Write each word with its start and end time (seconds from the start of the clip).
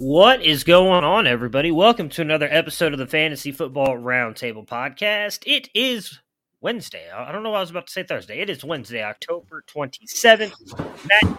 What 0.00 0.42
is 0.42 0.64
going 0.64 1.04
on, 1.04 1.26
everybody? 1.26 1.70
Welcome 1.70 2.08
to 2.08 2.22
another 2.22 2.48
episode 2.50 2.94
of 2.94 2.98
the 2.98 3.06
Fantasy 3.06 3.52
Football 3.52 3.98
Roundtable 3.98 4.66
Podcast. 4.66 5.40
It 5.44 5.68
is 5.74 6.20
Wednesday. 6.62 7.10
I 7.14 7.30
don't 7.30 7.42
know 7.42 7.50
why 7.50 7.58
I 7.58 7.60
was 7.60 7.68
about 7.68 7.88
to 7.88 7.92
say 7.92 8.02
Thursday. 8.02 8.40
It 8.40 8.48
is 8.48 8.64
Wednesday, 8.64 9.04
October 9.04 9.62
27th. 9.68 10.54
Matt, 11.06 11.38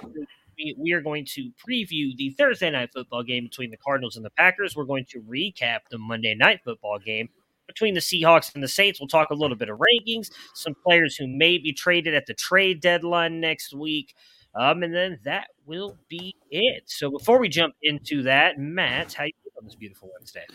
we 0.78 0.92
are 0.92 1.02
going 1.02 1.26
to 1.32 1.50
preview 1.68 2.16
the 2.16 2.36
Thursday 2.38 2.70
night 2.70 2.92
football 2.94 3.24
game 3.24 3.46
between 3.46 3.72
the 3.72 3.78
Cardinals 3.78 4.16
and 4.16 4.24
the 4.24 4.30
Packers. 4.30 4.76
We're 4.76 4.86
going 4.86 5.06
to 5.06 5.22
recap 5.22 5.80
the 5.90 5.98
Monday 5.98 6.36
night 6.36 6.60
football 6.64 7.00
game 7.00 7.30
between 7.66 7.96
the 7.96 8.00
Seahawks 8.00 8.54
and 8.54 8.62
the 8.62 8.68
Saints. 8.68 9.00
We'll 9.00 9.08
talk 9.08 9.32
a 9.32 9.34
little 9.34 9.58
bit 9.58 9.70
of 9.70 9.80
rankings, 9.80 10.30
some 10.54 10.76
players 10.84 11.16
who 11.16 11.26
may 11.26 11.58
be 11.58 11.74
traded 11.74 12.14
at 12.14 12.28
the 12.28 12.36
trade 12.36 12.80
deadline 12.80 13.40
next 13.40 13.74
week. 13.74 14.14
Um, 14.54 14.84
and 14.84 14.94
then 14.94 15.20
that 15.24 15.48
will 15.66 15.98
be 16.10 16.36
it. 16.50 16.84
So 16.88 17.10
before 17.10 17.40
we 17.40 17.48
jump 17.48 17.76
into 17.84 18.24
that, 18.24 18.60
Matt, 18.60 19.14
how 19.14 19.24
you 19.24 19.32
doing 19.44 19.54
on 19.58 19.66
this 19.66 19.76
beautiful 19.76 20.10
Wednesday? 20.14 20.46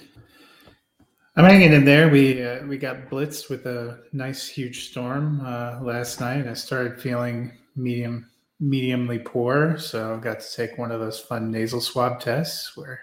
I'm 1.36 1.44
hanging 1.44 1.74
in 1.74 1.84
there. 1.84 2.08
We 2.08 2.42
uh, 2.42 2.64
we 2.66 2.78
got 2.78 3.10
blitzed 3.10 3.50
with 3.50 3.66
a 3.66 3.98
nice 4.12 4.48
huge 4.48 4.88
storm 4.88 5.42
uh, 5.44 5.80
last 5.82 6.18
night. 6.18 6.46
I 6.46 6.54
started 6.54 7.00
feeling 7.00 7.52
medium 7.74 8.30
mediumly 8.62 9.22
poor, 9.22 9.76
so 9.76 10.14
I 10.14 10.18
got 10.18 10.40
to 10.40 10.56
take 10.56 10.78
one 10.78 10.90
of 10.90 11.00
those 11.00 11.20
fun 11.20 11.50
nasal 11.50 11.82
swab 11.82 12.20
tests 12.20 12.74
where 12.74 13.00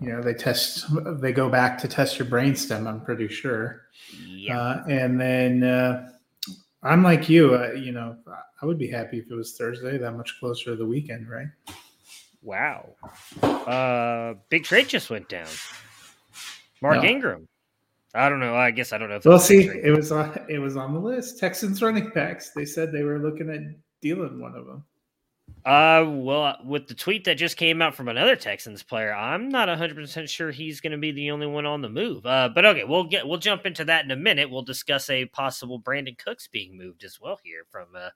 you 0.00 0.12
know 0.12 0.20
they 0.22 0.34
test 0.34 0.84
they 1.22 1.32
go 1.32 1.48
back 1.48 1.78
to 1.78 1.88
test 1.88 2.18
your 2.18 2.28
brainstem. 2.28 2.86
I'm 2.86 3.00
pretty 3.00 3.28
sure. 3.28 3.84
Yeah. 4.26 4.58
Uh, 4.60 4.84
and 4.88 5.18
then 5.18 5.62
uh, 5.62 6.09
I'm 6.82 7.02
like 7.02 7.28
you. 7.28 7.54
Uh, 7.54 7.72
you 7.72 7.92
know, 7.92 8.16
I 8.62 8.66
would 8.66 8.78
be 8.78 8.88
happy 8.88 9.18
if 9.18 9.30
it 9.30 9.34
was 9.34 9.56
Thursday. 9.56 9.98
That 9.98 10.12
much 10.12 10.38
closer 10.40 10.70
to 10.70 10.76
the 10.76 10.86
weekend, 10.86 11.28
right? 11.28 11.48
Wow. 12.42 12.94
Uh, 13.42 14.34
big 14.48 14.64
trade 14.64 14.88
just 14.88 15.10
went 15.10 15.28
down. 15.28 15.48
Mark 16.80 17.02
No. 17.02 17.04
Ingram. 17.04 17.48
I 18.14 18.28
don't 18.28 18.40
know. 18.40 18.56
I 18.56 18.70
guess 18.70 18.92
I 18.92 18.98
don't 18.98 19.08
know 19.10 19.16
if 19.16 19.24
Well, 19.24 19.36
it's 19.36 19.50
a 19.50 19.56
big 19.56 19.70
see, 19.72 19.78
it 19.84 19.94
was 19.96 20.10
on 20.10 20.44
it 20.48 20.58
was 20.58 20.76
on 20.76 20.94
the 20.94 20.98
list. 21.00 21.38
Texans 21.38 21.82
running 21.82 22.08
backs. 22.10 22.50
They 22.50 22.64
said 22.64 22.90
they 22.92 23.02
were 23.02 23.18
looking 23.18 23.50
at 23.50 23.60
dealing 24.00 24.40
one 24.40 24.56
of 24.56 24.66
them. 24.66 24.84
Uh, 25.64 26.04
well, 26.08 26.56
with 26.64 26.86
the 26.88 26.94
tweet 26.94 27.24
that 27.24 27.34
just 27.34 27.56
came 27.56 27.82
out 27.82 27.94
from 27.94 28.08
another 28.08 28.34
Texans 28.34 28.82
player, 28.82 29.12
I'm 29.12 29.50
not 29.50 29.68
100 29.68 29.94
percent 29.94 30.30
sure 30.30 30.50
he's 30.50 30.80
going 30.80 30.92
to 30.92 30.98
be 30.98 31.12
the 31.12 31.30
only 31.30 31.46
one 31.46 31.66
on 31.66 31.82
the 31.82 31.88
move. 31.88 32.24
Uh, 32.24 32.48
but 32.54 32.64
okay, 32.64 32.84
we'll 32.84 33.04
get 33.04 33.28
we'll 33.28 33.38
jump 33.38 33.66
into 33.66 33.84
that 33.84 34.04
in 34.04 34.10
a 34.10 34.16
minute. 34.16 34.50
We'll 34.50 34.62
discuss 34.62 35.10
a 35.10 35.26
possible 35.26 35.80
Brandin 35.80 36.16
Cooks 36.16 36.48
being 36.48 36.78
moved 36.78 37.04
as 37.04 37.20
well 37.20 37.38
here. 37.44 37.64
From 37.70 37.88
uh, 37.94 38.08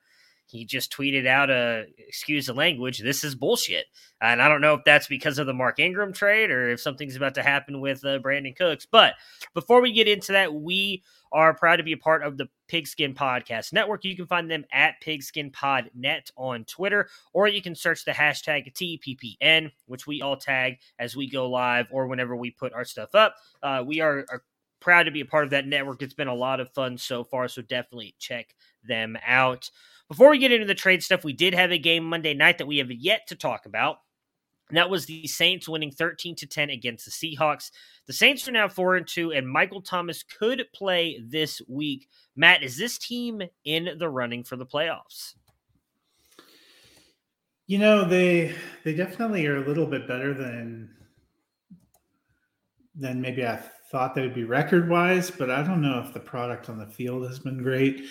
he 0.46 0.64
just 0.64 0.92
tweeted 0.92 1.26
out, 1.26 1.50
uh, 1.50 1.82
excuse 1.98 2.46
the 2.46 2.54
language, 2.54 3.00
this 3.00 3.24
is 3.24 3.34
bullshit, 3.34 3.86
and 4.20 4.40
I 4.40 4.48
don't 4.48 4.60
know 4.60 4.74
if 4.74 4.84
that's 4.84 5.06
because 5.06 5.38
of 5.38 5.46
the 5.46 5.54
Mark 5.54 5.78
Ingram 5.78 6.12
trade 6.12 6.50
or 6.50 6.70
if 6.70 6.80
something's 6.80 7.16
about 7.16 7.34
to 7.34 7.42
happen 7.42 7.80
with 7.80 8.04
uh, 8.04 8.18
Brandin 8.20 8.56
Cooks. 8.56 8.86
But 8.86 9.14
before 9.52 9.82
we 9.82 9.92
get 9.92 10.08
into 10.08 10.32
that, 10.32 10.54
we 10.54 11.02
are 11.32 11.54
proud 11.54 11.76
to 11.76 11.82
be 11.82 11.92
a 11.92 11.98
part 11.98 12.22
of 12.22 12.36
the 12.36 12.48
Pigskin 12.74 13.14
Podcast 13.14 13.72
Network. 13.72 14.04
You 14.04 14.16
can 14.16 14.26
find 14.26 14.50
them 14.50 14.64
at 14.72 15.00
Pigskin 15.00 15.52
Pod 15.52 15.92
Net 15.94 16.28
on 16.36 16.64
Twitter, 16.64 17.08
or 17.32 17.46
you 17.46 17.62
can 17.62 17.76
search 17.76 18.04
the 18.04 18.10
hashtag 18.10 18.74
TPPN, 18.74 19.70
which 19.86 20.08
we 20.08 20.20
all 20.22 20.36
tag 20.36 20.78
as 20.98 21.14
we 21.14 21.30
go 21.30 21.48
live 21.48 21.86
or 21.92 22.08
whenever 22.08 22.34
we 22.34 22.50
put 22.50 22.72
our 22.72 22.84
stuff 22.84 23.14
up. 23.14 23.36
Uh, 23.62 23.84
we 23.86 24.00
are, 24.00 24.26
are 24.28 24.42
proud 24.80 25.04
to 25.04 25.12
be 25.12 25.20
a 25.20 25.24
part 25.24 25.44
of 25.44 25.50
that 25.50 25.68
network. 25.68 26.02
It's 26.02 26.14
been 26.14 26.26
a 26.26 26.34
lot 26.34 26.58
of 26.58 26.68
fun 26.74 26.98
so 26.98 27.22
far, 27.22 27.46
so 27.46 27.62
definitely 27.62 28.16
check 28.18 28.56
them 28.82 29.16
out. 29.24 29.70
Before 30.08 30.28
we 30.28 30.38
get 30.38 30.50
into 30.50 30.66
the 30.66 30.74
trade 30.74 31.04
stuff, 31.04 31.22
we 31.22 31.32
did 31.32 31.54
have 31.54 31.70
a 31.70 31.78
game 31.78 32.02
Monday 32.02 32.34
night 32.34 32.58
that 32.58 32.66
we 32.66 32.78
have 32.78 32.90
yet 32.90 33.28
to 33.28 33.36
talk 33.36 33.66
about. 33.66 33.98
And 34.68 34.78
that 34.78 34.88
was 34.90 35.06
the 35.06 35.26
Saints 35.26 35.68
winning 35.68 35.90
13 35.90 36.36
to 36.36 36.46
10 36.46 36.70
against 36.70 37.04
the 37.04 37.10
Seahawks. 37.10 37.70
The 38.06 38.12
Saints 38.12 38.48
are 38.48 38.52
now 38.52 38.68
4 38.68 38.96
and 38.96 39.06
2 39.06 39.32
and 39.32 39.48
Michael 39.48 39.82
Thomas 39.82 40.22
could 40.22 40.64
play 40.74 41.22
this 41.22 41.60
week. 41.68 42.08
Matt, 42.34 42.62
is 42.62 42.76
this 42.76 42.98
team 42.98 43.42
in 43.64 43.96
the 43.98 44.08
running 44.08 44.42
for 44.42 44.56
the 44.56 44.66
playoffs? 44.66 45.34
You 47.66 47.78
know, 47.78 48.04
they 48.04 48.54
they 48.84 48.94
definitely 48.94 49.46
are 49.46 49.56
a 49.56 49.66
little 49.66 49.86
bit 49.86 50.06
better 50.06 50.34
than 50.34 50.90
than 52.94 53.20
maybe 53.20 53.46
I 53.46 53.58
thought 53.90 54.14
they 54.14 54.20
would 54.20 54.34
be 54.34 54.44
record 54.44 54.88
wise, 54.88 55.30
but 55.30 55.50
I 55.50 55.62
don't 55.62 55.80
know 55.80 56.02
if 56.04 56.12
the 56.12 56.20
product 56.20 56.68
on 56.68 56.78
the 56.78 56.86
field 56.86 57.26
has 57.26 57.38
been 57.38 57.62
great. 57.62 58.04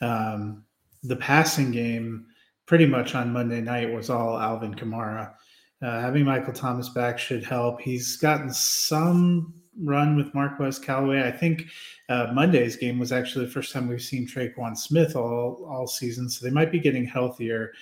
Um, 0.00 0.64
the 1.02 1.16
passing 1.16 1.70
game, 1.70 2.26
pretty 2.66 2.86
much 2.86 3.14
on 3.14 3.32
Monday 3.32 3.60
night, 3.60 3.92
was 3.92 4.10
all 4.10 4.38
Alvin 4.38 4.74
Kamara. 4.74 5.34
Uh, 5.82 6.00
having 6.00 6.24
Michael 6.24 6.54
Thomas 6.54 6.88
back 6.88 7.18
should 7.18 7.44
help. 7.44 7.80
He's 7.80 8.16
gotten 8.16 8.52
some 8.52 9.54
run 9.78 10.16
with 10.16 10.32
Marquez 10.34 10.78
Callaway. 10.78 11.22
I 11.22 11.30
think 11.30 11.64
uh, 12.08 12.28
Monday's 12.32 12.76
game 12.76 12.98
was 12.98 13.12
actually 13.12 13.44
the 13.44 13.50
first 13.50 13.72
time 13.72 13.88
we've 13.88 14.00
seen 14.00 14.26
Tre'Quan 14.26 14.76
Smith 14.76 15.16
all 15.16 15.66
all 15.68 15.86
season, 15.86 16.28
so 16.30 16.44
they 16.44 16.52
might 16.52 16.72
be 16.72 16.80
getting 16.80 17.04
healthier. 17.04 17.72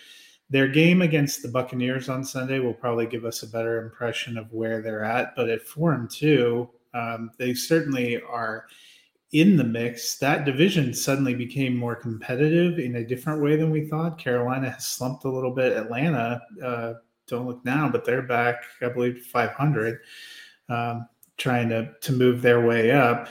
Their 0.51 0.69
game 0.69 1.03
against 1.03 1.43
the 1.43 1.49
Buccaneers 1.49 2.09
on 2.09 2.25
Sunday 2.25 2.59
will 2.59 2.75
probably 2.75 3.07
give 3.07 3.25
us 3.25 3.43
a 3.43 3.49
better 3.49 3.83
impression 3.83 4.37
of 4.37 4.53
where 4.53 4.83
they're 4.83 5.05
at. 5.05 5.35
But 5.37 5.49
at 5.49 5.63
four 5.63 5.93
and 5.93 6.11
two, 6.11 6.69
um, 6.93 7.31
they 7.39 7.55
certainly 7.55 8.21
are 8.23 8.67
in 9.33 9.57
the 9.57 9.65
mix. 9.65 10.17
That 10.19 10.45
division 10.45 10.95
suddenly 10.95 11.35
became 11.35 11.77
more 11.77 11.97
competitive 11.97 12.79
in 12.79 12.97
a 12.97 13.07
different 13.07 13.43
way 13.43 13.57
than 13.57 13.71
we 13.71 13.89
thought. 13.89 14.19
Carolina 14.19 14.71
has 14.71 14.87
slumped 14.87 15.25
a 15.25 15.31
little 15.31 15.51
bit. 15.51 15.77
Atlanta, 15.77 16.41
uh, 16.63 16.95
don't 17.27 17.47
look 17.47 17.65
now, 17.65 17.89
but 17.89 18.05
they're 18.05 18.23
back, 18.23 18.65
I 18.83 18.89
believe, 18.89 19.27
500, 19.27 20.01
um, 20.69 21.09
trying 21.37 21.69
to 21.71 21.93
to 22.01 22.13
move 22.13 22.43
their 22.43 22.67
way 22.67 22.91
up. 22.91 23.29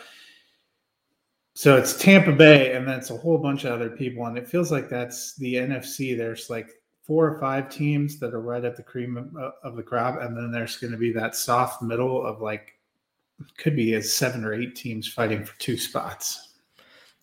So 1.55 1.77
it's 1.77 1.95
Tampa 1.95 2.31
Bay, 2.31 2.75
and 2.75 2.87
that's 2.87 3.11
a 3.11 3.17
whole 3.17 3.37
bunch 3.37 3.63
of 3.63 3.73
other 3.73 3.89
people, 3.89 4.25
and 4.25 4.37
it 4.37 4.47
feels 4.47 4.71
like 4.71 4.89
that's 4.89 5.35
the 5.35 5.55
NFC. 5.55 6.17
There's 6.17 6.49
like 6.49 6.69
four 7.03 7.27
or 7.27 7.39
five 7.39 7.69
teams 7.69 8.17
that 8.19 8.33
are 8.33 8.41
right 8.41 8.65
at 8.65 8.75
the 8.75 8.83
cream 8.83 9.31
of, 9.63 9.75
the 9.75 9.83
crop, 9.83 10.19
and 10.21 10.35
then 10.35 10.51
there's 10.51 10.77
going 10.77 10.91
to 10.91 10.97
be 10.97 11.11
that 11.11 11.35
soft 11.35 11.81
middle 11.81 12.25
of 12.25 12.41
like 12.41 12.73
could 13.57 13.75
be 13.75 13.93
as 13.93 14.11
seven 14.11 14.43
or 14.43 14.53
eight 14.53 14.75
teams 14.75 15.07
fighting 15.07 15.43
for 15.43 15.57
two 15.59 15.77
spots. 15.77 16.53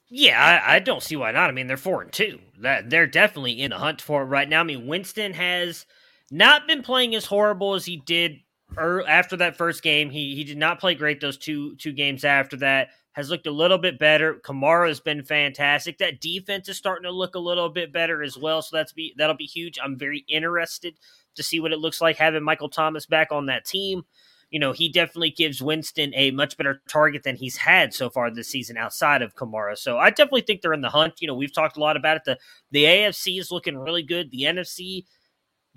Yeah, 0.08 0.62
I, 0.66 0.76
I 0.76 0.78
don't 0.80 1.02
see 1.02 1.16
why 1.16 1.32
not. 1.32 1.50
I 1.50 1.52
mean, 1.52 1.66
they're 1.66 1.76
four 1.76 2.02
and 2.02 2.12
two. 2.12 2.40
That 2.58 2.90
they're 2.90 3.06
definitely 3.06 3.60
in 3.62 3.70
the 3.70 3.78
hunt 3.78 4.00
for 4.00 4.22
it 4.22 4.26
right 4.26 4.48
now. 4.48 4.60
I 4.60 4.64
mean, 4.64 4.86
Winston 4.86 5.32
has 5.32 5.86
not 6.30 6.66
been 6.66 6.82
playing 6.82 7.14
as 7.14 7.26
horrible 7.26 7.74
as 7.74 7.84
he 7.84 7.96
did 7.96 8.36
er, 8.78 9.04
after 9.06 9.36
that 9.38 9.56
first 9.56 9.82
game. 9.82 10.10
He 10.10 10.34
he 10.34 10.44
did 10.44 10.58
not 10.58 10.80
play 10.80 10.94
great 10.94 11.20
those 11.20 11.36
two 11.38 11.76
two 11.76 11.92
games 11.92 12.24
after 12.24 12.56
that. 12.58 12.88
Has 13.12 13.28
looked 13.28 13.48
a 13.48 13.52
little 13.52 13.78
bit 13.78 13.98
better. 13.98 14.34
Kamara 14.34 14.86
has 14.86 15.00
been 15.00 15.24
fantastic. 15.24 15.98
That 15.98 16.20
defense 16.20 16.68
is 16.68 16.76
starting 16.76 17.02
to 17.02 17.10
look 17.10 17.34
a 17.34 17.40
little 17.40 17.68
bit 17.68 17.92
better 17.92 18.22
as 18.22 18.38
well. 18.38 18.62
So 18.62 18.76
that's 18.76 18.92
be 18.92 19.14
that'll 19.18 19.36
be 19.36 19.44
huge. 19.44 19.78
I'm 19.82 19.98
very 19.98 20.24
interested 20.28 20.94
to 21.34 21.42
see 21.42 21.58
what 21.60 21.72
it 21.72 21.80
looks 21.80 22.00
like 22.00 22.16
having 22.16 22.44
Michael 22.44 22.68
Thomas 22.68 23.06
back 23.06 23.32
on 23.32 23.46
that 23.46 23.64
team. 23.64 24.04
you 24.50 24.58
know, 24.58 24.72
he 24.72 24.88
definitely 24.88 25.30
gives 25.30 25.62
Winston 25.62 26.12
a 26.16 26.32
much 26.32 26.56
better 26.56 26.82
target 26.88 27.22
than 27.22 27.36
he's 27.36 27.56
had 27.56 27.94
so 27.94 28.10
far 28.10 28.30
this 28.30 28.48
season 28.48 28.76
outside 28.76 29.22
of 29.22 29.36
Kamara. 29.36 29.78
So 29.78 29.98
I 29.98 30.10
definitely 30.10 30.40
think 30.42 30.60
they're 30.60 30.72
in 30.72 30.80
the 30.80 30.90
hunt. 30.90 31.14
You 31.20 31.28
know, 31.28 31.34
we've 31.34 31.54
talked 31.54 31.76
a 31.76 31.80
lot 31.80 31.96
about 31.96 32.16
it. 32.16 32.24
The 32.24 32.38
the 32.72 32.84
AFC 32.84 33.38
is 33.38 33.52
looking 33.52 33.78
really 33.78 34.02
good. 34.02 34.30
The 34.30 34.42
NFC, 34.42 35.04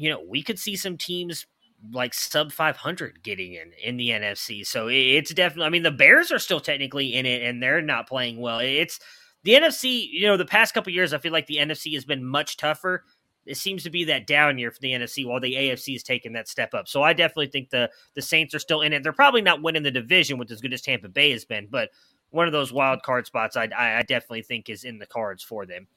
you 0.03 0.09
know, 0.09 0.21
we 0.27 0.43
could 0.43 0.59
see 0.59 0.75
some 0.75 0.97
teams 0.97 1.45
like 1.91 2.13
sub 2.13 2.51
500 2.51 3.23
getting 3.23 3.53
in 3.53 3.71
in 3.83 3.97
the 3.97 4.09
NFC. 4.09 4.65
So 4.65 4.87
it's 4.89 5.33
definitely 5.33 5.65
I 5.65 5.69
mean 5.69 5.83
the 5.83 5.91
Bears 5.91 6.31
are 6.31 6.39
still 6.39 6.59
technically 6.59 7.13
in 7.13 7.25
it 7.25 7.43
and 7.43 7.61
they're 7.61 7.81
not 7.81 8.07
playing 8.07 8.39
well. 8.39 8.59
It's 8.59 8.99
the 9.43 9.53
NFC, 9.53 10.07
you 10.11 10.27
know, 10.27 10.37
the 10.37 10.45
past 10.45 10.73
couple 10.73 10.93
years 10.93 11.13
I 11.13 11.17
feel 11.17 11.33
like 11.33 11.47
the 11.47 11.57
NFC 11.57 11.93
has 11.93 12.05
been 12.05 12.23
much 12.23 12.57
tougher 12.57 13.03
it 13.45 13.57
seems 13.57 13.83
to 13.83 13.89
be 13.89 14.05
that 14.05 14.27
down 14.27 14.57
year 14.57 14.71
for 14.71 14.79
the 14.79 14.91
NFC 14.91 15.25
while 15.25 15.39
the 15.39 15.53
AFC 15.53 15.95
is 15.95 16.03
taking 16.03 16.33
that 16.33 16.47
step 16.47 16.73
up. 16.73 16.87
So 16.87 17.01
I 17.01 17.13
definitely 17.13 17.47
think 17.47 17.69
the 17.69 17.89
the 18.15 18.21
Saints 18.21 18.55
are 18.55 18.59
still 18.59 18.81
in 18.81 18.93
it. 18.93 19.03
They're 19.03 19.13
probably 19.13 19.41
not 19.41 19.61
winning 19.61 19.83
the 19.83 19.91
division 19.91 20.37
with 20.37 20.51
as 20.51 20.61
good 20.61 20.73
as 20.73 20.81
Tampa 20.81 21.09
Bay 21.09 21.31
has 21.31 21.45
been, 21.45 21.67
but 21.69 21.89
one 22.29 22.47
of 22.47 22.53
those 22.53 22.73
wild 22.73 23.03
card 23.03 23.27
spots 23.27 23.55
I, 23.55 23.69
I 23.77 24.01
definitely 24.07 24.41
think 24.41 24.69
is 24.69 24.83
in 24.83 24.97
the 24.97 25.05
cards 25.05 25.43
for 25.43 25.65
them. 25.65 25.87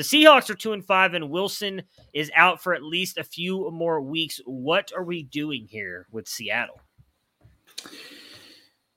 The 0.00 0.04
Seahawks 0.04 0.48
are 0.48 0.54
two 0.54 0.72
and 0.72 0.82
five, 0.82 1.12
and 1.12 1.28
Wilson 1.28 1.82
is 2.14 2.30
out 2.34 2.62
for 2.62 2.72
at 2.72 2.82
least 2.82 3.18
a 3.18 3.22
few 3.22 3.70
more 3.70 4.00
weeks. 4.00 4.40
What 4.46 4.90
are 4.96 5.04
we 5.04 5.24
doing 5.24 5.66
here 5.68 6.06
with 6.10 6.26
Seattle? 6.26 6.80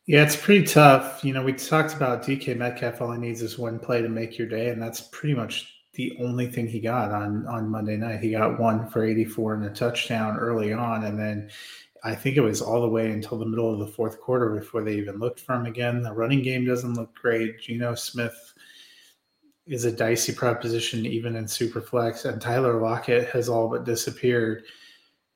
Yeah, 0.05 0.23
it's 0.23 0.37
pretty 0.37 0.65
tough. 0.65 1.21
You 1.21 1.33
know, 1.33 1.43
we 1.43 1.51
talked 1.51 1.93
about 1.93 2.23
DK 2.23 2.55
Metcalf 2.55 3.01
All 3.01 3.11
he 3.11 3.19
needs 3.19 3.41
is 3.41 3.59
one 3.59 3.79
play 3.79 4.01
to 4.01 4.07
make 4.07 4.37
your 4.37 4.47
day, 4.47 4.69
and 4.69 4.81
that's 4.81 5.01
pretty 5.01 5.35
much 5.35 5.73
the 5.91 6.17
only 6.21 6.47
thing 6.47 6.67
he 6.67 6.79
got 6.79 7.11
on 7.11 7.45
on 7.47 7.67
Monday 7.67 7.97
night. 7.97 8.21
He 8.21 8.31
got 8.31 8.57
one 8.57 8.87
for 8.87 9.03
84 9.03 9.55
and 9.55 9.65
a 9.65 9.71
touchdown 9.71 10.37
early 10.37 10.71
on, 10.71 11.03
and 11.03 11.19
then 11.19 11.49
I 12.05 12.15
think 12.15 12.37
it 12.37 12.41
was 12.41 12.61
all 12.61 12.79
the 12.79 12.87
way 12.87 13.11
until 13.11 13.37
the 13.37 13.45
middle 13.45 13.73
of 13.73 13.79
the 13.79 13.93
fourth 13.93 14.21
quarter 14.21 14.51
before 14.51 14.85
they 14.85 14.95
even 14.95 15.19
looked 15.19 15.41
for 15.41 15.55
him 15.55 15.65
again. 15.65 16.01
The 16.01 16.13
running 16.13 16.43
game 16.43 16.63
doesn't 16.63 16.93
look 16.93 17.13
great. 17.13 17.59
Geno 17.59 17.93
Smith 17.93 18.53
is 19.65 19.85
a 19.85 19.91
dicey 19.91 20.33
proposition 20.33 21.05
even 21.05 21.35
in 21.35 21.45
Superflex, 21.45 22.25
and 22.25 22.41
Tyler 22.41 22.79
Lockett 22.81 23.29
has 23.29 23.49
all 23.49 23.69
but 23.69 23.85
disappeared. 23.85 24.63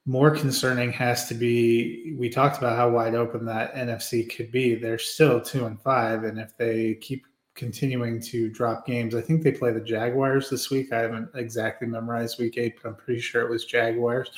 More 0.05 0.31
concerning 0.31 0.91
has 0.93 1.27
to 1.27 1.33
be 1.33 2.15
we 2.17 2.29
talked 2.29 2.57
about 2.57 2.77
how 2.77 2.89
wide 2.89 3.15
open 3.15 3.45
that 3.45 3.75
NFC 3.75 4.33
could 4.33 4.51
be. 4.51 4.75
They're 4.75 4.97
still 4.97 5.41
two 5.41 5.65
and 5.65 5.81
five, 5.81 6.23
and 6.23 6.39
if 6.39 6.55
they 6.57 6.95
keep 6.95 7.25
continuing 7.57 8.21
to 8.21 8.49
drop 8.49 8.85
games. 8.85 9.15
I 9.15 9.21
think 9.21 9.43
they 9.43 9.51
play 9.51 9.71
the 9.71 9.81
Jaguars 9.81 10.49
this 10.49 10.69
week. 10.69 10.93
I 10.93 10.99
haven't 10.99 11.29
exactly 11.35 11.87
memorized 11.87 12.39
week 12.39 12.57
eight, 12.57 12.75
but 12.81 12.87
I'm 12.87 12.95
pretty 12.95 13.19
sure 13.19 13.41
it 13.41 13.49
was 13.49 13.65
Jaguars. 13.65 14.29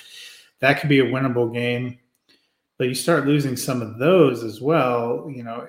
That 0.59 0.80
could 0.80 0.89
be 0.89 1.01
a 1.01 1.06
winnable 1.06 1.53
game. 1.53 2.00
But 2.77 2.88
you 2.88 2.95
start 2.95 3.27
losing 3.27 3.57
some 3.57 3.81
of 3.81 4.00
those 4.00 4.44
as 4.44 4.62
well. 4.62 5.30
You 5.30 5.44
know, 5.44 5.68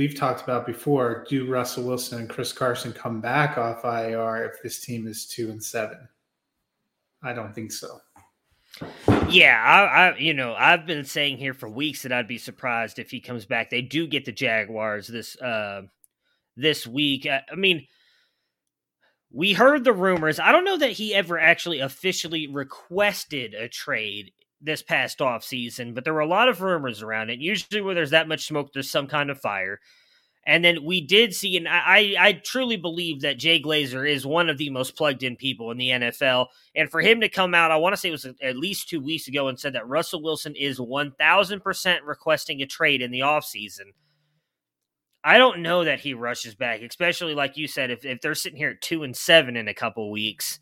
we've 0.00 0.14
talked 0.14 0.42
about 0.42 0.64
before 0.66 1.26
do 1.28 1.46
Russell 1.46 1.84
Wilson 1.84 2.20
and 2.20 2.28
Chris 2.30 2.54
Carson 2.54 2.90
come 2.90 3.20
back 3.20 3.58
off 3.58 3.84
IR 3.84 4.46
if 4.46 4.62
this 4.62 4.80
team 4.80 5.06
is 5.06 5.26
two 5.26 5.50
and 5.50 5.62
seven? 5.62 6.08
I 7.22 7.34
don't 7.34 7.54
think 7.54 7.70
so. 7.70 8.00
Yeah, 9.28 9.62
I, 9.62 9.82
I, 9.82 10.16
you 10.16 10.32
know 10.32 10.54
I've 10.54 10.86
been 10.86 11.04
saying 11.04 11.36
here 11.36 11.52
for 11.52 11.68
weeks 11.68 12.00
that 12.00 12.12
I'd 12.12 12.26
be 12.26 12.38
surprised 12.38 12.98
if 12.98 13.10
he 13.10 13.20
comes 13.20 13.44
back. 13.44 13.68
They 13.68 13.82
do 13.82 14.06
get 14.06 14.24
the 14.24 14.32
Jaguars 14.32 15.06
this 15.06 15.36
uh, 15.36 15.82
this 16.56 16.86
week. 16.86 17.26
I 17.26 17.42
mean, 17.54 17.86
we 19.30 19.52
heard 19.52 19.84
the 19.84 19.92
rumors. 19.92 20.40
I 20.40 20.50
don't 20.50 20.64
know 20.64 20.78
that 20.78 20.92
he 20.92 21.14
ever 21.14 21.38
actually 21.38 21.80
officially 21.80 22.46
requested 22.46 23.52
a 23.52 23.68
trade 23.68 24.32
this 24.60 24.82
past 24.82 25.20
off 25.20 25.44
season, 25.44 25.94
but 25.94 26.04
there 26.04 26.14
were 26.14 26.20
a 26.20 26.26
lot 26.26 26.48
of 26.48 26.60
rumors 26.60 27.02
around 27.02 27.30
it. 27.30 27.38
Usually, 27.38 27.80
where 27.80 27.94
there's 27.94 28.10
that 28.10 28.28
much 28.28 28.46
smoke, 28.46 28.72
there's 28.72 28.90
some 28.90 29.06
kind 29.06 29.30
of 29.30 29.40
fire. 29.40 29.80
And 30.46 30.64
then 30.64 30.84
we 30.84 31.02
did 31.02 31.34
see, 31.34 31.56
and 31.58 31.68
I, 31.68 32.16
I 32.18 32.32
truly 32.32 32.76
believe 32.76 33.20
that 33.20 33.38
Jay 33.38 33.60
Glazer 33.60 34.08
is 34.08 34.26
one 34.26 34.48
of 34.48 34.56
the 34.56 34.70
most 34.70 34.96
plugged 34.96 35.22
in 35.22 35.36
people 35.36 35.70
in 35.70 35.76
the 35.76 35.90
NFL. 35.90 36.46
And 36.74 36.90
for 36.90 37.02
him 37.02 37.20
to 37.20 37.28
come 37.28 37.54
out, 37.54 37.70
I 37.70 37.76
want 37.76 37.92
to 37.92 37.96
say 37.98 38.08
it 38.08 38.12
was 38.12 38.24
at 38.24 38.56
least 38.56 38.88
two 38.88 39.00
weeks 39.00 39.28
ago, 39.28 39.48
and 39.48 39.60
said 39.60 39.74
that 39.74 39.86
Russell 39.86 40.22
Wilson 40.22 40.54
is 40.56 40.78
1000% 40.78 41.98
requesting 42.04 42.62
a 42.62 42.66
trade 42.66 43.02
in 43.02 43.10
the 43.10 43.20
offseason. 43.20 43.92
I 45.22 45.36
don't 45.36 45.60
know 45.60 45.84
that 45.84 46.00
he 46.00 46.14
rushes 46.14 46.54
back, 46.54 46.80
especially 46.80 47.34
like 47.34 47.58
you 47.58 47.68
said, 47.68 47.90
if, 47.90 48.06
if 48.06 48.22
they're 48.22 48.34
sitting 48.34 48.56
here 48.56 48.70
at 48.70 48.80
two 48.80 49.02
and 49.02 49.14
seven 49.14 49.56
in 49.56 49.68
a 49.68 49.74
couple 49.74 50.10
weeks, 50.10 50.58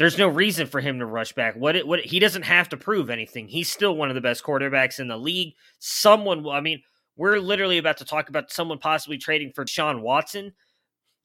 there's 0.00 0.16
no 0.16 0.28
reason 0.28 0.66
for 0.66 0.80
him 0.80 0.98
to 0.98 1.04
rush 1.04 1.34
back. 1.34 1.56
What 1.56 1.76
it, 1.76 1.86
what 1.86 2.00
he 2.00 2.20
doesn't 2.20 2.44
have 2.44 2.70
to 2.70 2.78
prove 2.78 3.10
anything. 3.10 3.48
He's 3.48 3.70
still 3.70 3.94
one 3.94 4.08
of 4.08 4.14
the 4.14 4.22
best 4.22 4.42
quarterbacks 4.42 4.98
in 4.98 5.08
the 5.08 5.18
league. 5.18 5.52
Someone, 5.78 6.48
I 6.48 6.62
mean, 6.62 6.82
we're 7.18 7.36
literally 7.36 7.76
about 7.76 7.98
to 7.98 8.06
talk 8.06 8.30
about 8.30 8.50
someone 8.50 8.78
possibly 8.78 9.18
trading 9.18 9.52
for 9.52 9.66
Sean 9.66 10.00
Watson. 10.00 10.54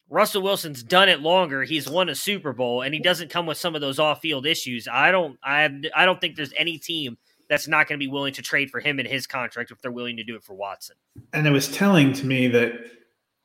Russell 0.09 0.41
Wilson's 0.41 0.83
done 0.83 1.07
it 1.07 1.21
longer. 1.21 1.63
He's 1.63 1.89
won 1.89 2.09
a 2.09 2.15
Super 2.15 2.51
Bowl, 2.51 2.81
and 2.81 2.93
he 2.93 2.99
doesn't 2.99 3.29
come 3.31 3.45
with 3.45 3.57
some 3.57 3.75
of 3.75 3.81
those 3.81 3.97
off-field 3.97 4.45
issues. 4.45 4.89
I 4.91 5.09
don't, 5.09 5.39
I, 5.41 5.69
I 5.95 6.03
don't 6.03 6.19
think 6.19 6.35
there's 6.35 6.53
any 6.57 6.77
team 6.77 7.17
that's 7.47 7.69
not 7.69 7.87
going 7.87 7.97
to 7.97 8.05
be 8.05 8.11
willing 8.11 8.33
to 8.33 8.41
trade 8.41 8.71
for 8.71 8.81
him 8.81 8.99
in 8.99 9.05
his 9.05 9.25
contract 9.25 9.71
if 9.71 9.81
they're 9.81 9.89
willing 9.89 10.17
to 10.17 10.23
do 10.25 10.35
it 10.35 10.43
for 10.43 10.53
Watson. 10.53 10.97
And 11.31 11.47
it 11.47 11.51
was 11.51 11.69
telling 11.69 12.11
to 12.11 12.25
me 12.25 12.49
that, 12.49 12.73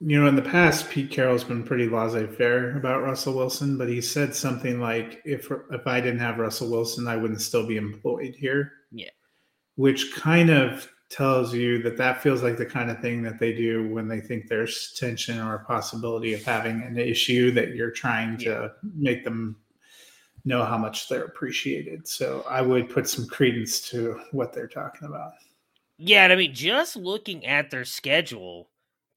you 0.01 0.19
know, 0.19 0.27
in 0.27 0.35
the 0.35 0.43
past, 0.43 0.89
Pete 0.89 1.11
Carroll's 1.11 1.45
been 1.45 1.63
pretty 1.63 1.87
laissez 1.87 2.27
faire 2.27 2.77
about 2.77 3.03
Russell 3.03 3.35
Wilson, 3.35 3.77
but 3.77 3.89
he 3.89 4.01
said 4.01 4.35
something 4.35 4.81
like, 4.81 5.21
if, 5.27 5.51
if 5.71 5.87
I 5.87 6.01
didn't 6.01 6.21
have 6.21 6.39
Russell 6.39 6.71
Wilson, 6.71 7.07
I 7.07 7.17
wouldn't 7.17 7.43
still 7.43 7.67
be 7.67 7.77
employed 7.77 8.35
here. 8.35 8.73
Yeah. 8.91 9.11
Which 9.77 10.15
kind 10.15 10.49
of 10.49 10.91
tells 11.11 11.53
you 11.53 11.83
that 11.83 11.99
that 11.99 12.23
feels 12.23 12.43
like 12.43 12.57
the 12.57 12.65
kind 12.65 12.91
of 12.91 13.01
thing 13.01 13.23
that 13.23 13.39
they 13.39 13.53
do 13.53 13.89
when 13.93 14.09
they 14.09 14.21
think 14.21 14.49
there's 14.49 14.95
tension 14.95 15.39
or 15.39 15.57
a 15.57 15.65
possibility 15.65 16.33
of 16.33 16.43
having 16.45 16.83
an 16.83 16.97
issue 16.97 17.51
that 17.51 17.75
you're 17.75 17.91
trying 17.91 18.39
to 18.39 18.45
yeah. 18.45 18.69
make 18.95 19.23
them 19.23 19.57
know 20.47 20.65
how 20.65 20.79
much 20.79 21.09
they're 21.09 21.25
appreciated. 21.25 22.09
So 22.09 22.47
I 22.49 22.63
would 22.63 22.89
put 22.89 23.07
some 23.07 23.27
credence 23.27 23.81
to 23.91 24.19
what 24.33 24.55
they're 24.55 24.69
talking 24.69 25.09
about. 25.09 25.33
Yeah, 25.99 26.25
and 26.25 26.33
I 26.33 26.37
mean, 26.37 26.55
just 26.55 26.97
looking 26.97 27.45
at 27.45 27.71
their 27.71 27.85
schedule, 27.85 28.71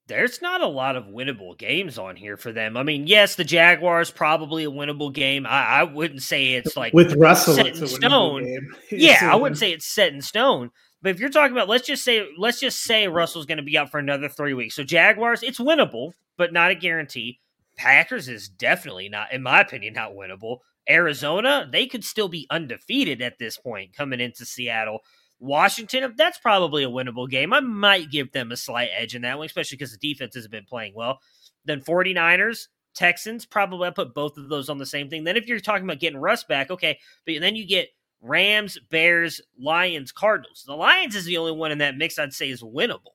there's 0.08 0.42
not 0.42 0.62
a 0.62 0.68
lot 0.68 0.96
of 0.96 1.06
winnable 1.06 1.58
games 1.58 1.98
on 1.98 2.16
here 2.16 2.36
for 2.36 2.52
them. 2.52 2.76
I 2.76 2.84
mean, 2.84 3.08
yes, 3.08 3.36
the 3.36 3.44
Jaguars 3.44 4.12
probably 4.12 4.66
a 4.66 4.72
winnable 4.72 5.14
game. 5.14 5.46
I, 5.46 5.66
I 5.66 5.84
wouldn't 5.84 6.22
say 6.22 6.54
it's 6.54 6.76
like 6.76 6.94
with 6.94 7.16
Russell 7.16 7.56
set 7.56 7.68
in 7.68 7.88
stone. 7.88 8.70
yeah, 8.92 9.32
I 9.32 9.36
wouldn't 9.36 9.58
say 9.58 9.72
it's 9.72 9.88
set 9.88 10.14
in 10.14 10.22
stone. 10.22 10.72
But 11.02 11.12
if 11.12 11.20
you're 11.20 11.30
talking 11.30 11.52
about, 11.52 11.70
let's 11.70 11.88
just 11.88 12.04
say, 12.04 12.28
let's 12.38 12.60
just 12.60 12.82
say 12.82 13.08
Russell's 13.08 13.46
going 13.46 13.58
to 13.58 13.64
be 13.64 13.78
out 13.78 13.92
for 13.92 14.00
another 14.00 14.30
three 14.30 14.54
weeks. 14.54 14.76
So 14.76 14.84
Jaguars, 14.84 15.44
it's 15.44 15.60
winnable, 15.60 16.14
but 16.38 16.54
not 16.54 16.72
a 16.72 16.76
guarantee. 16.76 17.40
Packers 17.78 18.30
is 18.30 18.48
definitely 18.48 19.10
not, 19.10 19.34
in 19.34 19.44
my 19.44 19.62
opinion, 19.62 19.94
not 19.94 20.14
winnable. 20.14 20.60
Arizona, 20.90 21.68
they 21.70 21.88
could 21.88 22.04
still 22.04 22.28
be 22.28 22.48
undefeated 22.50 23.22
at 23.22 23.38
this 23.38 23.58
point 23.58 23.96
coming 23.96 24.20
into 24.20 24.46
Seattle. 24.46 25.00
Washington, 25.40 26.14
that's 26.16 26.38
probably 26.38 26.84
a 26.84 26.90
winnable 26.90 27.30
game. 27.30 27.54
I 27.54 27.60
might 27.60 28.12
give 28.12 28.32
them 28.32 28.52
a 28.52 28.58
slight 28.58 28.90
edge 28.96 29.16
in 29.16 29.24
that 29.24 29.38
one, 29.38 29.46
especially 29.46 29.78
because 29.78 29.92
the 29.92 30.14
defense 30.14 30.36
has 30.36 30.48
been 30.48 30.66
playing 30.66 30.94
well. 30.96 31.20
Then 31.66 31.82
49ers, 31.82 32.68
Texans, 32.94 33.46
probably 33.46 33.88
I 33.88 33.92
put 33.92 34.14
both 34.14 34.38
of 34.38 34.50
those 34.50 34.70
on 34.70 34.78
the 34.78 34.86
same 34.86 35.10
thing. 35.10 35.24
Then 35.24 35.38
if 35.38 35.48
you're 35.48 35.60
talking 35.60 35.84
about 35.84 36.00
getting 36.00 36.20
Russ 36.20 36.44
back, 36.44 36.72
okay, 36.72 37.00
but 37.26 37.40
then 37.40 37.56
you 37.56 37.68
get 37.68 37.90
Rams, 38.22 38.78
Bears, 38.90 39.42
Lions, 39.60 40.12
Cardinals. 40.12 40.64
The 40.66 40.76
Lions 40.76 41.16
is 41.16 41.26
the 41.26 41.38
only 41.38 41.52
one 41.52 41.72
in 41.72 41.80
that 41.80 41.98
mix 41.98 42.18
I'd 42.18 42.34
say 42.34 42.50
is 42.50 42.64
winnable. 42.64 43.14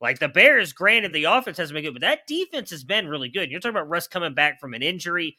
Like 0.00 0.18
the 0.18 0.28
Bears, 0.28 0.72
granted, 0.72 1.12
the 1.12 1.24
offense 1.24 1.58
hasn't 1.58 1.74
been 1.74 1.84
good, 1.84 1.94
but 1.94 2.00
that 2.00 2.26
defense 2.26 2.70
has 2.70 2.82
been 2.82 3.06
really 3.06 3.28
good. 3.28 3.50
You're 3.50 3.60
talking 3.60 3.76
about 3.76 3.88
Russ 3.88 4.08
coming 4.08 4.34
back 4.34 4.58
from 4.58 4.74
an 4.74 4.82
injury. 4.82 5.36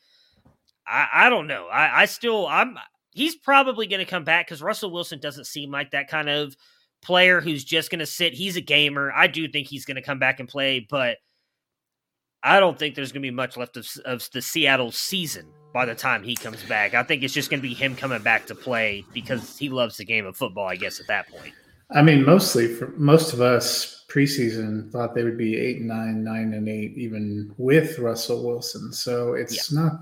I, 0.88 1.08
I 1.14 1.30
don't 1.30 1.48
know. 1.48 1.68
I, 1.68 2.04
I 2.04 2.06
still 2.06 2.48
I'm 2.48 2.78
he's 3.13 3.36
probably 3.36 3.88
going 3.88 4.00
to 4.00 4.10
come 4.10 4.24
back 4.24 4.48
because 4.48 4.62
Russell 4.62 4.91
Wilson 4.91 5.20
doesn't 5.20 5.48
seem 5.48 5.72
like 5.72 5.91
that 5.91 6.08
kind 6.08 6.29
of 6.29 6.55
player 7.01 7.41
who's 7.41 7.63
just 7.63 7.89
going 7.89 8.00
to 8.00 8.05
sit. 8.05 8.34
He's 8.34 8.55
a 8.55 8.62
gamer. 8.62 9.12
I 9.12 9.27
do 9.27 9.48
think 9.48 9.67
he's 9.67 9.86
going 9.86 9.96
to 9.96 10.01
come 10.01 10.20
back 10.20 10.39
and 10.39 10.50
play, 10.50 10.86
but 10.89 11.17
I 12.43 12.60
don't 12.60 12.77
think 12.77 12.96
there's 12.96 13.12
going 13.12 13.22
to 13.22 13.27
be 13.27 13.32
much 13.32 13.58
left 13.58 13.77
of, 13.77 13.88
of 14.05 14.27
the 14.34 14.41
Seattle 14.41 14.91
season 14.91 15.46
by 15.74 15.86
the 15.86 15.96
time 15.96 16.24
he 16.24 16.36
comes 16.36 16.63
back. 16.63 16.93
I 16.93 17.03
think 17.03 17.24
it's 17.24 17.34
just 17.34 17.50
going 17.50 17.62
to 17.62 17.67
be 17.67 17.74
him 17.74 17.96
coming 17.96 18.22
back 18.22 18.46
to 18.48 18.55
play 18.55 19.03
because 19.13 19.58
he 19.58 19.70
loves 19.70 19.98
the 19.98 20.05
game 20.05 20.25
of 20.25 20.36
football. 20.36 20.67
I 20.67 20.75
guess 20.75 21.00
at 21.00 21.08
that 21.08 21.29
point. 21.29 21.53
I 21.91 22.01
mean, 22.01 22.25
mostly 22.25 22.67
for 22.67 22.88
most 22.98 23.34
of 23.34 23.41
us 23.41 24.05
preseason 24.10 24.91
thought 24.91 25.15
they 25.15 25.24
would 25.24 25.38
be 25.38 25.58
eight 25.58 25.77
and 25.77 25.88
nine, 25.88 26.24
nine 26.24 26.53
and 26.53 26.67
eight, 26.67 26.98
even 26.98 27.53
with 27.58 27.98
Russell 28.00 28.46
Wilson. 28.46 28.91
So 28.93 29.34
it's 29.34 29.72
yeah. 29.72 29.82
not 29.82 29.93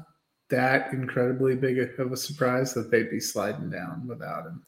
that 0.51 0.93
incredibly 0.93 1.55
big 1.55 1.79
of 1.99 2.11
a 2.11 2.17
surprise 2.17 2.73
that 2.75 2.91
they'd 2.91 3.09
be 3.09 3.19
sliding 3.19 3.69
down 3.69 4.07
without 4.07 4.45
him. 4.45 4.63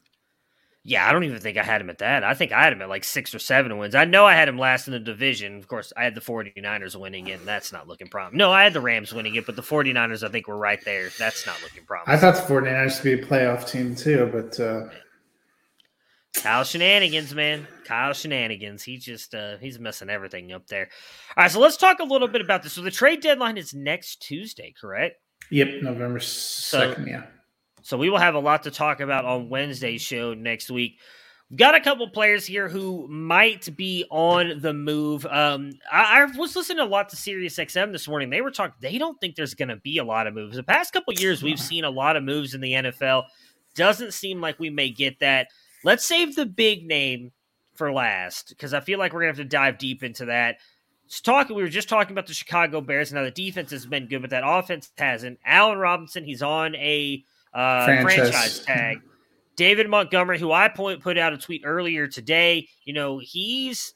Yeah, 0.86 1.08
I 1.08 1.12
don't 1.12 1.24
even 1.24 1.40
think 1.40 1.56
I 1.56 1.62
had 1.62 1.80
him 1.80 1.88
at 1.88 1.98
that. 1.98 2.24
I 2.24 2.34
think 2.34 2.52
I 2.52 2.62
had 2.62 2.74
him 2.74 2.82
at 2.82 2.90
like 2.90 3.04
six 3.04 3.34
or 3.34 3.38
seven 3.38 3.78
wins. 3.78 3.94
I 3.94 4.04
know 4.04 4.26
I 4.26 4.34
had 4.34 4.48
him 4.48 4.58
last 4.58 4.86
in 4.86 4.92
the 4.92 4.98
division. 4.98 5.56
Of 5.56 5.66
course, 5.66 5.94
I 5.96 6.04
had 6.04 6.14
the 6.14 6.20
49ers 6.20 6.94
winning 6.94 7.26
it, 7.28 7.38
and 7.38 7.48
that's 7.48 7.72
not 7.72 7.88
looking 7.88 8.08
promising. 8.08 8.36
No, 8.36 8.52
I 8.52 8.64
had 8.64 8.74
the 8.74 8.82
Rams 8.82 9.14
winning 9.14 9.34
it, 9.34 9.46
but 9.46 9.56
the 9.56 9.62
49ers, 9.62 10.22
I 10.22 10.30
think, 10.30 10.46
were 10.46 10.58
right 10.58 10.84
there. 10.84 11.08
That's 11.18 11.46
not 11.46 11.62
looking 11.62 11.84
promising. 11.84 12.12
I 12.12 12.18
thought 12.18 12.34
the 12.34 12.52
49ers 12.52 12.98
to 12.98 13.02
be 13.02 13.12
a 13.14 13.24
playoff 13.24 13.66
team 13.66 13.94
too, 13.94 14.28
but. 14.30 14.60
Uh... 14.60 14.88
Kyle 16.34 16.64
shenanigans, 16.64 17.34
man. 17.34 17.66
Kyle 17.86 18.12
Shenanigans. 18.12 18.82
He 18.82 18.98
just 18.98 19.34
uh, 19.34 19.56
he's 19.58 19.78
messing 19.78 20.10
everything 20.10 20.52
up 20.52 20.66
there. 20.66 20.90
All 21.36 21.44
right, 21.44 21.50
so 21.50 21.60
let's 21.60 21.76
talk 21.76 22.00
a 22.00 22.04
little 22.04 22.28
bit 22.28 22.40
about 22.40 22.62
this. 22.62 22.72
So 22.74 22.82
the 22.82 22.90
trade 22.90 23.22
deadline 23.22 23.56
is 23.56 23.72
next 23.72 24.20
Tuesday, 24.20 24.74
correct? 24.78 25.16
Yep, 25.50 25.82
November 25.82 26.20
second. 26.20 27.04
So, 27.04 27.10
yeah. 27.10 27.22
So 27.82 27.98
we 27.98 28.08
will 28.08 28.18
have 28.18 28.34
a 28.34 28.40
lot 28.40 28.62
to 28.62 28.70
talk 28.70 29.00
about 29.00 29.24
on 29.24 29.48
Wednesday's 29.48 30.00
show 30.00 30.32
next 30.32 30.70
week. 30.70 30.98
We've 31.50 31.58
got 31.58 31.74
a 31.74 31.80
couple 31.80 32.08
players 32.08 32.46
here 32.46 32.68
who 32.68 33.06
might 33.08 33.76
be 33.76 34.06
on 34.10 34.60
the 34.60 34.72
move. 34.72 35.26
Um, 35.26 35.72
I, 35.92 36.22
I, 36.22 36.38
was 36.38 36.56
listening 36.56 36.80
a 36.80 36.86
lot 36.86 37.10
to 37.10 37.16
Sirius 37.16 37.56
XM 37.56 37.92
this 37.92 38.08
morning. 38.08 38.30
They 38.30 38.40
were 38.40 38.50
talking. 38.50 38.74
They 38.80 38.96
don't 38.96 39.20
think 39.20 39.36
there's 39.36 39.54
going 39.54 39.68
to 39.68 39.76
be 39.76 39.98
a 39.98 40.04
lot 40.04 40.26
of 40.26 40.34
moves. 40.34 40.56
The 40.56 40.62
past 40.62 40.94
couple 40.94 41.12
years, 41.12 41.42
we've 41.42 41.60
seen 41.60 41.84
a 41.84 41.90
lot 41.90 42.16
of 42.16 42.24
moves 42.24 42.54
in 42.54 42.62
the 42.62 42.72
NFL. 42.72 43.24
Doesn't 43.74 44.14
seem 44.14 44.40
like 44.40 44.58
we 44.58 44.70
may 44.70 44.88
get 44.88 45.20
that. 45.20 45.48
Let's 45.84 46.06
save 46.06 46.34
the 46.34 46.46
big 46.46 46.86
name 46.86 47.32
for 47.74 47.92
last 47.92 48.48
because 48.48 48.72
I 48.72 48.80
feel 48.80 48.98
like 48.98 49.12
we're 49.12 49.20
gonna 49.20 49.30
have 49.30 49.36
to 49.36 49.44
dive 49.44 49.78
deep 49.78 50.02
into 50.02 50.24
that. 50.26 50.56
Talking, 51.22 51.54
we 51.54 51.62
were 51.62 51.68
just 51.68 51.88
talking 51.88 52.12
about 52.12 52.26
the 52.26 52.34
Chicago 52.34 52.80
Bears. 52.80 53.12
Now 53.12 53.22
the 53.22 53.30
defense 53.30 53.70
has 53.70 53.86
been 53.86 54.08
good, 54.08 54.22
but 54.22 54.30
that 54.30 54.42
offense 54.44 54.90
hasn't. 54.96 55.38
Allen 55.44 55.78
Robinson, 55.78 56.24
he's 56.24 56.42
on 56.42 56.74
a 56.76 57.24
uh, 57.52 57.84
franchise. 57.84 58.14
franchise 58.16 58.58
tag. 58.60 59.00
David 59.56 59.88
Montgomery, 59.88 60.38
who 60.38 60.50
I 60.50 60.68
point, 60.68 61.00
put 61.00 61.18
out 61.18 61.32
a 61.32 61.38
tweet 61.38 61.62
earlier 61.64 62.08
today, 62.08 62.68
you 62.84 62.92
know, 62.92 63.18
he's 63.18 63.94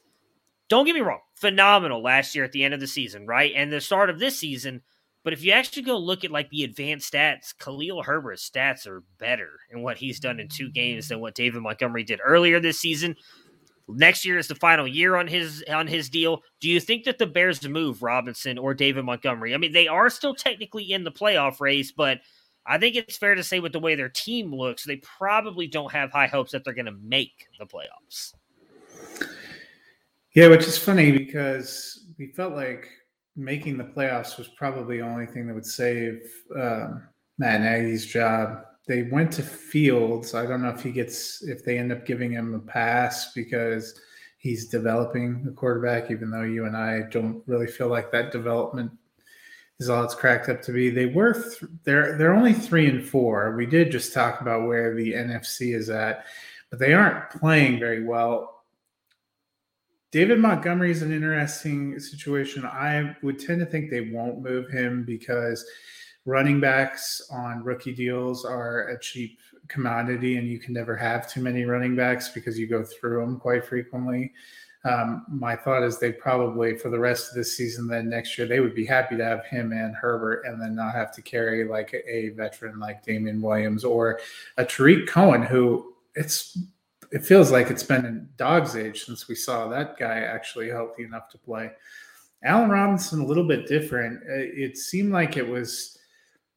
don't 0.69 0.85
get 0.85 0.93
me 0.93 1.01
wrong, 1.01 1.19
phenomenal 1.35 2.01
last 2.01 2.35
year 2.35 2.45
at 2.45 2.51
the 2.51 2.63
end 2.63 2.73
of 2.73 2.79
the 2.79 2.87
season, 2.87 3.25
right? 3.25 3.51
And 3.55 3.71
the 3.71 3.81
start 3.81 4.09
of 4.09 4.19
this 4.19 4.37
season. 4.37 4.81
But 5.23 5.33
if 5.33 5.43
you 5.43 5.51
actually 5.51 5.81
go 5.81 5.97
look 5.97 6.23
at 6.23 6.31
like 6.31 6.49
the 6.49 6.63
advanced 6.63 7.11
stats, 7.11 7.57
Khalil 7.57 8.03
Herbert's 8.03 8.49
stats 8.49 8.87
are 8.87 9.03
better 9.17 9.49
in 9.69 9.81
what 9.81 9.97
he's 9.97 10.19
done 10.19 10.39
in 10.39 10.47
two 10.47 10.69
games 10.69 11.09
than 11.09 11.19
what 11.19 11.35
David 11.35 11.61
Montgomery 11.61 12.03
did 12.03 12.21
earlier 12.23 12.59
this 12.59 12.79
season. 12.79 13.15
Next 13.95 14.25
year 14.25 14.37
is 14.37 14.47
the 14.47 14.55
final 14.55 14.87
year 14.87 15.15
on 15.15 15.27
his 15.27 15.63
on 15.69 15.87
his 15.87 16.09
deal. 16.09 16.43
Do 16.59 16.69
you 16.69 16.79
think 16.79 17.05
that 17.05 17.17
the 17.17 17.27
Bears 17.27 17.67
move 17.67 18.03
Robinson 18.03 18.57
or 18.57 18.73
David 18.73 19.05
Montgomery? 19.05 19.53
I 19.53 19.57
mean, 19.57 19.73
they 19.73 19.87
are 19.87 20.09
still 20.09 20.35
technically 20.35 20.91
in 20.91 21.03
the 21.03 21.11
playoff 21.11 21.59
race, 21.59 21.91
but 21.91 22.19
I 22.65 22.77
think 22.77 22.95
it's 22.95 23.17
fair 23.17 23.35
to 23.35 23.43
say 23.43 23.59
with 23.59 23.73
the 23.73 23.79
way 23.79 23.95
their 23.95 24.09
team 24.09 24.53
looks, 24.53 24.83
they 24.83 24.97
probably 24.97 25.67
don't 25.67 25.91
have 25.91 26.11
high 26.11 26.27
hopes 26.27 26.51
that 26.51 26.63
they're 26.63 26.73
going 26.73 26.85
to 26.85 26.91
make 26.91 27.47
the 27.57 27.65
playoffs. 27.65 28.33
Yeah, 30.35 30.47
which 30.47 30.67
is 30.67 30.77
funny 30.77 31.11
because 31.11 32.05
we 32.19 32.27
felt 32.27 32.53
like 32.53 32.87
making 33.35 33.77
the 33.77 33.85
playoffs 33.85 34.37
was 34.37 34.47
probably 34.49 34.97
the 34.97 35.03
only 35.03 35.25
thing 35.25 35.47
that 35.47 35.53
would 35.55 35.65
save 35.65 36.21
um, 36.55 37.07
Matt 37.39 37.61
Nagy's 37.61 38.05
job. 38.05 38.65
They 38.89 39.03
went 39.03 39.31
to 39.33 39.43
Fields. 39.43 40.33
I 40.33 40.47
don't 40.47 40.63
know 40.63 40.69
if 40.69 40.81
he 40.81 40.91
gets 40.91 41.43
if 41.43 41.63
they 41.63 41.77
end 41.77 41.91
up 41.91 42.07
giving 42.07 42.31
him 42.31 42.55
a 42.55 42.59
pass 42.59 43.31
because 43.33 44.01
he's 44.39 44.67
developing 44.67 45.43
the 45.43 45.51
quarterback, 45.51 46.09
even 46.09 46.31
though 46.31 46.41
you 46.41 46.65
and 46.65 46.75
I 46.75 47.01
don't 47.11 47.43
really 47.45 47.67
feel 47.67 47.87
like 47.87 48.11
that 48.11 48.31
development 48.31 48.91
is 49.79 49.91
all 49.91 50.03
it's 50.03 50.15
cracked 50.15 50.49
up 50.49 50.63
to 50.63 50.71
be. 50.71 50.89
They 50.89 51.05
were 51.05 51.33
th- 51.33 51.71
they're 51.83 52.17
they're 52.17 52.33
only 52.33 52.53
three 52.53 52.89
and 52.89 53.07
four. 53.07 53.55
We 53.55 53.67
did 53.67 53.91
just 53.91 54.11
talk 54.11 54.41
about 54.41 54.67
where 54.67 54.95
the 54.95 55.13
NFC 55.13 55.75
is 55.75 55.91
at, 55.91 56.25
but 56.71 56.79
they 56.79 56.93
aren't 56.93 57.29
playing 57.29 57.77
very 57.77 58.03
well. 58.03 58.63
David 60.09 60.39
Montgomery 60.39 60.89
is 60.89 61.03
an 61.03 61.13
interesting 61.13 61.99
situation. 61.99 62.65
I 62.65 63.15
would 63.21 63.37
tend 63.37 63.59
to 63.59 63.67
think 63.67 63.91
they 63.91 64.09
won't 64.09 64.41
move 64.41 64.67
him 64.67 65.03
because 65.03 65.63
running 66.25 66.59
backs 66.59 67.21
on 67.31 67.63
rookie 67.63 67.93
deals 67.93 68.45
are 68.45 68.89
a 68.89 68.99
cheap 68.99 69.39
commodity, 69.67 70.37
and 70.37 70.47
you 70.47 70.59
can 70.59 70.73
never 70.73 70.95
have 70.95 71.31
too 71.31 71.41
many 71.41 71.63
running 71.63 71.95
backs 71.95 72.29
because 72.29 72.57
you 72.57 72.67
go 72.67 72.83
through 72.83 73.21
them 73.21 73.39
quite 73.39 73.65
frequently. 73.65 74.33
Um, 74.85 75.25
my 75.27 75.57
thought 75.57 75.83
is 75.83 75.99
they 75.99 76.13
probably 76.13 76.77
for 76.77 76.89
the 76.89 76.99
rest 76.99 77.29
of 77.29 77.35
the 77.35 77.43
season, 77.43 77.87
then 77.87 78.09
next 78.09 78.37
year 78.37 78.47
they 78.47 78.61
would 78.61 78.73
be 78.73 78.85
happy 78.85 79.17
to 79.17 79.23
have 79.23 79.45
him 79.45 79.73
and 79.73 79.95
Herbert, 79.95 80.45
and 80.45 80.61
then 80.61 80.75
not 80.75 80.95
have 80.95 81.13
to 81.15 81.21
carry 81.21 81.67
like 81.67 81.93
a 81.93 82.29
veteran 82.29 82.79
like 82.79 83.03
Damien 83.03 83.41
Williams 83.41 83.83
or 83.83 84.19
a 84.57 84.65
Tarik 84.65 85.07
Cohen, 85.07 85.43
who 85.43 85.93
it's 86.15 86.57
it 87.11 87.25
feels 87.25 87.51
like 87.51 87.69
it's 87.69 87.83
been 87.83 88.05
in 88.05 88.29
dog's 88.37 88.75
age 88.75 89.05
since 89.05 89.27
we 89.27 89.35
saw 89.35 89.67
that 89.67 89.97
guy 89.97 90.19
actually 90.19 90.69
healthy 90.69 91.03
enough 91.03 91.29
to 91.29 91.37
play. 91.37 91.71
Allen 92.43 92.69
Robinson 92.69 93.21
a 93.21 93.25
little 93.25 93.47
bit 93.47 93.67
different. 93.67 94.21
It 94.27 94.77
seemed 94.77 95.11
like 95.11 95.35
it 95.35 95.47
was 95.47 95.98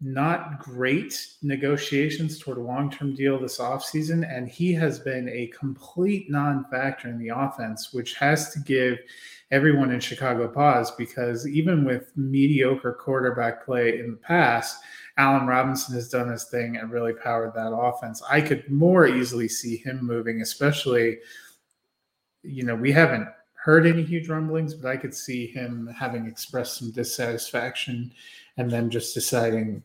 not 0.03 0.59
great 0.59 1.35
negotiations 1.43 2.37
toward 2.37 2.59
a 2.59 2.61
long-term 2.61 3.15
deal 3.15 3.39
this 3.39 3.59
offseason 3.59 4.29
and 4.29 4.49
he 4.49 4.73
has 4.73 4.99
been 4.99 5.29
a 5.29 5.47
complete 5.57 6.29
non-factor 6.29 7.09
in 7.09 7.19
the 7.19 7.29
offense 7.29 7.93
which 7.93 8.15
has 8.15 8.53
to 8.53 8.59
give 8.61 8.99
everyone 9.53 9.93
in 9.93 10.01
chicago 10.01 10.49
pause 10.49 10.91
because 10.93 11.47
even 11.47 11.85
with 11.85 12.11
mediocre 12.17 12.93
quarterback 12.93 13.65
play 13.65 14.01
in 14.01 14.11
the 14.11 14.17
past 14.17 14.83
allen 15.19 15.47
robinson 15.47 15.95
has 15.95 16.09
done 16.09 16.29
his 16.29 16.45
thing 16.45 16.77
and 16.77 16.91
really 16.91 17.13
powered 17.13 17.55
that 17.55 17.73
offense. 17.73 18.21
I 18.29 18.41
could 18.41 18.69
more 18.69 19.07
easily 19.07 19.47
see 19.47 19.77
him 19.77 20.05
moving 20.05 20.43
especially 20.43 21.19
you 22.43 22.65
know 22.65 22.75
we 22.75 22.91
haven't 22.91 23.29
heard 23.55 23.87
any 23.87 24.03
huge 24.03 24.29
rumblings 24.29 24.75
but 24.75 24.89
i 24.89 24.97
could 24.97 25.15
see 25.15 25.47
him 25.47 25.89
having 25.97 26.27
expressed 26.27 26.79
some 26.79 26.91
dissatisfaction 26.91 28.13
and 28.57 28.69
then 28.69 28.91
just 28.91 29.15
deciding 29.15 29.81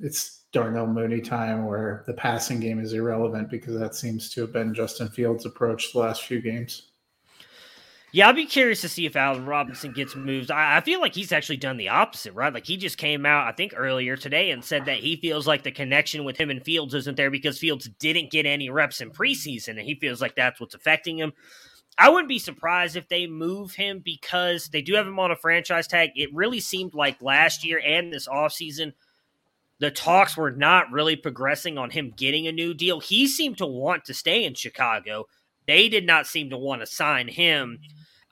it's 0.00 0.44
Darnell 0.52 0.86
Mooney 0.86 1.20
time 1.20 1.66
where 1.66 2.04
the 2.06 2.12
passing 2.12 2.60
game 2.60 2.78
is 2.78 2.92
irrelevant 2.92 3.50
because 3.50 3.78
that 3.78 3.94
seems 3.94 4.30
to 4.30 4.42
have 4.42 4.52
been 4.52 4.74
Justin 4.74 5.08
Fields' 5.08 5.46
approach 5.46 5.92
the 5.92 5.98
last 5.98 6.22
few 6.22 6.40
games. 6.40 6.88
Yeah, 8.14 8.28
I'll 8.28 8.34
be 8.34 8.44
curious 8.44 8.82
to 8.82 8.90
see 8.90 9.06
if 9.06 9.16
Allen 9.16 9.46
Robinson 9.46 9.92
gets 9.92 10.14
moves. 10.14 10.50
I, 10.50 10.76
I, 10.76 10.80
feel 10.82 11.00
like 11.00 11.14
he's 11.14 11.32
actually 11.32 11.56
done 11.56 11.78
the 11.78 11.88
opposite, 11.88 12.34
right? 12.34 12.52
Like 12.52 12.66
he 12.66 12.76
just 12.76 12.98
came 12.98 13.24
out, 13.24 13.48
I 13.48 13.52
think, 13.52 13.72
earlier 13.74 14.18
today 14.18 14.50
and 14.50 14.62
said 14.62 14.84
that 14.84 14.98
he 14.98 15.16
feels 15.16 15.46
like 15.46 15.62
the 15.62 15.72
connection 15.72 16.24
with 16.24 16.36
him 16.36 16.50
and 16.50 16.62
Fields 16.62 16.92
isn't 16.92 17.16
there 17.16 17.30
because 17.30 17.58
Fields 17.58 17.88
didn't 17.98 18.30
get 18.30 18.44
any 18.44 18.68
reps 18.68 19.00
in 19.00 19.12
preseason, 19.12 19.78
and 19.78 19.80
he 19.80 19.94
feels 19.94 20.20
like 20.20 20.36
that's 20.36 20.60
what's 20.60 20.74
affecting 20.74 21.16
him. 21.16 21.32
I 21.96 22.10
wouldn't 22.10 22.28
be 22.28 22.38
surprised 22.38 22.96
if 22.96 23.08
they 23.08 23.26
move 23.26 23.72
him 23.72 24.02
because 24.04 24.68
they 24.68 24.82
do 24.82 24.94
have 24.94 25.06
him 25.06 25.18
on 25.18 25.30
a 25.30 25.36
franchise 25.36 25.86
tag. 25.86 26.10
It 26.14 26.34
really 26.34 26.60
seemed 26.60 26.92
like 26.92 27.22
last 27.22 27.64
year 27.64 27.80
and 27.82 28.12
this 28.12 28.28
offseason– 28.28 28.92
the 29.82 29.90
talks 29.90 30.36
were 30.36 30.52
not 30.52 30.92
really 30.92 31.16
progressing 31.16 31.76
on 31.76 31.90
him 31.90 32.14
getting 32.16 32.46
a 32.46 32.52
new 32.52 32.72
deal. 32.72 33.00
He 33.00 33.26
seemed 33.26 33.58
to 33.58 33.66
want 33.66 34.04
to 34.04 34.14
stay 34.14 34.44
in 34.44 34.54
Chicago. 34.54 35.26
They 35.66 35.88
did 35.88 36.06
not 36.06 36.28
seem 36.28 36.50
to 36.50 36.56
want 36.56 36.82
to 36.82 36.86
sign 36.86 37.26
him. 37.26 37.80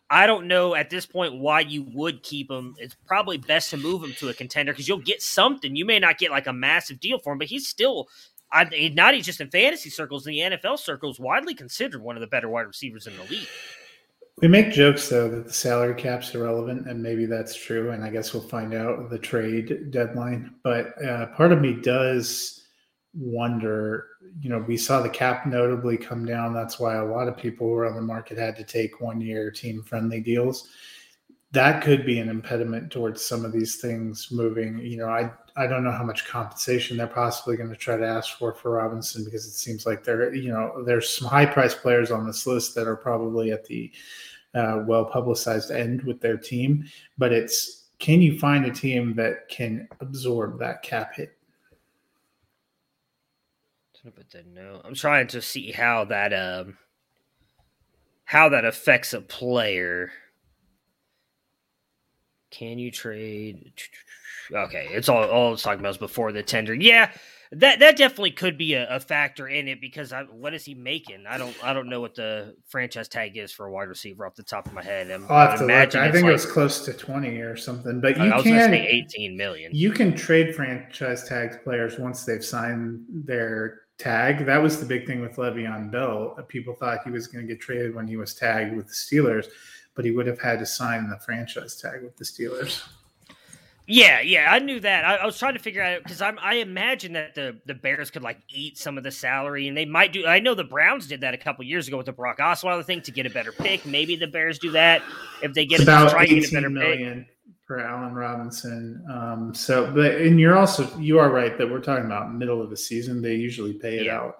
I 0.08 0.28
don't 0.28 0.46
know 0.46 0.76
at 0.76 0.90
this 0.90 1.06
point 1.06 1.40
why 1.40 1.60
you 1.60 1.84
would 1.92 2.22
keep 2.22 2.48
him. 2.48 2.76
It's 2.78 2.94
probably 3.04 3.36
best 3.36 3.70
to 3.70 3.76
move 3.76 4.04
him 4.04 4.12
to 4.18 4.28
a 4.28 4.34
contender 4.34 4.72
because 4.72 4.86
you'll 4.86 4.98
get 4.98 5.22
something. 5.22 5.74
You 5.74 5.84
may 5.84 5.98
not 5.98 6.18
get 6.18 6.30
like 6.30 6.46
a 6.46 6.52
massive 6.52 7.00
deal 7.00 7.18
for 7.18 7.32
him, 7.32 7.40
but 7.40 7.48
he's 7.48 7.66
still 7.66 8.08
I, 8.52 8.92
not 8.94 9.14
he's 9.14 9.26
just 9.26 9.40
in 9.40 9.50
fantasy 9.50 9.90
circles, 9.90 10.28
in 10.28 10.32
the 10.32 10.56
NFL 10.56 10.78
circles, 10.78 11.18
widely 11.18 11.54
considered 11.54 12.00
one 12.00 12.16
of 12.16 12.20
the 12.20 12.28
better 12.28 12.48
wide 12.48 12.62
receivers 12.62 13.08
in 13.08 13.16
the 13.16 13.24
league. 13.24 13.48
We 14.40 14.48
make 14.48 14.72
jokes 14.72 15.08
though 15.08 15.28
that 15.28 15.46
the 15.46 15.52
salary 15.52 15.94
cap's 15.94 16.34
irrelevant, 16.34 16.88
and 16.88 17.02
maybe 17.02 17.26
that's 17.26 17.54
true. 17.54 17.90
And 17.90 18.02
I 18.02 18.10
guess 18.10 18.32
we'll 18.32 18.42
find 18.42 18.72
out 18.72 19.10
the 19.10 19.18
trade 19.18 19.90
deadline. 19.90 20.54
But 20.62 21.02
uh, 21.04 21.26
part 21.28 21.52
of 21.52 21.60
me 21.60 21.74
does 21.74 22.66
wonder. 23.12 24.06
You 24.40 24.48
know, 24.48 24.64
we 24.66 24.76
saw 24.76 25.02
the 25.02 25.10
cap 25.10 25.44
notably 25.44 25.96
come 25.96 26.24
down. 26.24 26.54
That's 26.54 26.78
why 26.78 26.96
a 26.96 27.04
lot 27.04 27.28
of 27.28 27.36
people 27.36 27.66
who 27.66 27.72
were 27.72 27.86
on 27.86 27.96
the 27.96 28.00
market 28.00 28.38
had 28.38 28.56
to 28.56 28.64
take 28.64 29.00
one-year 29.00 29.50
team-friendly 29.50 30.20
deals. 30.20 30.68
That 31.52 31.82
could 31.82 32.06
be 32.06 32.20
an 32.20 32.28
impediment 32.28 32.92
towards 32.92 33.24
some 33.24 33.44
of 33.44 33.50
these 33.50 33.76
things 33.76 34.28
moving. 34.30 34.78
You 34.78 34.98
know, 34.98 35.08
I 35.08 35.32
I 35.56 35.66
don't 35.66 35.84
know 35.84 35.90
how 35.90 36.04
much 36.04 36.26
compensation 36.26 36.96
they're 36.96 37.08
possibly 37.08 37.56
going 37.56 37.70
to 37.70 37.76
try 37.76 37.96
to 37.96 38.06
ask 38.06 38.38
for 38.38 38.54
for 38.54 38.70
Robinson 38.70 39.24
because 39.24 39.44
it 39.44 39.52
seems 39.52 39.84
like 39.84 40.04
there, 40.04 40.32
you 40.32 40.50
know, 40.50 40.82
there's 40.84 41.10
some 41.10 41.28
high 41.28 41.46
price 41.46 41.74
players 41.74 42.10
on 42.10 42.26
this 42.26 42.46
list 42.46 42.74
that 42.76 42.86
are 42.86 42.96
probably 42.96 43.50
at 43.50 43.64
the 43.66 43.90
uh, 44.54 44.82
well 44.86 45.04
publicized 45.04 45.70
end 45.70 46.02
with 46.02 46.20
their 46.20 46.36
team, 46.36 46.84
but 47.18 47.32
it's 47.32 47.88
can 47.98 48.22
you 48.22 48.38
find 48.38 48.64
a 48.64 48.70
team 48.70 49.14
that 49.16 49.48
can 49.48 49.86
absorb 50.00 50.58
that 50.58 50.82
cap 50.82 51.14
hit? 51.14 51.36
But 54.02 54.30
then 54.30 54.54
no. 54.54 54.80
I'm 54.82 54.94
trying 54.94 55.26
to 55.28 55.42
see 55.42 55.72
how 55.72 56.04
that 56.06 56.32
um 56.32 56.78
how 58.24 58.48
that 58.48 58.64
affects 58.64 59.12
a 59.12 59.20
player. 59.20 60.10
Can 62.50 62.78
you 62.78 62.90
trade? 62.90 63.72
Okay, 64.50 64.88
it's 64.90 65.08
all 65.08 65.28
all 65.28 65.52
it's 65.52 65.62
talking 65.62 65.80
about 65.80 65.90
is 65.90 65.98
before 65.98 66.32
the 66.32 66.42
tender. 66.42 66.74
Yeah, 66.74 67.12
that 67.52 67.80
that 67.80 67.96
definitely 67.96 68.30
could 68.30 68.56
be 68.56 68.74
a, 68.74 68.96
a 68.96 69.00
factor 69.00 69.48
in 69.48 69.66
it 69.66 69.80
because 69.80 70.12
I, 70.12 70.22
what 70.22 70.54
is 70.54 70.64
he 70.64 70.74
making? 70.74 71.24
I 71.28 71.36
don't 71.36 71.56
I 71.64 71.72
don't 71.72 71.88
know 71.88 72.00
what 72.00 72.14
the 72.14 72.54
franchise 72.68 73.08
tag 73.08 73.36
is 73.36 73.50
for 73.50 73.66
a 73.66 73.72
wide 73.72 73.88
receiver 73.88 74.24
off 74.24 74.36
the 74.36 74.42
top 74.42 74.66
of 74.66 74.72
my 74.72 74.82
head. 74.82 75.10
I'm, 75.10 75.26
I'll 75.28 75.48
have 75.48 75.58
to 75.58 75.66
look. 75.66 75.94
I 75.96 76.10
think 76.12 76.22
like, 76.22 76.30
it 76.30 76.32
was 76.32 76.46
close 76.46 76.84
to 76.84 76.92
twenty 76.92 77.38
or 77.38 77.56
something. 77.56 78.00
But 78.00 78.16
you 78.18 78.32
can 78.42 78.74
eighteen 78.74 79.36
million. 79.36 79.74
You 79.74 79.90
can 79.90 80.14
trade 80.14 80.54
franchise 80.54 81.28
tags 81.28 81.56
players 81.64 81.98
once 81.98 82.24
they've 82.24 82.44
signed 82.44 83.04
their 83.08 83.80
tag. 83.98 84.46
That 84.46 84.62
was 84.62 84.80
the 84.80 84.86
big 84.86 85.06
thing 85.06 85.20
with 85.20 85.36
Le'Veon 85.36 85.90
Bell. 85.90 86.36
People 86.48 86.74
thought 86.74 87.00
he 87.04 87.10
was 87.10 87.26
going 87.26 87.46
to 87.46 87.52
get 87.52 87.60
traded 87.60 87.94
when 87.94 88.06
he 88.06 88.16
was 88.16 88.34
tagged 88.34 88.76
with 88.76 88.86
the 88.86 88.94
Steelers, 88.94 89.46
but 89.94 90.04
he 90.04 90.10
would 90.10 90.26
have 90.26 90.40
had 90.40 90.58
to 90.60 90.66
sign 90.66 91.10
the 91.10 91.18
franchise 91.18 91.76
tag 91.76 92.02
with 92.02 92.16
the 92.16 92.24
Steelers. 92.24 92.82
Yeah, 93.92 94.20
yeah, 94.20 94.52
I 94.52 94.60
knew 94.60 94.78
that. 94.80 95.04
I, 95.04 95.16
I 95.16 95.26
was 95.26 95.36
trying 95.36 95.54
to 95.54 95.58
figure 95.58 95.82
out 95.82 96.04
because 96.04 96.22
I'm 96.22 96.38
I 96.40 96.54
imagine 96.54 97.12
that 97.14 97.34
the 97.34 97.56
the 97.66 97.74
Bears 97.74 98.08
could 98.10 98.22
like 98.22 98.38
eat 98.48 98.78
some 98.78 98.96
of 98.96 99.02
the 99.02 99.10
salary, 99.10 99.66
and 99.66 99.76
they 99.76 99.84
might 99.84 100.12
do. 100.12 100.26
I 100.26 100.38
know 100.38 100.54
the 100.54 100.62
Browns 100.62 101.08
did 101.08 101.22
that 101.22 101.34
a 101.34 101.38
couple 101.38 101.64
years 101.64 101.88
ago 101.88 101.96
with 101.96 102.06
the 102.06 102.12
Brock 102.12 102.38
Osweiler 102.38 102.84
thing 102.84 103.02
to 103.02 103.10
get 103.10 103.26
a 103.26 103.30
better 103.30 103.50
pick. 103.50 103.84
Maybe 103.84 104.14
the 104.14 104.28
Bears 104.28 104.60
do 104.60 104.70
that 104.70 105.02
if 105.42 105.54
they 105.54 105.66
get 105.66 105.80
about 105.80 106.12
try 106.12 106.24
to 106.24 106.34
get 106.40 106.48
a 106.50 106.52
better 106.54 106.70
million 106.70 107.26
for 107.66 107.80
Allen 107.80 108.14
Robinson. 108.14 109.04
Um, 109.10 109.52
so, 109.54 109.90
but 109.92 110.16
and 110.20 110.38
you're 110.38 110.56
also 110.56 110.88
you 110.98 111.18
are 111.18 111.30
right 111.30 111.58
that 111.58 111.68
we're 111.68 111.80
talking 111.80 112.06
about 112.06 112.32
middle 112.32 112.62
of 112.62 112.70
the 112.70 112.76
season. 112.76 113.20
They 113.20 113.34
usually 113.34 113.72
pay 113.72 113.98
it 113.98 114.06
Yeah. 114.06 114.18
out 114.20 114.38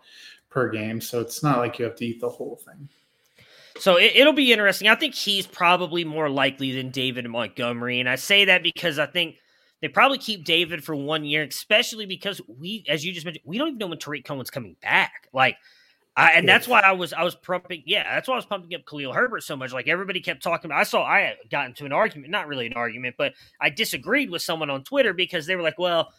per 0.48 0.68
game, 0.68 1.00
so 1.00 1.20
it's 1.20 1.42
not 1.42 1.58
like 1.58 1.78
you 1.78 1.84
have 1.86 1.96
to 1.96 2.06
eat 2.06 2.20
the 2.20 2.28
whole 2.28 2.54
thing. 2.64 2.88
So 3.78 3.96
it, 3.96 4.12
it'll 4.16 4.32
be 4.32 4.52
interesting. 4.52 4.88
I 4.88 4.94
think 4.94 5.14
he's 5.14 5.46
probably 5.46 6.04
more 6.04 6.28
likely 6.28 6.72
than 6.72 6.90
David 6.90 7.28
Montgomery, 7.28 8.00
and 8.00 8.08
I 8.08 8.16
say 8.16 8.46
that 8.46 8.62
because 8.62 8.98
I 8.98 9.06
think. 9.06 9.36
They 9.82 9.88
probably 9.88 10.18
keep 10.18 10.44
David 10.44 10.84
for 10.84 10.94
one 10.94 11.24
year, 11.24 11.42
especially 11.42 12.04
because 12.04 12.38
we, 12.46 12.84
as 12.86 13.02
you 13.02 13.14
just 13.14 13.24
mentioned, 13.24 13.44
we 13.46 13.56
don't 13.56 13.68
even 13.68 13.78
know 13.78 13.86
when 13.86 13.98
Tarik 13.98 14.26
Cohen's 14.26 14.50
coming 14.50 14.76
back. 14.82 15.30
Like, 15.32 15.56
I, 16.16 16.32
and 16.32 16.48
that's 16.48 16.66
why 16.66 16.80
I 16.80 16.92
was 16.92 17.12
I 17.12 17.22
was 17.22 17.34
pumping. 17.34 17.82
Yeah, 17.86 18.02
that's 18.14 18.28
why 18.28 18.34
I 18.34 18.36
was 18.36 18.44
pumping 18.44 18.74
up 18.74 18.84
Khalil 18.84 19.12
Herbert 19.12 19.42
so 19.42 19.56
much. 19.56 19.72
Like 19.72 19.88
everybody 19.88 20.20
kept 20.20 20.42
talking. 20.42 20.70
I 20.72 20.82
saw 20.82 21.02
I 21.02 21.36
got 21.50 21.66
into 21.66 21.86
an 21.86 21.92
argument, 21.92 22.30
not 22.30 22.48
really 22.48 22.66
an 22.66 22.74
argument, 22.74 23.14
but 23.16 23.32
I 23.60 23.70
disagreed 23.70 24.28
with 24.28 24.42
someone 24.42 24.70
on 24.70 24.82
Twitter 24.82 25.14
because 25.14 25.46
they 25.46 25.54
were 25.56 25.62
like, 25.62 25.78
"Well, 25.78 26.12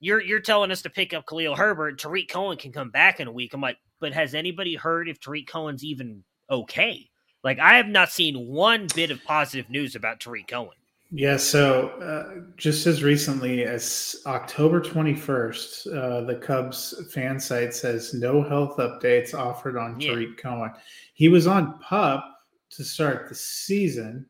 you're 0.00 0.20
you're 0.20 0.40
telling 0.40 0.72
us 0.72 0.82
to 0.82 0.90
pick 0.90 1.14
up 1.14 1.24
Khalil 1.26 1.54
Herbert. 1.54 2.00
Tarik 2.00 2.28
Cohen 2.28 2.58
can 2.58 2.72
come 2.72 2.90
back 2.90 3.20
in 3.20 3.28
a 3.28 3.32
week." 3.32 3.54
I'm 3.54 3.60
like, 3.60 3.78
"But 4.00 4.12
has 4.12 4.34
anybody 4.34 4.74
heard 4.74 5.08
if 5.08 5.20
Tarik 5.20 5.46
Cohen's 5.46 5.84
even 5.84 6.24
okay?" 6.50 7.08
Like 7.44 7.58
I 7.58 7.76
have 7.76 7.88
not 7.88 8.10
seen 8.10 8.48
one 8.48 8.88
bit 8.94 9.10
of 9.10 9.22
positive 9.24 9.70
news 9.70 9.94
about 9.94 10.20
Tarik 10.20 10.48
Cohen. 10.48 10.72
Yeah, 11.10 11.38
so 11.38 11.88
uh, 12.02 12.50
just 12.58 12.86
as 12.86 13.02
recently 13.02 13.64
as 13.64 14.16
October 14.26 14.78
21st, 14.78 15.86
uh, 15.96 16.20
the 16.26 16.34
Cubs 16.34 17.10
fan 17.14 17.40
site 17.40 17.72
says 17.72 18.12
no 18.12 18.42
health 18.42 18.76
updates 18.76 19.32
offered 19.32 19.78
on 19.78 19.98
Yeah. 19.98 20.12
Tarik 20.12 20.36
Cohen. 20.36 20.70
He 21.14 21.28
was 21.28 21.46
on 21.46 21.78
PUP 21.78 22.22
to 22.70 22.84
start 22.84 23.26
the 23.28 23.34
season. 23.34 24.26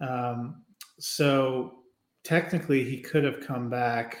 Um, 0.00 0.62
so 1.00 1.80
technically, 2.22 2.84
he 2.84 3.00
could 3.00 3.24
have 3.24 3.40
come 3.40 3.68
back. 3.68 4.18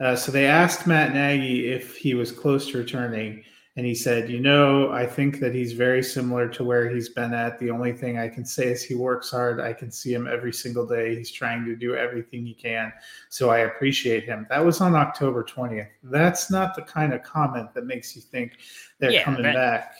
Uh, 0.00 0.16
so 0.16 0.32
they 0.32 0.46
asked 0.46 0.86
Matt 0.86 1.12
Nagy 1.12 1.70
if 1.70 1.96
he 1.96 2.14
was 2.14 2.32
close 2.32 2.70
to 2.70 2.78
returning. 2.78 3.44
And 3.78 3.86
he 3.86 3.94
said, 3.94 4.28
You 4.28 4.40
know, 4.40 4.90
I 4.90 5.06
think 5.06 5.38
that 5.38 5.54
he's 5.54 5.70
very 5.72 6.02
similar 6.02 6.48
to 6.48 6.64
where 6.64 6.90
he's 6.90 7.10
been 7.10 7.32
at. 7.32 7.60
The 7.60 7.70
only 7.70 7.92
thing 7.92 8.18
I 8.18 8.26
can 8.28 8.44
say 8.44 8.66
is 8.72 8.82
he 8.82 8.96
works 8.96 9.30
hard. 9.30 9.60
I 9.60 9.72
can 9.72 9.92
see 9.92 10.12
him 10.12 10.26
every 10.26 10.52
single 10.52 10.84
day. 10.84 11.14
He's 11.14 11.30
trying 11.30 11.64
to 11.64 11.76
do 11.76 11.94
everything 11.94 12.44
he 12.44 12.54
can. 12.54 12.92
So 13.28 13.50
I 13.50 13.58
appreciate 13.58 14.24
him. 14.24 14.48
That 14.50 14.64
was 14.64 14.80
on 14.80 14.96
October 14.96 15.44
20th. 15.44 15.86
That's 16.02 16.50
not 16.50 16.74
the 16.74 16.82
kind 16.82 17.12
of 17.14 17.22
comment 17.22 17.72
that 17.74 17.86
makes 17.86 18.16
you 18.16 18.20
think 18.20 18.54
they're 18.98 19.12
Yeah, 19.12 19.22
coming 19.22 19.44
that- 19.44 19.54
back. 19.54 19.94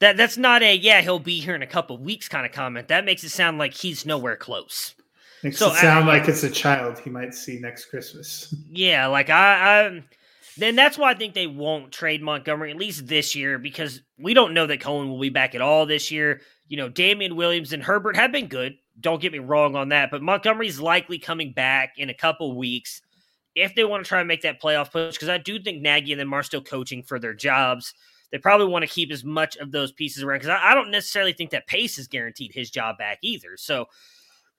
That 0.00 0.16
that's 0.16 0.36
not 0.36 0.64
a 0.64 0.74
yeah 0.74 1.00
he'll 1.02 1.20
be 1.20 1.38
here 1.38 1.54
in 1.54 1.62
a 1.62 1.66
couple 1.68 1.96
weeks 1.98 2.28
kind 2.28 2.44
of 2.44 2.50
comment. 2.50 2.88
That 2.88 3.04
makes 3.04 3.22
it 3.22 3.28
sound 3.28 3.58
like 3.58 3.74
he's 3.74 4.04
nowhere 4.04 4.34
close. 4.34 4.96
Makes 5.44 5.58
So, 5.58 5.68
it 5.70 5.76
sound 5.76 6.10
I- 6.10 6.18
like 6.18 6.28
it's 6.28 6.42
a 6.42 6.50
child 6.50 6.98
he 6.98 7.10
might 7.10 7.32
see 7.32 7.60
next 7.60 7.84
Christmas. 7.84 8.52
Yeah, 8.68 9.06
like 9.06 9.30
I, 9.30 9.86
I 9.86 10.02
then 10.56 10.76
that's 10.76 10.98
why 10.98 11.10
I 11.10 11.14
think 11.14 11.34
they 11.34 11.46
won't 11.46 11.92
trade 11.92 12.22
Montgomery 12.22 12.70
at 12.70 12.76
least 12.76 13.06
this 13.06 13.34
year 13.34 13.58
because 13.58 14.02
we 14.18 14.34
don't 14.34 14.54
know 14.54 14.66
that 14.66 14.80
Cohen 14.80 15.08
will 15.08 15.20
be 15.20 15.30
back 15.30 15.54
at 15.54 15.60
all 15.60 15.86
this 15.86 16.10
year. 16.10 16.40
You 16.68 16.76
know, 16.76 16.88
Damien 16.88 17.36
Williams 17.36 17.72
and 17.72 17.82
Herbert 17.82 18.16
have 18.16 18.32
been 18.32 18.48
good. 18.48 18.74
Don't 19.00 19.22
get 19.22 19.32
me 19.32 19.38
wrong 19.38 19.74
on 19.74 19.88
that, 19.88 20.10
but 20.10 20.22
Montgomery's 20.22 20.80
likely 20.80 21.18
coming 21.18 21.52
back 21.52 21.94
in 21.96 22.10
a 22.10 22.14
couple 22.14 22.56
weeks 22.56 23.00
if 23.54 23.74
they 23.74 23.84
want 23.84 24.04
to 24.04 24.08
try 24.08 24.20
and 24.20 24.28
make 24.28 24.42
that 24.42 24.60
playoff 24.60 24.92
push. 24.92 25.14
Because 25.14 25.28
I 25.28 25.38
do 25.38 25.58
think 25.58 25.80
Nagy 25.80 26.12
and 26.12 26.20
them 26.20 26.32
are 26.34 26.42
still 26.42 26.62
coaching 26.62 27.02
for 27.02 27.18
their 27.18 27.34
jobs. 27.34 27.94
They 28.30 28.38
probably 28.38 28.66
want 28.66 28.82
to 28.82 28.90
keep 28.90 29.10
as 29.12 29.24
much 29.24 29.56
of 29.56 29.72
those 29.72 29.92
pieces 29.92 30.22
around 30.22 30.40
because 30.40 30.50
I, 30.50 30.70
I 30.70 30.74
don't 30.74 30.90
necessarily 30.90 31.32
think 31.32 31.50
that 31.50 31.66
Pace 31.66 31.98
is 31.98 32.08
guaranteed 32.08 32.52
his 32.52 32.70
job 32.70 32.98
back 32.98 33.18
either. 33.22 33.56
So 33.56 33.86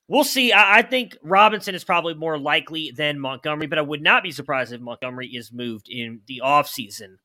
We'll 0.08 0.24
see. 0.24 0.52
I, 0.52 0.80
I 0.80 0.82
think 0.82 1.18
Robinson 1.24 1.76
is 1.76 1.84
probably 1.84 2.14
more 2.14 2.38
likely 2.38 2.92
than 2.92 3.20
Montgomery, 3.20 3.68
but 3.68 3.80
I 3.80 3.84
would 3.84 4.02
not 4.02 4.24
be 4.24 4.32
surprised 4.32 4.74
if 4.74 4.82
Montgomery 4.82 5.28
is 5.28 5.52
moved 5.52 5.88
in 5.90 6.22
the 6.28 6.42
offseason. 6.44 7.18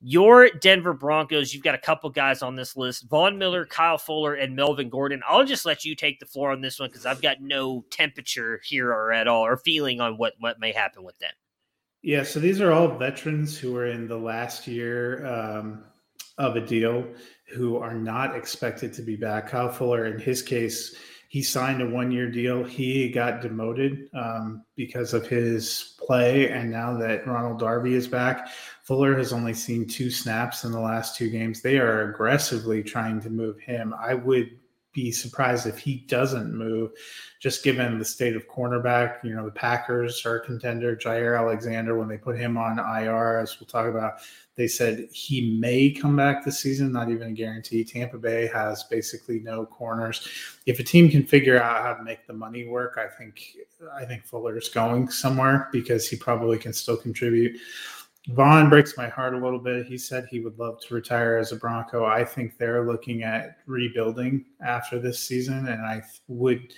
Your 0.00 0.50
Denver 0.50 0.92
Broncos, 0.92 1.54
you've 1.54 1.62
got 1.62 1.74
a 1.74 1.78
couple 1.78 2.10
guys 2.10 2.42
on 2.42 2.56
this 2.56 2.76
list 2.76 3.08
Von 3.08 3.38
Miller, 3.38 3.64
Kyle 3.64 3.96
Fuller, 3.96 4.34
and 4.34 4.54
Melvin 4.54 4.90
Gordon. 4.90 5.22
I'll 5.26 5.46
just 5.46 5.64
let 5.64 5.84
you 5.84 5.94
take 5.94 6.20
the 6.20 6.26
floor 6.26 6.52
on 6.52 6.60
this 6.60 6.78
one 6.78 6.90
because 6.90 7.06
I've 7.06 7.22
got 7.22 7.40
no 7.40 7.84
temperature 7.90 8.60
here 8.64 8.90
or 8.90 9.12
at 9.12 9.28
all 9.28 9.46
or 9.46 9.56
feeling 9.56 10.00
on 10.00 10.18
what, 10.18 10.34
what 10.40 10.60
may 10.60 10.72
happen 10.72 11.04
with 11.04 11.18
them. 11.20 11.30
Yeah, 12.02 12.22
so 12.22 12.38
these 12.38 12.60
are 12.60 12.70
all 12.70 12.98
veterans 12.98 13.56
who 13.56 13.74
are 13.76 13.86
in 13.86 14.06
the 14.06 14.18
last 14.18 14.66
year 14.66 15.26
um, 15.26 15.84
of 16.36 16.56
a 16.56 16.60
deal 16.60 17.06
who 17.54 17.78
are 17.78 17.94
not 17.94 18.36
expected 18.36 18.92
to 18.92 19.02
be 19.02 19.16
back. 19.16 19.48
Kyle 19.48 19.72
Fuller, 19.72 20.04
in 20.04 20.18
his 20.18 20.42
case, 20.42 20.96
he 21.34 21.42
signed 21.42 21.82
a 21.82 21.86
one 21.88 22.12
year 22.12 22.30
deal. 22.30 22.62
He 22.62 23.08
got 23.08 23.42
demoted 23.42 24.08
um, 24.14 24.64
because 24.76 25.14
of 25.14 25.26
his 25.26 25.96
play. 25.98 26.48
And 26.48 26.70
now 26.70 26.96
that 26.98 27.26
Ronald 27.26 27.58
Darby 27.58 27.94
is 27.94 28.06
back, 28.06 28.50
Fuller 28.84 29.18
has 29.18 29.32
only 29.32 29.52
seen 29.52 29.84
two 29.84 30.12
snaps 30.12 30.62
in 30.62 30.70
the 30.70 30.78
last 30.78 31.16
two 31.16 31.28
games. 31.28 31.60
They 31.60 31.78
are 31.78 32.08
aggressively 32.08 32.84
trying 32.84 33.20
to 33.22 33.30
move 33.30 33.58
him. 33.58 33.92
I 33.98 34.14
would 34.14 34.60
be 34.94 35.10
surprised 35.10 35.66
if 35.66 35.78
he 35.78 35.96
doesn't 36.06 36.54
move, 36.54 36.92
just 37.40 37.62
given 37.62 37.98
the 37.98 38.04
state 38.04 38.36
of 38.36 38.48
cornerback. 38.48 39.22
You 39.22 39.34
know, 39.34 39.44
the 39.44 39.50
Packers 39.50 40.24
are 40.24 40.36
a 40.36 40.46
contender. 40.46 40.96
Jaire 40.96 41.38
Alexander, 41.38 41.98
when 41.98 42.08
they 42.08 42.16
put 42.16 42.38
him 42.38 42.56
on 42.56 42.78
IR, 42.78 43.40
as 43.40 43.58
we'll 43.60 43.66
talk 43.66 43.86
about, 43.86 44.20
they 44.56 44.68
said 44.68 45.08
he 45.12 45.58
may 45.58 45.90
come 45.90 46.14
back 46.14 46.44
this 46.44 46.60
season, 46.60 46.92
not 46.92 47.10
even 47.10 47.28
a 47.28 47.32
guarantee. 47.32 47.84
Tampa 47.84 48.18
Bay 48.18 48.46
has 48.46 48.84
basically 48.84 49.40
no 49.40 49.66
corners. 49.66 50.28
If 50.64 50.78
a 50.78 50.84
team 50.84 51.10
can 51.10 51.24
figure 51.24 51.60
out 51.60 51.82
how 51.82 51.94
to 51.94 52.04
make 52.04 52.26
the 52.26 52.32
money 52.32 52.66
work, 52.66 52.96
I 52.96 53.08
think 53.08 53.56
I 53.92 54.04
think 54.04 54.24
Fuller's 54.24 54.68
going 54.68 55.10
somewhere 55.10 55.68
because 55.72 56.08
he 56.08 56.16
probably 56.16 56.56
can 56.56 56.72
still 56.72 56.96
contribute. 56.96 57.58
Von 58.28 58.70
breaks 58.70 58.96
my 58.96 59.08
heart 59.08 59.34
a 59.34 59.38
little 59.38 59.58
bit. 59.58 59.86
He 59.86 59.98
said 59.98 60.26
he 60.30 60.40
would 60.40 60.58
love 60.58 60.80
to 60.80 60.94
retire 60.94 61.36
as 61.36 61.52
a 61.52 61.56
Bronco. 61.56 62.06
I 62.06 62.24
think 62.24 62.56
they're 62.56 62.86
looking 62.86 63.22
at 63.22 63.58
rebuilding 63.66 64.46
after 64.64 64.98
this 64.98 65.18
season, 65.18 65.68
and 65.68 65.82
I 65.82 66.02
would. 66.28 66.72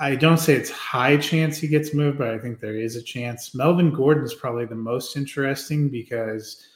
I 0.00 0.16
don't 0.16 0.38
say 0.38 0.54
it's 0.54 0.70
high 0.70 1.16
chance 1.18 1.58
he 1.58 1.68
gets 1.68 1.94
moved, 1.94 2.18
but 2.18 2.30
I 2.30 2.38
think 2.38 2.60
there 2.60 2.74
is 2.74 2.96
a 2.96 3.02
chance. 3.02 3.54
Melvin 3.54 3.92
Gordon 3.92 4.24
is 4.24 4.34
probably 4.34 4.64
the 4.64 4.74
most 4.74 5.16
interesting 5.16 5.88
because 5.88 6.66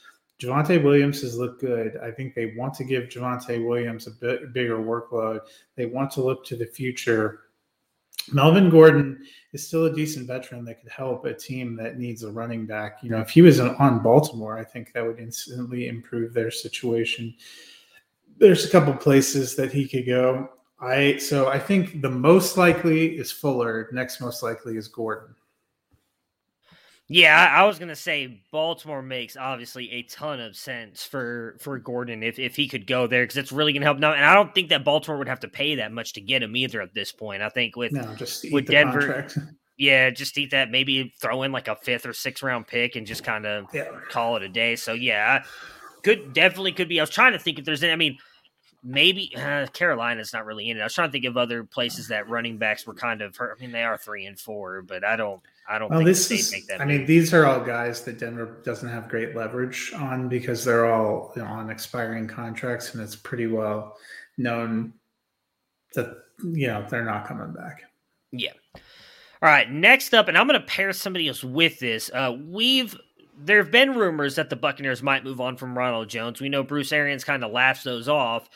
Javonte 0.41 0.81
Williams 0.81 1.21
has 1.21 1.37
looked 1.37 1.61
good. 1.61 1.97
I 2.01 2.09
think 2.11 2.33
they 2.33 2.53
want 2.57 2.73
to 2.75 2.83
give 2.83 3.09
Javonte 3.09 3.67
Williams 3.67 4.07
a 4.07 4.11
bit 4.11 4.53
bigger 4.53 4.77
workload. 4.77 5.41
They 5.75 5.87
want 5.87 6.09
to 6.11 6.23
look 6.23 6.45
to 6.45 6.55
the 6.55 6.65
future. 6.65 7.41
Melvin 8.31 8.69
Gordon 8.69 9.25
is 9.53 9.67
still 9.67 9.85
a 9.85 9.93
decent 9.93 10.27
veteran 10.27 10.63
that 10.65 10.81
could 10.81 10.91
help 10.91 11.25
a 11.25 11.33
team 11.33 11.75
that 11.77 11.97
needs 11.97 12.23
a 12.23 12.31
running 12.31 12.65
back. 12.65 12.99
You 13.03 13.09
know, 13.09 13.19
if 13.19 13.29
he 13.29 13.41
was 13.41 13.59
on 13.59 14.03
Baltimore, 14.03 14.57
I 14.57 14.63
think 14.63 14.93
that 14.93 15.05
would 15.05 15.19
instantly 15.19 15.87
improve 15.87 16.33
their 16.33 16.51
situation. 16.51 17.33
There's 18.37 18.65
a 18.65 18.69
couple 18.69 18.93
places 18.93 19.55
that 19.55 19.71
he 19.71 19.87
could 19.87 20.05
go. 20.05 20.49
I 20.79 21.17
so 21.17 21.47
I 21.49 21.59
think 21.59 22.01
the 22.01 22.09
most 22.09 22.57
likely 22.57 23.17
is 23.17 23.31
Fuller. 23.31 23.89
Next 23.91 24.19
most 24.19 24.41
likely 24.41 24.77
is 24.77 24.87
Gordon. 24.87 25.35
Yeah, 27.13 27.53
I, 27.53 27.65
was 27.65 27.77
gonna 27.77 27.95
say 27.95 28.41
Baltimore 28.51 29.01
makes 29.01 29.35
obviously 29.35 29.91
a 29.91 30.03
ton 30.03 30.39
of 30.39 30.55
sense 30.55 31.03
for 31.03 31.57
for 31.59 31.77
Gordon 31.77 32.23
if 32.23 32.39
if 32.39 32.55
he 32.55 32.67
could 32.67 32.87
go 32.87 33.05
there 33.05 33.23
because 33.23 33.37
it's 33.37 33.51
really 33.51 33.73
gonna 33.73 33.85
help 33.85 33.99
now. 33.99 34.13
And 34.13 34.23
I 34.23 34.33
don't 34.33 34.55
think 34.55 34.69
that 34.69 34.85
Baltimore 34.85 35.17
would 35.17 35.27
have 35.27 35.41
to 35.41 35.49
pay 35.49 35.75
that 35.75 35.91
much 35.91 36.13
to 36.13 36.21
get 36.21 36.41
him 36.41 36.55
either 36.55 36.81
at 36.81 36.93
this 36.93 37.11
point. 37.11 37.41
I 37.41 37.49
think 37.49 37.75
with 37.75 37.91
No, 37.91 38.15
just 38.15 38.45
with 38.51 38.65
Denver- 38.67 38.99
contract. 39.23 39.37
yeah, 39.77 40.09
just 40.09 40.37
eat 40.37 40.51
that. 40.51 40.71
Maybe 40.71 41.13
throw 41.21 41.43
in 41.43 41.51
like 41.51 41.67
a 41.67 41.75
fifth 41.75 42.05
or 42.05 42.13
sixth 42.13 42.43
round 42.43 42.67
pick 42.67 42.95
and 42.95 43.05
just 43.05 43.23
kind 43.23 43.45
of 43.45 43.65
Yeah. 43.73 43.89
call 44.09 44.37
it 44.37 44.43
a 44.43 44.49
day. 44.49 44.77
So 44.77 44.93
yeah, 44.93 45.43
could 46.03 46.33
definitely 46.33 46.71
could 46.71 46.87
be. 46.87 46.99
I 46.99 47.03
was 47.03 47.09
trying 47.09 47.33
to 47.33 47.39
think 47.39 47.59
if 47.59 47.65
there's 47.65 47.83
any. 47.83 47.91
I 47.91 47.97
mean, 47.97 48.17
maybe 48.83 49.31
uh, 49.35 49.67
Carolina's 49.73 50.33
not 50.33 50.45
really 50.45 50.69
in 50.69 50.77
it. 50.77 50.79
I 50.81 50.85
was 50.85 50.93
trying 50.93 51.09
to 51.09 51.11
think 51.11 51.25
of 51.25 51.35
other 51.37 51.63
places 51.63 52.07
that 52.07 52.29
running 52.29 52.57
backs 52.57 52.87
were 52.87 52.93
kind 52.93 53.21
of 53.21 53.35
hurt. 53.35 53.57
I 53.57 53.61
mean, 53.61 53.71
they 53.71 53.83
are 53.83 53.97
three 53.97 54.25
and 54.25 54.39
four, 54.39 54.81
but 54.81 55.03
I 55.03 55.15
don't. 55.15 55.41
I 55.69 55.79
don't 55.79 55.89
Well, 55.89 55.99
think 55.99 56.07
this 56.07 56.29
is, 56.31 56.51
make 56.51 56.67
that. 56.67 56.81
I 56.81 56.85
mean, 56.85 57.05
these 57.05 57.33
are 57.33 57.45
all 57.45 57.59
guys 57.61 58.03
that 58.03 58.19
Denver 58.19 58.61
doesn't 58.63 58.89
have 58.89 59.07
great 59.07 59.35
leverage 59.35 59.93
on 59.95 60.27
because 60.27 60.65
they're 60.65 60.91
all 60.91 61.31
you 61.35 61.41
know, 61.41 61.47
on 61.47 61.69
expiring 61.69 62.27
contracts, 62.27 62.93
and 62.93 63.01
it's 63.01 63.15
pretty 63.15 63.47
well 63.47 63.97
known 64.37 64.93
that 65.95 66.17
you 66.43 66.67
know 66.67 66.85
they're 66.89 67.05
not 67.05 67.27
coming 67.27 67.53
back. 67.53 67.83
Yeah. 68.31 68.53
All 68.75 69.49
right. 69.49 69.71
Next 69.71 70.13
up, 70.13 70.27
and 70.27 70.37
I'm 70.37 70.47
going 70.47 70.59
to 70.59 70.65
pair 70.65 70.93
somebody 70.93 71.27
else 71.27 71.43
with 71.43 71.79
this. 71.79 72.11
Uh, 72.13 72.37
we've 72.47 72.95
there 73.37 73.57
have 73.57 73.71
been 73.71 73.95
rumors 73.95 74.35
that 74.35 74.49
the 74.49 74.55
Buccaneers 74.55 75.01
might 75.01 75.23
move 75.23 75.41
on 75.41 75.57
from 75.57 75.77
Ronald 75.77 76.09
Jones. 76.09 76.41
We 76.41 76.49
know 76.49 76.63
Bruce 76.63 76.91
Arians 76.91 77.23
kind 77.23 77.43
of 77.43 77.51
laughs 77.51 77.83
those 77.83 78.07
off. 78.07 78.49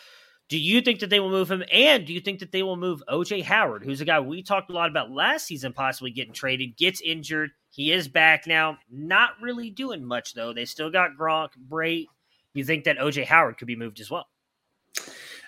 Do 0.47 0.59
you 0.59 0.81
think 0.81 0.99
that 0.99 1.09
they 1.09 1.19
will 1.19 1.31
move 1.31 1.49
him? 1.49 1.63
And 1.71 2.05
do 2.05 2.13
you 2.13 2.19
think 2.19 2.39
that 2.39 2.51
they 2.51 2.61
will 2.61 2.77
move 2.77 3.01
OJ 3.09 3.43
Howard, 3.43 3.83
who's 3.83 4.01
a 4.01 4.05
guy 4.05 4.19
we 4.19 4.43
talked 4.43 4.69
a 4.69 4.73
lot 4.73 4.89
about 4.89 5.09
last 5.09 5.47
season, 5.47 5.73
possibly 5.73 6.11
getting 6.11 6.33
traded, 6.33 6.77
gets 6.77 7.01
injured. 7.01 7.49
He 7.71 7.91
is 7.91 8.07
back 8.07 8.45
now. 8.45 8.77
Not 8.89 9.31
really 9.41 9.71
doing 9.71 10.05
much, 10.05 10.33
though. 10.33 10.53
They 10.53 10.65
still 10.65 10.91
got 10.91 11.17
Gronk, 11.19 11.49
Brate. 11.67 12.05
You 12.53 12.63
think 12.63 12.83
that 12.83 12.99
OJ 12.99 13.25
Howard 13.25 13.57
could 13.57 13.67
be 13.67 13.75
moved 13.75 13.99
as 13.99 14.11
well? 14.11 14.27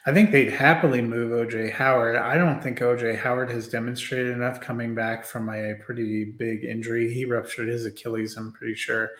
I 0.07 0.13
think 0.13 0.31
they'd 0.31 0.51
happily 0.51 1.01
move 1.01 1.31
OJ 1.31 1.73
Howard. 1.73 2.15
I 2.15 2.37
don't 2.37 2.63
think 2.63 2.79
OJ 2.79 3.19
Howard 3.19 3.51
has 3.51 3.67
demonstrated 3.67 4.31
enough 4.31 4.61
coming 4.61 4.95
back 4.95 5.25
from 5.25 5.49
a 5.49 5.75
pretty 5.83 6.23
big 6.23 6.63
injury. 6.63 7.13
He 7.13 7.25
ruptured 7.25 7.67
his 7.67 7.85
Achilles, 7.85 8.37
I'm 8.37 8.53
pretty 8.53 8.75
sure, 8.75 9.11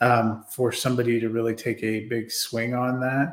um, 0.00 0.44
for 0.50 0.72
somebody 0.72 1.18
to 1.20 1.30
really 1.30 1.54
take 1.54 1.82
a 1.82 2.06
big 2.06 2.30
swing 2.30 2.74
on 2.74 3.00
that. 3.00 3.32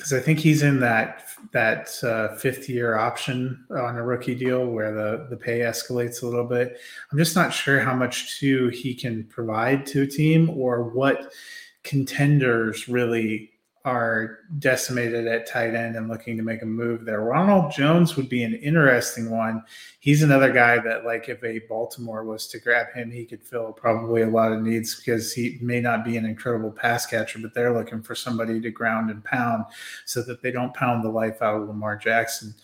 Because 0.00 0.14
I 0.14 0.20
think 0.20 0.38
he's 0.38 0.62
in 0.62 0.80
that 0.80 1.24
that 1.52 2.02
uh, 2.02 2.34
fifth 2.36 2.70
year 2.70 2.96
option 2.96 3.66
on 3.70 3.96
a 3.96 4.02
rookie 4.02 4.34
deal 4.34 4.64
where 4.64 4.94
the 4.94 5.26
the 5.28 5.36
pay 5.36 5.58
escalates 5.58 6.22
a 6.22 6.26
little 6.26 6.46
bit. 6.46 6.78
I'm 7.12 7.18
just 7.18 7.36
not 7.36 7.52
sure 7.52 7.80
how 7.80 7.94
much 7.94 8.40
too 8.40 8.68
he 8.68 8.94
can 8.94 9.24
provide 9.24 9.84
to 9.88 10.02
a 10.02 10.06
team 10.06 10.48
or 10.48 10.84
what 10.84 11.34
contenders 11.82 12.88
really 12.88 13.50
are 13.84 14.40
decimated 14.58 15.26
at 15.26 15.46
tight 15.46 15.74
end 15.74 15.96
and 15.96 16.08
looking 16.08 16.36
to 16.36 16.42
make 16.42 16.60
a 16.60 16.66
move 16.66 17.06
there. 17.06 17.22
Ronald 17.22 17.72
Jones 17.72 18.14
would 18.14 18.28
be 18.28 18.42
an 18.42 18.54
interesting 18.54 19.30
one. 19.30 19.62
He's 20.00 20.22
another 20.22 20.52
guy 20.52 20.78
that, 20.80 21.06
like, 21.06 21.30
if 21.30 21.42
a 21.42 21.60
Baltimore 21.60 22.24
was 22.24 22.46
to 22.48 22.58
grab 22.58 22.92
him, 22.92 23.10
he 23.10 23.24
could 23.24 23.42
fill 23.42 23.72
probably 23.72 24.20
a 24.20 24.28
lot 24.28 24.52
of 24.52 24.60
needs 24.60 24.96
because 24.96 25.32
he 25.32 25.58
may 25.62 25.80
not 25.80 26.04
be 26.04 26.18
an 26.18 26.26
incredible 26.26 26.70
pass 26.70 27.06
catcher, 27.06 27.38
but 27.38 27.54
they're 27.54 27.72
looking 27.72 28.02
for 28.02 28.14
somebody 28.14 28.60
to 28.60 28.70
ground 28.70 29.10
and 29.10 29.24
pound 29.24 29.64
so 30.04 30.22
that 30.22 30.42
they 30.42 30.50
don't 30.50 30.74
pound 30.74 31.02
the 31.02 31.08
life 31.08 31.40
out 31.40 31.62
of 31.62 31.68
Lamar 31.68 31.96
Jackson. 31.96 32.54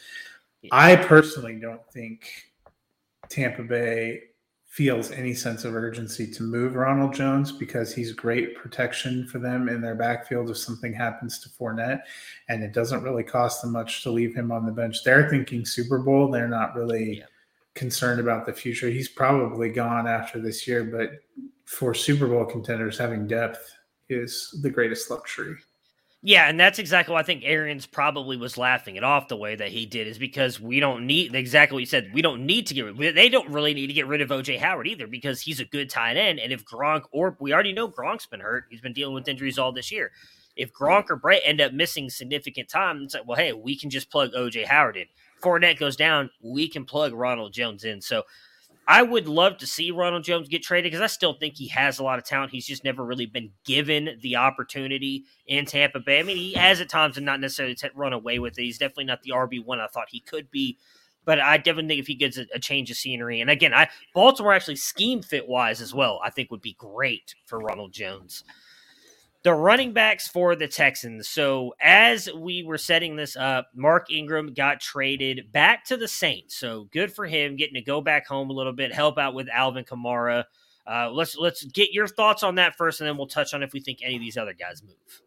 I 0.70 0.96
personally 0.96 1.57
don't 1.57 1.87
think 1.92 2.29
Tampa 3.31 3.62
Bay 3.62 4.22
feels 4.77 5.11
any 5.11 5.33
sense 5.33 5.65
of 5.65 5.75
urgency 5.75 6.31
to 6.31 6.43
move 6.43 6.75
Ronald 6.75 7.15
Jones 7.15 7.51
because 7.51 7.95
he's 7.95 8.12
great 8.12 8.55
protection 8.55 9.27
for 9.27 9.39
them 9.39 9.71
in 9.71 9.81
their 9.81 9.95
backfield 9.95 10.51
if 10.51 10.59
something 10.59 10.93
happens 10.93 11.39
to 11.39 11.49
Fournette, 11.49 12.03
and 12.51 12.62
it 12.62 12.75
doesn't 12.75 13.03
really 13.03 13.23
cost 13.23 13.62
them 13.62 13.73
much 13.73 14.03
to 14.03 14.11
leave 14.11 14.35
him 14.35 14.53
on 14.53 14.67
the 14.67 14.73
bench. 14.73 15.03
They're 15.03 15.31
thinking 15.31 15.65
Super 15.65 15.99
Bowl. 15.99 16.31
They're 16.31 16.47
not 16.47 16.77
really 16.77 17.21
yeah. 17.21 17.25
concerned 17.75 18.21
about 18.21 18.45
the 18.45 18.53
future. 18.53 18.91
He's 18.91 19.09
probably 19.09 19.71
gone 19.71 20.07
after 20.07 20.41
this 20.41 20.69
year, 20.69 20.85
but 20.85 21.23
for 21.65 21.95
Super 21.95 22.27
Bowl 22.27 22.45
contenders, 22.45 22.99
having 22.99 23.27
depth 23.27 23.73
is 24.11 24.61
the 24.62 24.69
greatest 24.69 25.11
luxury. 25.11 25.57
Yeah, 26.22 26.48
and 26.48 26.59
that's 26.59 26.79
exactly 26.79 27.12
why 27.12 27.20
I 27.20 27.24
think 27.24 27.42
Arians 27.44 27.87
probably 27.87 28.37
was 28.37 28.59
laughing 28.59 28.96
it 28.96 29.05
off 29.05 29.29
the 29.29 29.37
way 29.37 29.55
that 29.55 29.68
he 29.68 29.87
did, 29.87 30.09
is 30.09 30.18
because 30.18 30.59
we 30.59 30.81
don't 30.81 31.07
need 31.07 31.35
exactly 31.35 31.76
what 31.76 31.81
you 31.81 31.87
said. 31.87 32.11
We 32.12 32.22
don't 32.22 32.46
need 32.46 32.66
to 32.68 32.74
get 32.74 32.96
rid. 32.96 33.14
They 33.14 33.29
don't 33.29 33.50
really 33.50 33.74
need 33.74 33.87
to 33.88 33.92
get 33.92 34.09
rid 34.09 34.20
of 34.20 34.31
OJ 34.31 34.59
Howard 34.59 34.88
either 34.88 35.07
because 35.07 35.40
he's 35.40 35.61
a 35.61 35.64
good 35.64 35.88
tight 35.88 36.16
end. 36.16 36.40
And 36.40 36.52
if 36.52 36.64
Gronk 36.64 37.02
or 37.12 37.37
we 37.38 37.52
already 37.52 37.72
know 37.72 37.88
Gronk's 37.88 38.26
been 38.26 38.40
hurt, 38.40 38.64
he's 38.70 38.81
been 38.81 38.94
dealing 38.94 39.14
with 39.14 39.29
injuries 39.29 39.59
all 39.59 39.72
this 39.72 39.92
year. 39.92 40.11
If 40.57 40.72
Gronk 40.72 41.11
or 41.11 41.18
Brate 41.18 41.40
end 41.44 41.61
up 41.61 41.74
missing 41.74 42.09
significant 42.09 42.68
time, 42.68 43.02
it's 43.02 43.14
like, 43.14 43.29
well, 43.29 43.37
hey, 43.37 43.52
we 43.52 43.79
can 43.79 43.90
just 43.90 44.11
plug 44.11 44.33
OJ 44.33 44.64
Howard 44.64 44.96
in. 44.96 45.07
Fournette 45.42 45.79
goes 45.79 45.96
down, 45.96 46.31
we 46.40 46.66
can 46.66 46.87
plug 46.87 47.12
Ronald 47.12 47.52
Jones 47.52 47.85
in. 47.85 48.00
So 48.00 48.22
I 48.88 49.03
would 49.03 49.27
love 49.27 49.59
to 49.59 49.66
see 49.66 49.90
Ronald 49.90 50.22
Jones 50.22 50.49
get 50.49 50.62
traded 50.62 50.92
because 50.92 51.03
I 51.03 51.09
still 51.09 51.35
think 51.35 51.57
he 51.57 51.66
has 51.68 51.99
a 51.99 52.05
lot 52.05 52.18
of 52.18 52.25
talent. 52.25 52.53
He's 52.53 52.66
just 52.66 52.85
never 52.85 53.05
really 53.05 53.27
been 53.27 53.51
given 53.64 54.18
the 54.22 54.37
opportunity 54.37 55.25
in 55.46 55.64
Tampa 55.66 55.99
Bay. 55.99 56.20
I 56.20 56.22
mean, 56.22 56.37
he 56.37 56.53
has 56.55 56.81
at 56.81 56.88
times 56.88 57.16
and 57.16 57.27
not 57.27 57.40
necessarily 57.40 57.75
t- 57.75 57.88
run 57.96 58.12
away 58.12 58.38
with 58.38 58.59
it. 58.59 58.62
He's 58.62 58.79
definitely 58.79 59.07
not 59.07 59.22
the 59.22 59.33
RB 59.33 59.64
one 59.64 59.81
I 59.81 59.88
thought 59.88 60.07
he 60.11 60.20
could 60.20 60.51
be. 60.51 60.79
But 61.25 61.40
I 61.40 61.57
definitely 61.57 61.88
think 61.88 62.01
if 62.01 62.07
he 62.07 62.14
gets 62.14 62.38
a, 62.38 62.46
a 62.55 62.61
change 62.61 62.88
of 62.88 62.96
scenery, 62.96 63.40
and 63.40 63.51
again, 63.51 63.75
I 63.75 63.88
Baltimore 64.14 64.53
actually 64.53 64.77
scheme 64.77 65.22
fit 65.22 65.49
wise 65.49 65.81
as 65.81 65.92
well, 65.92 66.20
I 66.25 66.31
think 66.31 66.53
would 66.53 66.61
be 66.61 66.77
great 66.79 67.35
for 67.46 67.59
Ronald 67.59 67.92
Jones 67.92 68.44
the 69.46 69.54
running 69.54 69.92
backs 69.92 70.26
for 70.26 70.56
the 70.56 70.66
Texans. 70.66 71.28
So 71.28 71.72
as 71.80 72.28
we 72.35 72.64
were 72.64 72.78
setting 72.78 73.14
this 73.14 73.37
up, 73.37 73.68
Mark 73.76 74.11
Ingram 74.11 74.52
got 74.52 74.80
traded 74.80 75.52
back 75.52 75.85
to 75.85 75.96
the 75.96 76.09
Saints. 76.09 76.56
So 76.56 76.88
good 76.92 77.12
for 77.12 77.26
him 77.26 77.54
getting 77.54 77.74
to 77.74 77.80
go 77.80 78.00
back 78.00 78.26
home 78.26 78.50
a 78.50 78.52
little 78.52 78.72
bit, 78.72 78.92
help 78.92 79.18
out 79.18 79.35
with 79.35 79.48
Alvin 79.48 79.85
Kamara. 79.85 80.46
Uh, 80.85 81.11
let's 81.12 81.37
let's 81.37 81.62
get 81.62 81.92
your 81.92 82.09
thoughts 82.09 82.42
on 82.42 82.56
that 82.56 82.74
first, 82.74 83.00
and 83.00 83.06
then 83.06 83.16
we'll 83.16 83.28
touch 83.28 83.54
on 83.54 83.62
if 83.62 83.72
we 83.72 83.78
think 83.78 84.00
any 84.02 84.16
of 84.16 84.20
these 84.20 84.37
other 84.37 84.52
guys 84.52 84.82
move. 84.82 85.22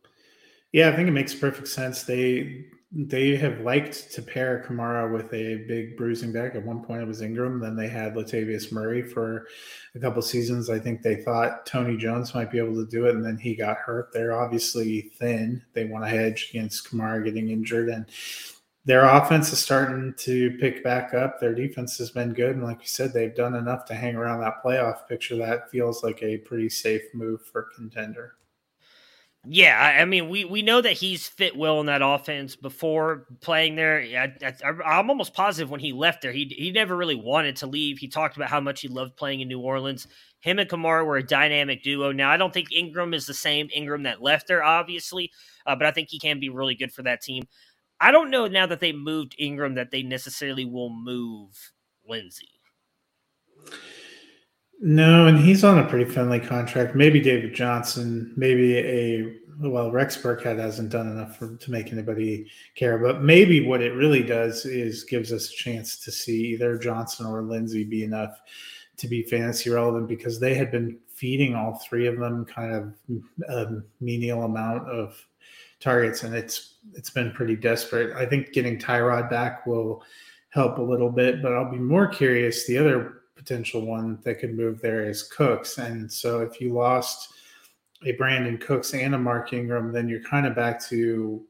Yeah, 0.74 0.90
I 0.90 0.96
think 0.98 1.08
it 1.08 1.12
makes 1.12 1.34
perfect 1.34 1.70
sense. 1.70 2.04
They 2.04 2.66
they 2.92 3.36
have 3.36 3.62
liked 3.62 4.12
to 4.14 4.22
pair 4.22 4.66
Kamara 4.68 5.12
with 5.14 5.32
a 5.32 5.64
big 5.68 5.96
bruising 5.96 6.32
back. 6.32 6.56
At 6.56 6.66
one 6.66 6.84
point, 6.84 7.04
it 7.04 7.08
was 7.08 7.22
Ingram. 7.22 7.60
Then 7.60 7.76
they 7.76 7.88
had 7.88 8.16
Latavius 8.16 8.72
Murray 8.72 9.04
for 9.04 9.46
a 9.94 10.00
couple 10.00 10.24
seasons. 10.24 10.72
I 10.72 10.80
think 10.80 11.04
they 11.04 11.18
thought 11.18 11.68
Tony 11.68 11.98
Jones 11.98 12.34
might 12.34 12.52
be 12.52 12.58
able 12.58 12.74
to 12.76 12.90
do 12.90 13.06
it, 13.06 13.16
and 13.16 13.24
then 13.24 13.38
he 13.38 13.56
got 13.56 13.78
hurt. 13.78 14.12
They're 14.12 14.40
obviously 14.40 15.12
thin. 15.20 15.62
They 15.74 15.86
want 15.86 16.04
to 16.06 16.10
hedge 16.10 16.48
against 16.50 16.90
Kamara 16.90 17.24
getting 17.24 17.50
injured, 17.50 17.90
and 17.90 18.08
their 18.86 19.06
offense 19.06 19.54
is 19.54 19.60
starting 19.60 20.16
to 20.18 20.58
pick 20.58 20.84
back 20.84 21.14
up. 21.14 21.40
Their 21.40 21.54
defense 21.54 21.96
has 22.00 22.10
been 22.10 22.34
good, 22.34 22.56
and 22.56 22.64
like 22.64 22.80
you 22.82 22.88
said, 22.88 23.14
they've 23.14 23.36
done 23.36 23.54
enough 23.54 23.86
to 23.86 23.94
hang 23.94 24.16
around 24.16 24.40
that 24.40 24.64
playoff 24.66 25.08
picture. 25.08 25.36
That 25.36 25.70
feels 25.70 26.04
like 26.04 26.24
a 26.24 26.38
pretty 26.40 26.70
safe 26.70 27.04
move 27.14 27.46
for 27.46 27.68
contender. 27.76 28.34
Yeah, 29.48 29.96
I 29.98 30.04
mean, 30.04 30.28
we, 30.28 30.44
we 30.44 30.62
know 30.62 30.82
that 30.82 30.94
he's 30.94 31.26
fit 31.26 31.56
well 31.56 31.80
in 31.80 31.86
that 31.86 32.02
offense 32.04 32.58
before 32.58 33.26
playing 33.40 33.76
there. 33.76 34.00
I, 34.02 35.00
am 35.00 35.10
almost 35.10 35.34
positive 35.34 35.72
when 35.72 35.80
he 35.80 35.94
left 35.94 36.22
there, 36.22 36.34
he 36.34 36.54
he 36.58 36.72
never 36.72 36.96
really 36.98 37.16
wanted 37.16 37.56
to 37.58 37.68
leave. 37.68 37.98
He 37.98 38.10
talked 38.10 38.36
about 38.36 38.50
how 38.50 38.60
much 38.60 38.82
he 38.82 38.90
loved 38.90 39.16
playing 39.16 39.40
in 39.40 39.48
New 39.48 39.62
Orleans. 39.62 40.08
Him 40.42 40.60
and 40.60 40.70
Kamara 40.70 41.06
were 41.06 41.18
a 41.18 41.26
dynamic 41.26 41.84
duo. 41.84 42.12
Now, 42.12 42.30
I 42.30 42.36
don't 42.36 42.54
think 42.54 42.74
Ingram 42.74 43.14
is 43.14 43.26
the 43.26 43.34
same 43.34 43.70
Ingram 43.74 44.04
that 44.04 44.22
left 44.22 44.48
there, 44.48 44.64
obviously, 44.64 45.32
uh, 45.66 45.76
but 45.76 45.88
I 45.88 45.92
think 45.92 46.10
he 46.10 46.20
can 46.20 46.42
be 46.42 46.50
really 46.50 46.76
good 46.76 46.92
for 46.92 47.04
that 47.04 47.22
team. 47.22 47.48
I 48.02 48.12
don't 48.12 48.32
know 48.32 48.48
now 48.48 48.66
that 48.66 48.82
they 48.82 48.92
moved 48.92 49.36
Ingram 49.40 49.76
that 49.76 49.92
they 49.92 50.04
necessarily 50.04 50.66
will 50.66 50.90
move 50.90 51.72
Lindsay. 52.06 52.60
No, 54.82 55.28
and 55.28 55.38
he's 55.38 55.64
on 55.64 55.78
a 55.78 55.88
pretty 55.88 56.10
friendly 56.10 56.40
contract. 56.40 56.96
Maybe 56.96 57.20
David 57.20 57.54
Johnson, 57.54 58.34
maybe 58.38 58.78
a 58.78 59.36
well, 59.60 59.92
Rex 59.92 60.16
Burkhead 60.16 60.58
hasn't 60.58 60.90
done 60.90 61.10
enough 61.10 61.36
for, 61.38 61.58
to 61.58 61.72
make 61.72 61.92
anybody 61.92 62.50
care. 62.76 62.98
But 62.98 63.24
maybe 63.24 63.66
what 63.66 63.82
it 63.82 63.94
really 63.94 64.24
does 64.24 64.66
is 64.66 65.04
gives 65.04 65.34
us 65.34 65.50
a 65.50 65.54
chance 65.54 65.98
to 65.98 66.12
see 66.12 66.48
either 66.48 66.78
Johnson 66.78 67.26
or 67.26 67.42
Lindsay 67.42 67.84
be 67.84 68.06
enough 68.06 68.40
to 68.96 69.08
be 69.08 69.24
fantasy 69.24 69.70
relevant 69.70 70.08
because 70.08 70.40
they 70.40 70.54
had 70.54 70.72
been 70.72 70.98
feeding 71.08 71.56
all 71.56 71.78
three 71.80 72.08
of 72.08 72.18
them 72.18 72.46
kind 72.46 72.74
of 72.74 72.94
a 73.50 73.82
menial 74.00 74.44
amount 74.44 74.88
of 74.90 75.28
targets, 75.82 76.24
and 76.24 76.34
it's 76.34 76.76
it's 76.94 77.10
been 77.10 77.32
pretty 77.32 77.58
desperate. 77.58 78.16
I 78.16 78.26
think 78.26 78.54
getting 78.54 78.80
Tyrod 78.80 79.30
back 79.30 79.66
will 79.66 80.04
help 80.50 80.78
a 80.78 80.82
little 80.82 81.12
bit, 81.12 81.42
but 81.42 81.54
I'll 81.54 81.72
be 81.72 81.78
more 81.78 82.08
curious. 82.08 82.66
The 82.66 82.78
other 82.78 83.19
potential 83.40 83.86
one 83.86 84.20
that 84.24 84.36
could 84.36 84.56
move 84.56 84.82
there 84.82 85.10
is 85.10 85.24
Cooks. 85.24 85.78
And 85.78 86.12
so 86.12 86.42
if 86.42 86.60
you 86.60 86.74
lost 86.74 87.34
a 88.06 88.16
Brandin 88.18 88.60
Cooks 88.60 88.94
and 88.94 89.16
a 89.16 89.18
Mark 89.18 89.54
Ingram, 89.54 89.94
then 89.94 90.10
you're 90.10 90.24
kind 90.24 90.46
of 90.46 90.56
back 90.56 90.84
to 90.88 91.42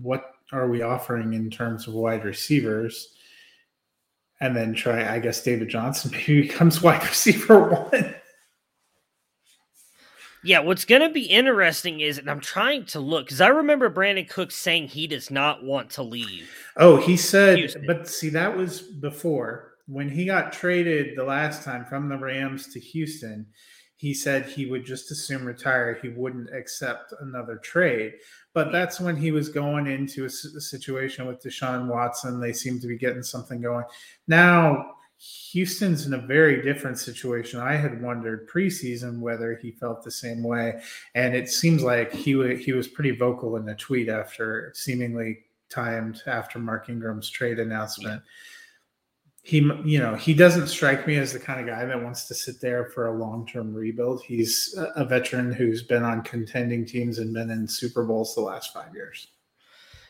what 0.00 0.32
are 0.52 0.68
we 0.68 0.82
offering 0.82 1.34
in 1.34 1.50
terms 1.50 1.86
of 1.86 1.94
wide 1.94 2.24
receivers? 2.24 3.14
And 4.40 4.56
then 4.56 4.74
try, 4.74 5.14
I 5.14 5.18
guess, 5.20 5.42
David 5.42 5.68
Johnson 5.68 6.10
maybe 6.12 6.42
becomes 6.42 6.82
wide 6.82 7.02
receiver 7.02 7.68
one. 7.68 8.14
Yeah, 10.42 10.60
what's 10.60 10.84
going 10.84 11.00
to 11.00 11.08
be 11.08 11.24
interesting 11.24 12.00
is, 12.00 12.18
and 12.18 12.30
I'm 12.30 12.40
trying 12.40 12.84
to 12.86 13.00
look 13.00 13.26
because 13.26 13.40
I 13.40 13.48
remember 13.48 13.88
Brandin 13.88 14.28
Cooks 14.28 14.56
saying 14.56 14.88
he 14.88 15.06
does 15.06 15.30
not 15.30 15.64
want 15.64 15.88
to 15.90 16.02
leave. 16.02 16.50
Oh, 16.76 16.96
he 16.96 17.16
said, 17.16 17.58
Houston. 17.58 17.86
but 17.86 18.08
see, 18.08 18.28
that 18.30 18.54
was 18.54 18.82
before 18.82 19.73
when 19.86 20.08
he 20.08 20.24
got 20.24 20.52
traded 20.52 21.16
the 21.16 21.24
last 21.24 21.62
time 21.62 21.84
from 21.84 22.08
the 22.08 22.16
Rams 22.16 22.72
to 22.72 22.80
Houston, 22.80 23.46
he 23.96 24.12
said 24.12 24.46
he 24.46 24.66
would 24.66 24.84
just 24.84 25.10
assume 25.10 25.44
retire. 25.44 25.98
He 26.00 26.08
wouldn't 26.08 26.54
accept 26.54 27.14
another 27.20 27.56
trade. 27.56 28.14
But 28.52 28.72
that's 28.72 29.00
when 29.00 29.16
he 29.16 29.30
was 29.30 29.48
going 29.48 29.86
into 29.86 30.24
a, 30.24 30.26
a 30.26 30.60
situation 30.60 31.26
with 31.26 31.42
Deshaun 31.42 31.86
Watson. 31.86 32.40
They 32.40 32.52
seem 32.52 32.80
to 32.80 32.86
be 32.86 32.98
getting 32.98 33.22
something 33.22 33.60
going. 33.60 33.84
Now, 34.26 34.92
Houston's 35.52 36.06
in 36.06 36.14
a 36.14 36.18
very 36.18 36.60
different 36.62 36.98
situation. 36.98 37.60
I 37.60 37.76
had 37.76 38.02
wondered 38.02 38.48
preseason 38.48 39.20
whether 39.20 39.56
he 39.56 39.70
felt 39.70 40.02
the 40.02 40.10
same 40.10 40.42
way, 40.42 40.82
and 41.14 41.34
it 41.34 41.48
seems 41.48 41.82
like 41.82 42.12
he 42.12 42.56
he 42.56 42.72
was 42.72 42.88
pretty 42.88 43.12
vocal 43.12 43.56
in 43.56 43.68
a 43.68 43.76
tweet 43.76 44.08
after 44.08 44.72
seemingly 44.74 45.38
timed 45.70 46.20
after 46.26 46.58
Mark 46.58 46.90
Ingram's 46.90 47.30
trade 47.30 47.58
announcement. 47.58 48.22
Yeah 48.22 48.30
he 49.44 49.58
you 49.84 49.98
know 49.98 50.14
he 50.14 50.32
doesn't 50.32 50.68
strike 50.68 51.06
me 51.06 51.16
as 51.16 51.34
the 51.34 51.38
kind 51.38 51.60
of 51.60 51.66
guy 51.66 51.84
that 51.84 52.02
wants 52.02 52.24
to 52.24 52.34
sit 52.34 52.62
there 52.62 52.86
for 52.86 53.08
a 53.08 53.18
long-term 53.18 53.74
rebuild. 53.74 54.22
He's 54.22 54.74
a 54.96 55.04
veteran 55.04 55.52
who's 55.52 55.82
been 55.82 56.02
on 56.02 56.22
contending 56.22 56.86
teams 56.86 57.18
and 57.18 57.34
been 57.34 57.50
in 57.50 57.68
super 57.68 58.04
bowls 58.04 58.34
the 58.34 58.40
last 58.40 58.72
five 58.72 58.94
years. 58.94 59.28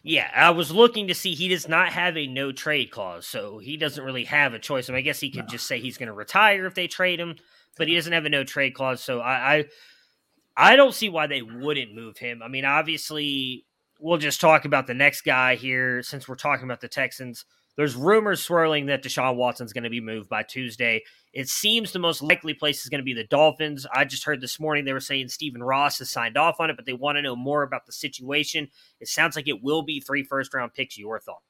Yeah 0.04 0.30
i 0.36 0.50
was 0.50 0.70
looking 0.70 1.08
to 1.08 1.14
see 1.14 1.34
he 1.34 1.48
does 1.48 1.66
not 1.66 1.88
have 1.88 2.16
a 2.16 2.26
no 2.26 2.52
trade 2.52 2.90
clause 2.92 3.26
so 3.26 3.58
he 3.58 3.76
doesn't 3.76 4.04
really 4.04 4.24
have 4.24 4.54
a 4.54 4.58
choice. 4.58 4.88
I, 4.88 4.92
mean, 4.92 4.98
I 4.98 5.02
guess 5.02 5.18
he 5.18 5.30
could 5.30 5.46
no. 5.46 5.50
just 5.50 5.66
say 5.66 5.80
he's 5.80 5.98
going 5.98 6.08
to 6.08 6.12
retire 6.12 6.66
if 6.66 6.74
they 6.74 6.86
trade 6.86 7.18
him 7.18 7.34
but 7.76 7.88
he 7.88 7.96
doesn't 7.96 8.12
have 8.12 8.26
a 8.26 8.28
no 8.28 8.44
trade 8.44 8.74
clause 8.74 9.02
so 9.02 9.20
I, 9.20 9.56
I 9.56 9.64
i 10.56 10.76
don't 10.76 10.94
see 10.94 11.08
why 11.08 11.26
they 11.26 11.42
wouldn't 11.42 11.92
move 11.92 12.18
him. 12.18 12.40
I 12.40 12.48
mean 12.48 12.64
obviously 12.64 13.66
we'll 13.98 14.18
just 14.18 14.40
talk 14.40 14.64
about 14.64 14.86
the 14.86 14.94
next 14.94 15.22
guy 15.22 15.56
here 15.56 16.04
since 16.04 16.28
we're 16.28 16.36
talking 16.36 16.64
about 16.66 16.80
the 16.80 16.88
texans 16.88 17.46
there's 17.76 17.96
rumors 17.96 18.42
swirling 18.42 18.86
that 18.86 19.02
Deshaun 19.02 19.36
Watson's 19.36 19.72
going 19.72 19.84
to 19.84 19.90
be 19.90 20.00
moved 20.00 20.28
by 20.28 20.42
Tuesday. 20.42 21.02
It 21.32 21.48
seems 21.48 21.92
the 21.92 21.98
most 21.98 22.22
likely 22.22 22.54
place 22.54 22.82
is 22.82 22.88
going 22.88 23.00
to 23.00 23.04
be 23.04 23.14
the 23.14 23.24
Dolphins. 23.24 23.86
I 23.92 24.04
just 24.04 24.24
heard 24.24 24.40
this 24.40 24.60
morning 24.60 24.84
they 24.84 24.92
were 24.92 25.00
saying 25.00 25.28
Stephen 25.28 25.62
Ross 25.62 25.98
has 25.98 26.10
signed 26.10 26.36
off 26.36 26.60
on 26.60 26.70
it, 26.70 26.76
but 26.76 26.86
they 26.86 26.92
want 26.92 27.16
to 27.16 27.22
know 27.22 27.36
more 27.36 27.62
about 27.62 27.86
the 27.86 27.92
situation. 27.92 28.68
It 29.00 29.08
sounds 29.08 29.34
like 29.36 29.48
it 29.48 29.62
will 29.62 29.82
be 29.82 30.00
three 30.00 30.22
first 30.22 30.54
round 30.54 30.74
picks. 30.74 30.96
Your 30.96 31.18
thought? 31.18 31.42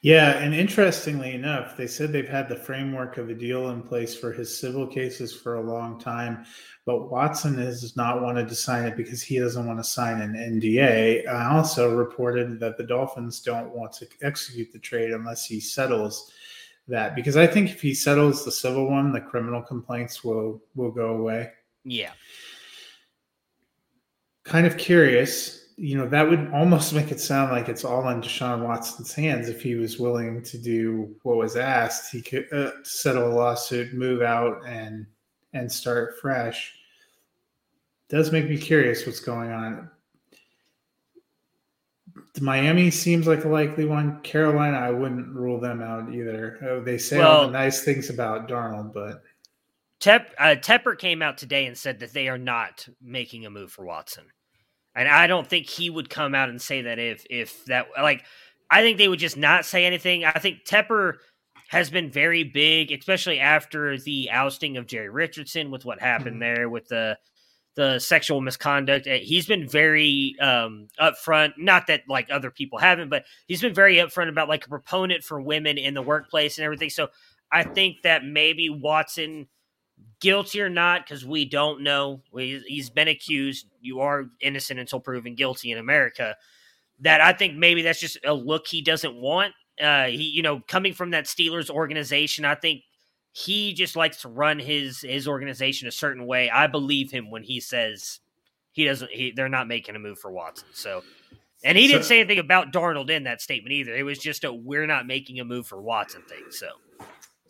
Yeah, 0.00 0.38
and 0.38 0.54
interestingly 0.54 1.32
enough, 1.32 1.76
they 1.76 1.88
said 1.88 2.12
they've 2.12 2.28
had 2.28 2.48
the 2.48 2.54
framework 2.54 3.18
of 3.18 3.30
a 3.30 3.34
deal 3.34 3.70
in 3.70 3.82
place 3.82 4.14
for 4.14 4.32
his 4.32 4.56
civil 4.56 4.86
cases 4.86 5.34
for 5.34 5.56
a 5.56 5.60
long 5.60 5.98
time, 5.98 6.44
but 6.86 7.10
Watson 7.10 7.58
has 7.58 7.96
not 7.96 8.22
wanted 8.22 8.48
to 8.48 8.54
sign 8.54 8.84
it 8.84 8.96
because 8.96 9.22
he 9.22 9.40
doesn't 9.40 9.66
want 9.66 9.80
to 9.80 9.84
sign 9.84 10.20
an 10.20 10.34
NDA. 10.34 11.26
I 11.26 11.52
also 11.52 11.96
reported 11.96 12.60
that 12.60 12.76
the 12.76 12.84
Dolphins 12.84 13.40
don't 13.40 13.74
want 13.74 13.92
to 13.94 14.06
execute 14.22 14.72
the 14.72 14.78
trade 14.78 15.10
unless 15.10 15.44
he 15.44 15.58
settles 15.58 16.30
that 16.86 17.16
because 17.16 17.36
I 17.36 17.46
think 17.46 17.70
if 17.70 17.82
he 17.82 17.92
settles 17.92 18.44
the 18.44 18.52
civil 18.52 18.88
one, 18.88 19.12
the 19.12 19.20
criminal 19.20 19.62
complaints 19.62 20.22
will 20.22 20.62
will 20.76 20.92
go 20.92 21.16
away. 21.16 21.50
Yeah. 21.84 22.12
Kind 24.44 24.66
of 24.66 24.78
curious 24.78 25.67
you 25.78 25.96
know, 25.96 26.08
that 26.08 26.28
would 26.28 26.50
almost 26.52 26.92
make 26.92 27.12
it 27.12 27.20
sound 27.20 27.52
like 27.52 27.68
it's 27.68 27.84
all 27.84 28.08
in 28.08 28.20
Deshaun 28.20 28.64
Watson's 28.64 29.14
hands 29.14 29.48
if 29.48 29.62
he 29.62 29.76
was 29.76 30.00
willing 30.00 30.42
to 30.42 30.58
do 30.58 31.14
what 31.22 31.36
was 31.36 31.56
asked. 31.56 32.10
He 32.10 32.20
could 32.20 32.52
uh, 32.52 32.72
settle 32.82 33.28
a 33.28 33.32
lawsuit, 33.32 33.94
move 33.94 34.20
out, 34.20 34.66
and 34.66 35.06
and 35.52 35.70
start 35.70 36.18
fresh. 36.20 36.74
Does 38.08 38.32
make 38.32 38.48
me 38.48 38.58
curious 38.58 39.06
what's 39.06 39.20
going 39.20 39.52
on. 39.52 39.88
Miami 42.40 42.90
seems 42.90 43.28
like 43.28 43.44
a 43.44 43.48
likely 43.48 43.84
one. 43.84 44.20
Carolina, 44.22 44.78
I 44.78 44.90
wouldn't 44.90 45.28
rule 45.28 45.60
them 45.60 45.80
out 45.80 46.12
either. 46.12 46.58
Oh, 46.62 46.80
they 46.80 46.98
say 46.98 47.18
well, 47.18 47.30
all 47.30 47.46
the 47.46 47.52
nice 47.52 47.84
things 47.84 48.10
about 48.10 48.48
Darnold, 48.48 48.92
but 48.92 49.22
Tep, 50.00 50.34
uh, 50.38 50.56
Tepper 50.56 50.98
came 50.98 51.22
out 51.22 51.38
today 51.38 51.66
and 51.66 51.76
said 51.76 52.00
that 52.00 52.12
they 52.12 52.28
are 52.28 52.38
not 52.38 52.88
making 53.00 53.46
a 53.46 53.50
move 53.50 53.72
for 53.72 53.84
Watson. 53.84 54.24
And 54.98 55.08
I 55.08 55.28
don't 55.28 55.46
think 55.46 55.66
he 55.68 55.90
would 55.90 56.10
come 56.10 56.34
out 56.34 56.48
and 56.48 56.60
say 56.60 56.82
that 56.82 56.98
if 56.98 57.24
if 57.30 57.64
that 57.66 57.86
like 58.00 58.24
I 58.70 58.82
think 58.82 58.98
they 58.98 59.08
would 59.08 59.20
just 59.20 59.36
not 59.36 59.64
say 59.64 59.86
anything. 59.86 60.24
I 60.24 60.38
think 60.38 60.64
Tepper 60.64 61.14
has 61.68 61.90
been 61.90 62.10
very 62.10 62.44
big, 62.44 62.90
especially 62.90 63.38
after 63.38 63.98
the 63.98 64.30
ousting 64.30 64.76
of 64.76 64.86
Jerry 64.86 65.08
Richardson 65.08 65.70
with 65.70 65.84
what 65.84 66.00
happened 66.00 66.40
mm-hmm. 66.42 66.56
there 66.56 66.68
with 66.68 66.88
the 66.88 67.16
the 67.76 68.00
sexual 68.00 68.40
misconduct. 68.40 69.06
Eh, 69.06 69.18
he's 69.18 69.46
been 69.46 69.68
very 69.68 70.34
um, 70.40 70.88
upfront. 71.00 71.52
Not 71.56 71.86
that 71.86 72.02
like 72.08 72.26
other 72.28 72.50
people 72.50 72.80
haven't, 72.80 73.08
but 73.08 73.24
he's 73.46 73.60
been 73.60 73.74
very 73.74 73.96
upfront 73.96 74.30
about 74.30 74.48
like 74.48 74.66
a 74.66 74.68
proponent 74.68 75.22
for 75.22 75.40
women 75.40 75.78
in 75.78 75.94
the 75.94 76.02
workplace 76.02 76.58
and 76.58 76.64
everything. 76.64 76.90
So 76.90 77.08
I 77.52 77.62
think 77.62 78.02
that 78.02 78.24
maybe 78.24 78.68
Watson 78.68 79.46
guilty 80.20 80.60
or 80.60 80.68
not, 80.68 81.04
because 81.04 81.24
we 81.24 81.44
don't 81.44 81.82
know. 81.82 82.22
he's 82.34 82.90
been 82.90 83.08
accused. 83.08 83.66
You 83.80 84.00
are 84.00 84.26
innocent 84.40 84.80
until 84.80 85.00
proven 85.00 85.34
guilty 85.34 85.70
in 85.70 85.78
America. 85.78 86.36
That 87.00 87.20
I 87.20 87.32
think 87.32 87.56
maybe 87.56 87.82
that's 87.82 88.00
just 88.00 88.18
a 88.24 88.34
look 88.34 88.66
he 88.66 88.82
doesn't 88.82 89.14
want. 89.14 89.52
Uh, 89.80 90.06
he, 90.06 90.30
you 90.30 90.42
know, 90.42 90.60
coming 90.66 90.92
from 90.92 91.10
that 91.10 91.26
Steelers 91.26 91.70
organization, 91.70 92.44
I 92.44 92.56
think 92.56 92.82
he 93.32 93.72
just 93.72 93.94
likes 93.94 94.22
to 94.22 94.28
run 94.28 94.58
his 94.58 95.00
his 95.02 95.28
organization 95.28 95.86
a 95.86 95.92
certain 95.92 96.26
way. 96.26 96.50
I 96.50 96.66
believe 96.66 97.12
him 97.12 97.30
when 97.30 97.44
he 97.44 97.60
says 97.60 98.18
he 98.72 98.84
doesn't. 98.84 99.10
He, 99.12 99.30
they're 99.30 99.48
not 99.48 99.68
making 99.68 99.94
a 99.94 100.00
move 100.00 100.18
for 100.18 100.32
Watson. 100.32 100.66
So, 100.72 101.04
and 101.62 101.78
he 101.78 101.86
didn't 101.86 102.04
say 102.04 102.18
anything 102.18 102.40
about 102.40 102.72
Darnold 102.72 103.10
in 103.10 103.24
that 103.24 103.40
statement 103.40 103.72
either. 103.72 103.94
It 103.94 104.02
was 104.02 104.18
just 104.18 104.42
a 104.42 104.52
we're 104.52 104.86
not 104.86 105.06
making 105.06 105.38
a 105.38 105.44
move 105.44 105.68
for 105.68 105.80
Watson 105.80 106.22
thing. 106.22 106.46
So. 106.50 106.66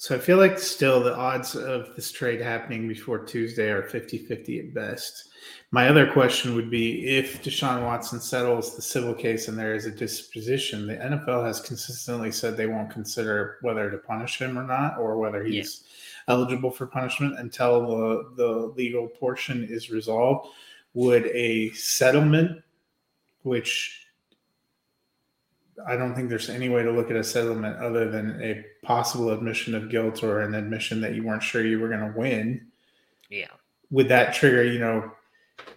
So 0.01 0.15
I 0.15 0.19
feel 0.19 0.37
like 0.37 0.61
still 0.61 1.03
the 1.03 1.17
odds 1.17 1.57
of 1.57 1.97
this 1.97 2.13
trade 2.13 2.41
happening 2.41 2.87
before 2.87 3.19
Tuesday 3.19 3.69
are 3.69 3.83
50-50 3.83 4.69
at 4.69 4.75
best. 4.75 5.31
My 5.73 5.89
other 5.89 6.11
question 6.11 6.55
would 6.55 6.71
be 6.71 7.05
if 7.05 7.43
Deshaun 7.43 7.83
Watson 7.83 8.21
settles 8.21 8.77
the 8.77 8.81
civil 8.81 9.13
case 9.13 9.49
and 9.49 9.59
there 9.59 9.75
is 9.75 9.87
a 9.87 9.91
disposition, 9.91 10.87
the 10.87 10.95
NFL 10.95 11.45
has 11.45 11.61
consistently 11.61 12.31
said 12.31 12.57
they 12.57 12.69
won't 12.69 12.91
consider 12.91 13.59
whether 13.63 13.91
to 13.91 13.99
punish 13.99 14.39
him 14.39 14.57
or 14.57 14.63
not, 14.63 14.99
or 14.99 15.19
whether 15.19 15.43
he's 15.43 15.83
yeah. 16.29 16.35
eligible 16.35 16.71
for 16.71 16.87
punishment 16.87 17.37
until 17.41 17.85
the, 17.85 18.31
the 18.37 18.73
legal 18.77 19.09
portion 19.09 19.67
is 19.69 19.91
resolved. 19.91 20.49
Would 20.95 21.27
a 21.27 21.71
settlement, 21.73 22.63
which 23.43 24.07
I 25.87 25.97
don't 25.97 26.15
think 26.15 26.29
there's 26.29 26.51
any 26.51 26.69
way 26.69 26.83
to 26.83 26.91
look 26.91 27.11
at 27.11 27.17
a 27.17 27.25
settlement 27.25 27.79
other 27.79 28.11
than 28.11 28.41
a 28.43 28.65
possible 28.85 29.31
admission 29.31 29.75
of 29.75 29.91
guilt 29.91 30.23
or 30.23 30.41
an 30.41 30.55
admission 30.55 31.01
that 31.03 31.15
you 31.15 31.23
weren't 31.23 31.43
sure 31.43 31.65
you 31.65 31.79
were 31.79 31.89
going 31.89 32.01
to 32.01 32.19
win. 32.19 32.67
Yeah. 33.29 33.49
Would 33.91 34.09
that 34.09 34.35
trigger, 34.35 34.65
you 34.65 34.79
know, 34.79 35.13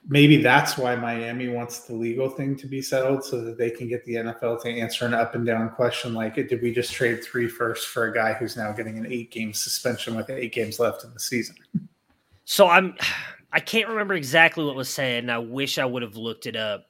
maybe 0.07 0.41
that's 0.41 0.77
why 0.77 0.95
Miami 0.95 1.47
wants 1.49 1.81
the 1.81 1.93
legal 1.93 2.29
thing 2.29 2.55
to 2.57 2.67
be 2.67 2.81
settled 2.81 3.23
so 3.23 3.41
that 3.41 3.57
they 3.57 3.69
can 3.69 3.87
get 3.87 4.03
the 4.05 4.15
NFL 4.15 4.61
to 4.63 4.69
answer 4.69 5.05
an 5.05 5.13
up 5.13 5.35
and 5.35 5.45
down 5.45 5.69
question 5.69 6.13
like, 6.13 6.35
did 6.35 6.61
we 6.61 6.73
just 6.73 6.93
trade 6.93 7.23
three 7.23 7.47
first 7.47 7.87
for 7.87 8.07
a 8.07 8.13
guy 8.13 8.33
who's 8.33 8.57
now 8.57 8.71
getting 8.71 8.97
an 8.97 9.05
eight 9.05 9.31
game 9.31 9.53
suspension 9.53 10.15
with 10.15 10.29
eight 10.29 10.53
games 10.53 10.79
left 10.79 11.03
in 11.03 11.13
the 11.13 11.19
season? 11.19 11.55
So 12.45 12.67
I'm, 12.67 12.95
I 13.53 13.59
can't 13.59 13.89
remember 13.89 14.13
exactly 14.13 14.63
what 14.63 14.75
was 14.75 14.87
said, 14.87 15.23
and 15.23 15.31
I 15.31 15.37
wish 15.37 15.77
I 15.77 15.83
would 15.83 16.03
have 16.03 16.15
looked 16.15 16.45
it 16.45 16.55
up 16.55 16.87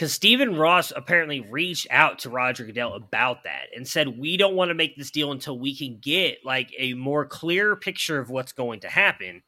because 0.00 0.14
Stephen 0.14 0.56
Ross 0.56 0.94
apparently 0.96 1.40
reached 1.42 1.86
out 1.90 2.20
to 2.20 2.30
Roger 2.30 2.64
Goodell 2.64 2.94
about 2.94 3.44
that 3.44 3.66
and 3.76 3.86
said, 3.86 4.18
We 4.18 4.38
don't 4.38 4.54
want 4.54 4.70
to 4.70 4.74
make 4.74 4.96
this 4.96 5.10
deal 5.10 5.30
until 5.30 5.58
we 5.58 5.76
can 5.76 5.98
get 6.00 6.38
like 6.42 6.72
a 6.78 6.94
more 6.94 7.26
clear 7.26 7.76
picture 7.76 8.18
of 8.18 8.30
what's 8.30 8.52
going 8.52 8.80
to 8.80 8.88
happen. 8.88 9.42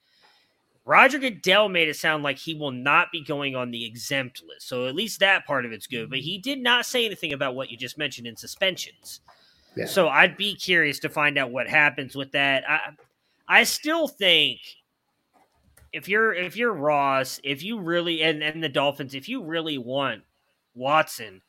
Roger 0.85 1.19
Goodell 1.19 1.71
made 1.71 1.89
it 1.89 1.97
sound 1.97 2.23
like 2.23 2.37
he 2.37 2.55
will 2.55 2.71
not 2.71 3.11
be 3.11 3.25
going 3.25 3.57
on 3.57 3.71
the 3.71 3.87
exempt 3.87 4.43
list. 4.47 4.69
So 4.69 4.87
at 4.87 4.95
least 4.95 5.21
that 5.21 5.47
part 5.47 5.65
of 5.65 5.73
it's 5.73 5.87
good. 5.87 6.11
But 6.11 6.19
he 6.19 6.37
did 6.37 6.59
not 6.59 6.85
say 6.85 7.07
anything 7.07 7.33
about 7.33 7.55
what 7.55 7.71
you 7.71 7.79
just 7.79 7.97
mentioned 7.97 8.27
in 8.27 8.37
suspensions. 8.37 9.21
Yeah. 9.75 9.87
So 9.87 10.09
I'd 10.09 10.37
be 10.37 10.55
curious 10.55 10.99
to 10.99 11.09
find 11.09 11.39
out 11.39 11.51
what 11.51 11.67
happens 11.67 12.15
with 12.15 12.33
that. 12.33 12.65
I 12.69 12.91
I 13.49 13.65
still 13.65 14.07
think 14.07 14.61
if 15.95 16.11
you're 16.11 16.35
if 16.35 16.59
you're 16.59 16.75
Ross, 16.75 17.41
if 17.43 17.63
you 17.63 17.81
really 17.81 18.23
and, 18.23 18.43
and 18.43 18.63
the 18.63 18.69
Dolphins, 18.69 19.15
if 19.15 19.31
you 19.31 19.43
really 19.43 19.79
want 19.79 20.25
Watson, 20.75 21.43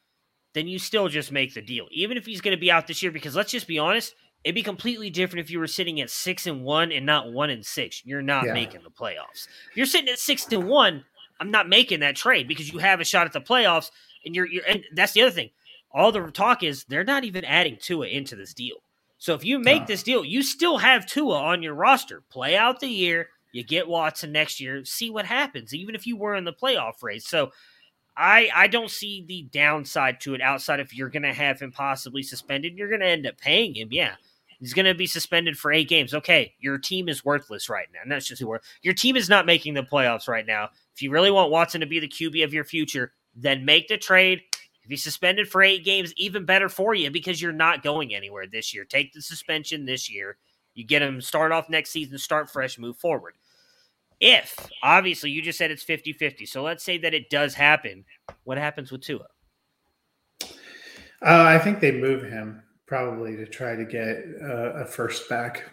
then 0.54 0.68
you 0.68 0.80
still 0.80 1.08
just 1.08 1.32
make 1.32 1.54
the 1.54 1.62
deal, 1.62 1.88
even 1.92 2.18
if 2.18 2.26
he's 2.26 2.42
going 2.42 2.56
to 2.56 2.62
be 2.62 2.72
out 2.72 2.88
this 2.88 3.02
year. 3.02 3.12
Because 3.12 3.36
let's 3.36 3.52
just 3.52 3.68
be 3.68 3.80
honest, 3.80 4.16
it'd 4.44 4.56
be 4.56 4.64
completely 4.64 5.10
different 5.10 5.46
if 5.46 5.52
you 5.52 5.60
were 5.60 5.68
sitting 5.68 6.02
at 6.02 6.10
six 6.10 6.48
and 6.48 6.64
one 6.64 6.92
and 6.92 7.06
not 7.06 7.32
one 7.32 7.50
and 7.50 7.66
six. 7.66 8.02
You're 8.06 8.22
not 8.22 8.46
yeah. 8.46 8.54
making 8.54 8.84
the 8.84 8.90
playoffs. 8.90 9.48
If 9.72 9.78
you're 9.78 9.86
sitting 9.86 10.10
at 10.10 10.20
six 10.20 10.46
to 10.46 10.58
one. 10.60 11.06
I'm 11.40 11.52
not 11.52 11.68
making 11.68 12.00
that 12.02 12.16
trade 12.16 12.48
because 12.48 12.72
you 12.72 12.80
have 12.80 13.02
a 13.02 13.04
shot 13.04 13.26
at 13.26 13.34
the 13.34 13.42
playoffs, 13.42 13.92
and 14.24 14.34
you're, 14.34 14.48
you're 14.48 14.64
and 14.66 14.84
that's 14.94 15.12
the 15.12 15.24
other 15.24 15.32
thing. 15.32 15.50
All 15.92 16.12
the 16.12 16.22
talk 16.32 16.64
is 16.64 16.86
they're 16.86 17.04
not 17.04 17.26
even 17.26 17.44
adding 17.44 17.78
Tua 17.82 18.08
into 18.08 18.36
this 18.36 18.54
deal. 18.54 18.78
So 19.18 19.34
if 19.34 19.44
you 19.44 19.60
make 19.60 19.86
this 19.86 20.04
deal, 20.04 20.24
you 20.24 20.42
still 20.42 20.78
have 20.78 21.06
Tua 21.06 21.38
on 21.38 21.62
your 21.62 21.74
roster. 21.74 22.24
Play 22.30 22.56
out 22.56 22.80
the 22.80 22.88
year, 22.88 23.30
you 23.52 23.64
get 23.64 23.88
Watson 23.88 24.32
next 24.32 24.62
year, 24.62 24.86
see 24.86 25.10
what 25.10 25.26
happens, 25.26 25.74
even 25.74 25.96
if 25.96 26.08
you 26.08 26.16
were 26.16 26.36
in 26.36 26.46
the 26.46 26.54
playoff 26.54 27.02
race. 27.02 27.28
So 27.28 27.52
I 28.16 28.50
I 28.54 28.68
don't 28.68 28.92
see 28.92 29.24
the 29.28 29.44
downside 29.52 30.22
to 30.22 30.36
it 30.36 30.42
outside 30.42 30.80
if 30.80 30.96
you're 30.96 31.10
going 31.10 31.24
to 31.24 31.34
have 31.34 31.60
him 31.60 31.72
possibly 31.72 32.24
suspended. 32.24 32.78
You're 32.78 32.90
going 32.90 33.02
to 33.02 33.08
end 33.08 33.26
up 33.26 33.38
paying 33.38 33.74
him. 33.76 33.90
Yeah, 33.92 34.16
he's 34.60 34.74
going 34.74 34.86
to 34.86 34.94
be 34.94 35.08
suspended 35.08 35.58
for 35.58 35.72
eight 35.72 35.90
games. 35.90 36.14
Okay, 36.14 36.54
your 36.60 36.78
team 36.78 37.10
is 37.10 37.26
worthless 37.26 37.70
right 37.70 37.88
now. 37.94 38.02
That's 38.08 38.28
just 38.28 38.44
Your 38.82 38.94
team 38.94 39.16
is 39.16 39.30
not 39.30 39.46
making 39.46 39.74
the 39.74 39.84
playoffs 39.84 40.28
right 40.28 40.46
now. 40.46 40.70
If 40.96 41.02
you 41.02 41.12
really 41.12 41.32
want 41.32 41.52
Watson 41.52 41.82
to 41.82 41.88
be 41.88 42.00
the 42.00 42.08
QB 42.08 42.44
of 42.44 42.54
your 42.54 42.64
future, 42.64 43.14
then 43.36 43.66
make 43.66 43.88
the 43.88 43.98
trade. 43.98 44.42
If 44.84 44.90
he's 44.90 45.04
suspended 45.04 45.48
for 45.48 45.64
eight 45.64 45.86
games, 45.86 46.14
even 46.18 46.46
better 46.46 46.70
for 46.70 46.94
you 46.94 47.10
because 47.10 47.42
you're 47.42 47.54
not 47.54 47.84
going 47.84 48.14
anywhere 48.14 48.46
this 48.46 48.74
year. 48.74 48.84
Take 48.84 49.14
the 49.14 49.22
suspension 49.22 49.86
this 49.86 50.12
year. 50.12 50.38
You 50.76 50.84
get 50.84 51.02
him 51.02 51.22
start 51.22 51.52
off 51.52 51.70
next 51.70 51.92
season, 51.92 52.18
start 52.18 52.50
fresh, 52.50 52.78
move 52.78 52.98
forward. 52.98 53.36
If, 54.26 54.56
obviously, 54.82 55.32
you 55.32 55.42
just 55.42 55.58
said 55.58 55.70
it's 55.70 55.84
50 55.84 56.14
50. 56.14 56.46
So 56.46 56.64
let's 56.64 56.82
say 56.82 56.98
that 57.00 57.14
it 57.14 57.30
does 57.30 57.54
happen. 57.54 58.06
What 58.46 58.58
happens 58.58 58.90
with 58.90 59.02
Tua? 59.02 59.28
Uh, 60.42 60.48
I 61.22 61.60
think 61.60 61.82
they 61.82 61.92
move 61.92 62.24
him 62.24 62.64
probably 62.86 63.36
to 63.36 63.46
try 63.46 63.76
to 63.76 63.84
get 63.84 64.24
a, 64.42 64.84
a 64.84 64.86
first 64.86 65.28
back. 65.28 65.70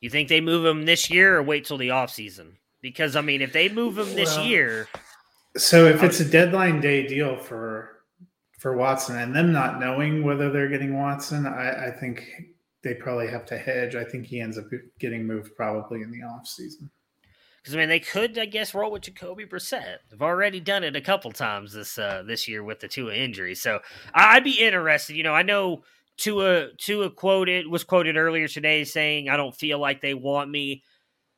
You 0.00 0.08
think 0.08 0.30
they 0.30 0.40
move 0.40 0.64
him 0.64 0.86
this 0.86 1.10
year 1.10 1.36
or 1.36 1.42
wait 1.42 1.66
till 1.66 1.76
the 1.76 1.88
offseason? 1.88 2.52
Because 2.80 3.14
I 3.14 3.20
mean, 3.20 3.42
if 3.42 3.52
they 3.52 3.68
move 3.68 3.98
him 3.98 4.14
this 4.14 4.34
well, 4.36 4.46
year, 4.46 4.88
so 5.58 5.84
if 5.84 6.02
it's 6.02 6.20
a 6.20 6.24
deadline 6.24 6.80
day 6.80 7.06
deal 7.06 7.36
for 7.36 8.00
for 8.58 8.74
Watson 8.74 9.18
and 9.18 9.36
them 9.36 9.52
not 9.52 9.78
knowing 9.78 10.22
whether 10.22 10.50
they're 10.50 10.68
getting 10.70 10.96
Watson, 10.96 11.46
I, 11.46 11.88
I 11.88 11.90
think 11.90 12.26
they 12.86 12.94
probably 12.94 13.28
have 13.28 13.44
to 13.46 13.58
hedge. 13.58 13.96
I 13.96 14.04
think 14.04 14.26
he 14.26 14.40
ends 14.40 14.56
up 14.56 14.66
getting 15.00 15.26
moved 15.26 15.56
probably 15.56 16.02
in 16.02 16.10
the 16.10 16.20
offseason. 16.20 16.88
Because 17.60 17.74
I 17.74 17.78
mean, 17.78 17.88
they 17.88 17.98
could, 17.98 18.38
I 18.38 18.44
guess, 18.44 18.74
roll 18.74 18.92
with 18.92 19.02
Jacoby 19.02 19.44
Brissett. 19.44 19.96
They've 20.08 20.22
already 20.22 20.60
done 20.60 20.84
it 20.84 20.94
a 20.94 21.00
couple 21.00 21.32
times 21.32 21.72
this 21.72 21.98
uh, 21.98 22.22
this 22.24 22.46
year 22.46 22.62
with 22.62 22.78
the 22.78 22.86
Tua 22.86 23.12
injury. 23.12 23.56
So 23.56 23.80
I'd 24.14 24.44
be 24.44 24.60
interested. 24.64 25.16
You 25.16 25.24
know, 25.24 25.34
I 25.34 25.42
know 25.42 25.82
Tua 26.16 26.68
Tua 26.78 27.10
quoted 27.10 27.66
was 27.66 27.82
quoted 27.82 28.16
earlier 28.16 28.46
today 28.46 28.84
saying, 28.84 29.28
"I 29.28 29.36
don't 29.36 29.54
feel 29.54 29.80
like 29.80 30.00
they 30.00 30.14
want 30.14 30.48
me." 30.48 30.84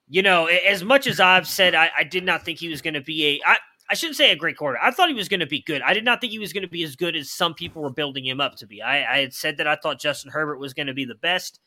You 0.07 0.21
know, 0.21 0.47
as 0.47 0.85
much 0.85 1.07
as 1.07 1.19
I've 1.19 1.49
said, 1.49 1.75
I, 1.75 1.91
I 1.97 2.05
did 2.05 2.25
not 2.25 2.45
think 2.45 2.59
he 2.59 2.69
was 2.69 2.83
going 2.83 2.95
to 2.95 3.01
be 3.01 3.25
a. 3.27 3.49
I, 3.49 3.57
I 3.91 3.95
shouldn't 3.95 4.17
say 4.17 4.31
a 4.31 4.37
great 4.37 4.57
quarter. 4.57 4.79
I 4.83 4.91
thought 4.91 5.09
he 5.09 5.15
was 5.15 5.29
going 5.29 5.41
to 5.41 5.47
be 5.47 5.63
good. 5.63 5.81
I 5.83 5.95
did 5.95 6.05
not 6.05 6.21
think 6.21 6.33
he 6.33 6.39
was 6.39 6.53
going 6.53 6.63
to 6.63 6.69
be 6.69 6.83
as 6.83 6.95
good 6.95 7.17
as 7.17 7.31
some 7.31 7.55
people 7.55 7.83
were 7.83 7.91
building 7.91 8.25
him 8.25 8.41
up 8.41 8.57
to 8.57 8.67
be. 8.67 8.83
I, 8.83 9.15
I 9.15 9.21
had 9.21 9.33
said 9.33 9.57
that 9.57 9.67
I 9.67 9.77
thought 9.77 9.99
Justin 10.01 10.31
Herbert 10.31 10.59
was 10.59 10.75
going 10.75 10.89
to 10.89 10.95
be 10.95 11.07
the 11.07 11.15
best. 11.15 11.61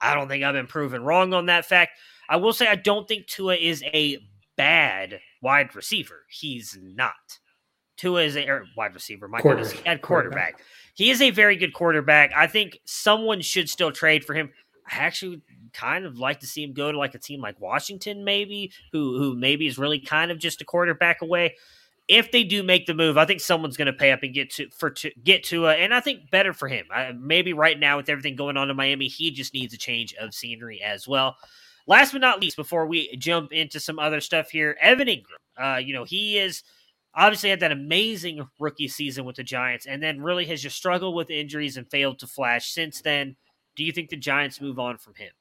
I 0.00 0.14
don't 0.14 0.28
think 0.28 0.44
I've 0.44 0.54
been 0.54 0.66
proven 0.66 1.04
wrong 1.04 1.32
on 1.32 1.46
that 1.46 1.64
fact. 1.64 1.98
I 2.28 2.36
will 2.36 2.52
say 2.52 2.66
I 2.66 2.76
don't 2.76 3.08
think 3.08 3.26
Tua 3.26 3.54
is 3.54 3.82
a 3.82 4.18
bad 4.56 5.20
wide 5.40 5.74
receiver. 5.74 6.24
He's 6.28 6.76
not. 6.80 7.38
Tua 7.96 8.22
is 8.22 8.36
a 8.36 8.46
er, 8.46 8.66
wide 8.76 8.94
receiver. 8.94 9.28
My 9.28 9.40
Quarter. 9.40 9.62
goodness, 9.62 9.80
quarterback. 9.82 10.02
quarterback. 10.02 10.60
He 10.94 11.10
is 11.10 11.22
a 11.22 11.30
very 11.30 11.56
good 11.56 11.72
quarterback. 11.72 12.32
I 12.36 12.46
think 12.46 12.78
someone 12.84 13.40
should 13.40 13.68
still 13.68 13.92
trade 13.92 14.24
for 14.24 14.34
him. 14.34 14.50
I 14.86 14.96
actually 14.96 15.42
kind 15.72 16.04
of 16.04 16.18
like 16.18 16.40
to 16.40 16.46
see 16.46 16.62
him 16.62 16.72
go 16.72 16.92
to 16.92 16.98
like 16.98 17.14
a 17.14 17.18
team 17.18 17.40
like 17.40 17.60
Washington, 17.60 18.24
maybe, 18.24 18.72
who 18.92 19.18
who 19.18 19.36
maybe 19.36 19.66
is 19.66 19.78
really 19.78 19.98
kind 19.98 20.30
of 20.30 20.38
just 20.38 20.60
a 20.60 20.64
quarterback 20.64 21.22
away. 21.22 21.56
If 22.06 22.30
they 22.32 22.44
do 22.44 22.62
make 22.62 22.84
the 22.84 22.92
move, 22.92 23.16
I 23.16 23.24
think 23.24 23.40
someone's 23.40 23.78
going 23.78 23.86
to 23.86 23.92
pay 23.94 24.12
up 24.12 24.22
and 24.22 24.34
get 24.34 24.50
to 24.52 24.68
for 24.70 24.90
to 24.90 25.10
get 25.22 25.42
to, 25.44 25.68
and 25.68 25.94
I 25.94 26.00
think 26.00 26.30
better 26.30 26.52
for 26.52 26.68
him. 26.68 26.86
I, 26.90 27.12
maybe 27.12 27.52
right 27.54 27.78
now 27.78 27.96
with 27.96 28.10
everything 28.10 28.36
going 28.36 28.58
on 28.58 28.68
in 28.68 28.76
Miami, 28.76 29.08
he 29.08 29.30
just 29.30 29.54
needs 29.54 29.72
a 29.72 29.78
change 29.78 30.14
of 30.20 30.34
scenery 30.34 30.82
as 30.82 31.08
well. 31.08 31.36
Last 31.86 32.12
but 32.12 32.20
not 32.20 32.40
least, 32.40 32.56
before 32.56 32.86
we 32.86 33.14
jump 33.16 33.52
into 33.52 33.80
some 33.80 33.98
other 33.98 34.20
stuff 34.20 34.50
here, 34.50 34.76
Evan 34.80 35.08
Engram. 35.08 35.22
Uh, 35.56 35.78
you 35.78 35.94
know 35.94 36.04
he 36.04 36.36
is 36.36 36.62
obviously 37.14 37.48
had 37.50 37.60
that 37.60 37.72
amazing 37.72 38.46
rookie 38.58 38.88
season 38.88 39.24
with 39.24 39.36
the 39.36 39.44
Giants, 39.44 39.86
and 39.86 40.02
then 40.02 40.20
really 40.20 40.44
has 40.46 40.60
just 40.60 40.76
struggled 40.76 41.14
with 41.14 41.30
injuries 41.30 41.76
and 41.76 41.88
failed 41.90 42.18
to 42.18 42.26
flash 42.26 42.70
since 42.70 43.00
then. 43.00 43.36
Do 43.76 43.84
you 43.84 43.92
think 43.92 44.10
the 44.10 44.16
Giants 44.16 44.60
move 44.60 44.78
on 44.78 44.98
from 44.98 45.14
him? 45.14 45.32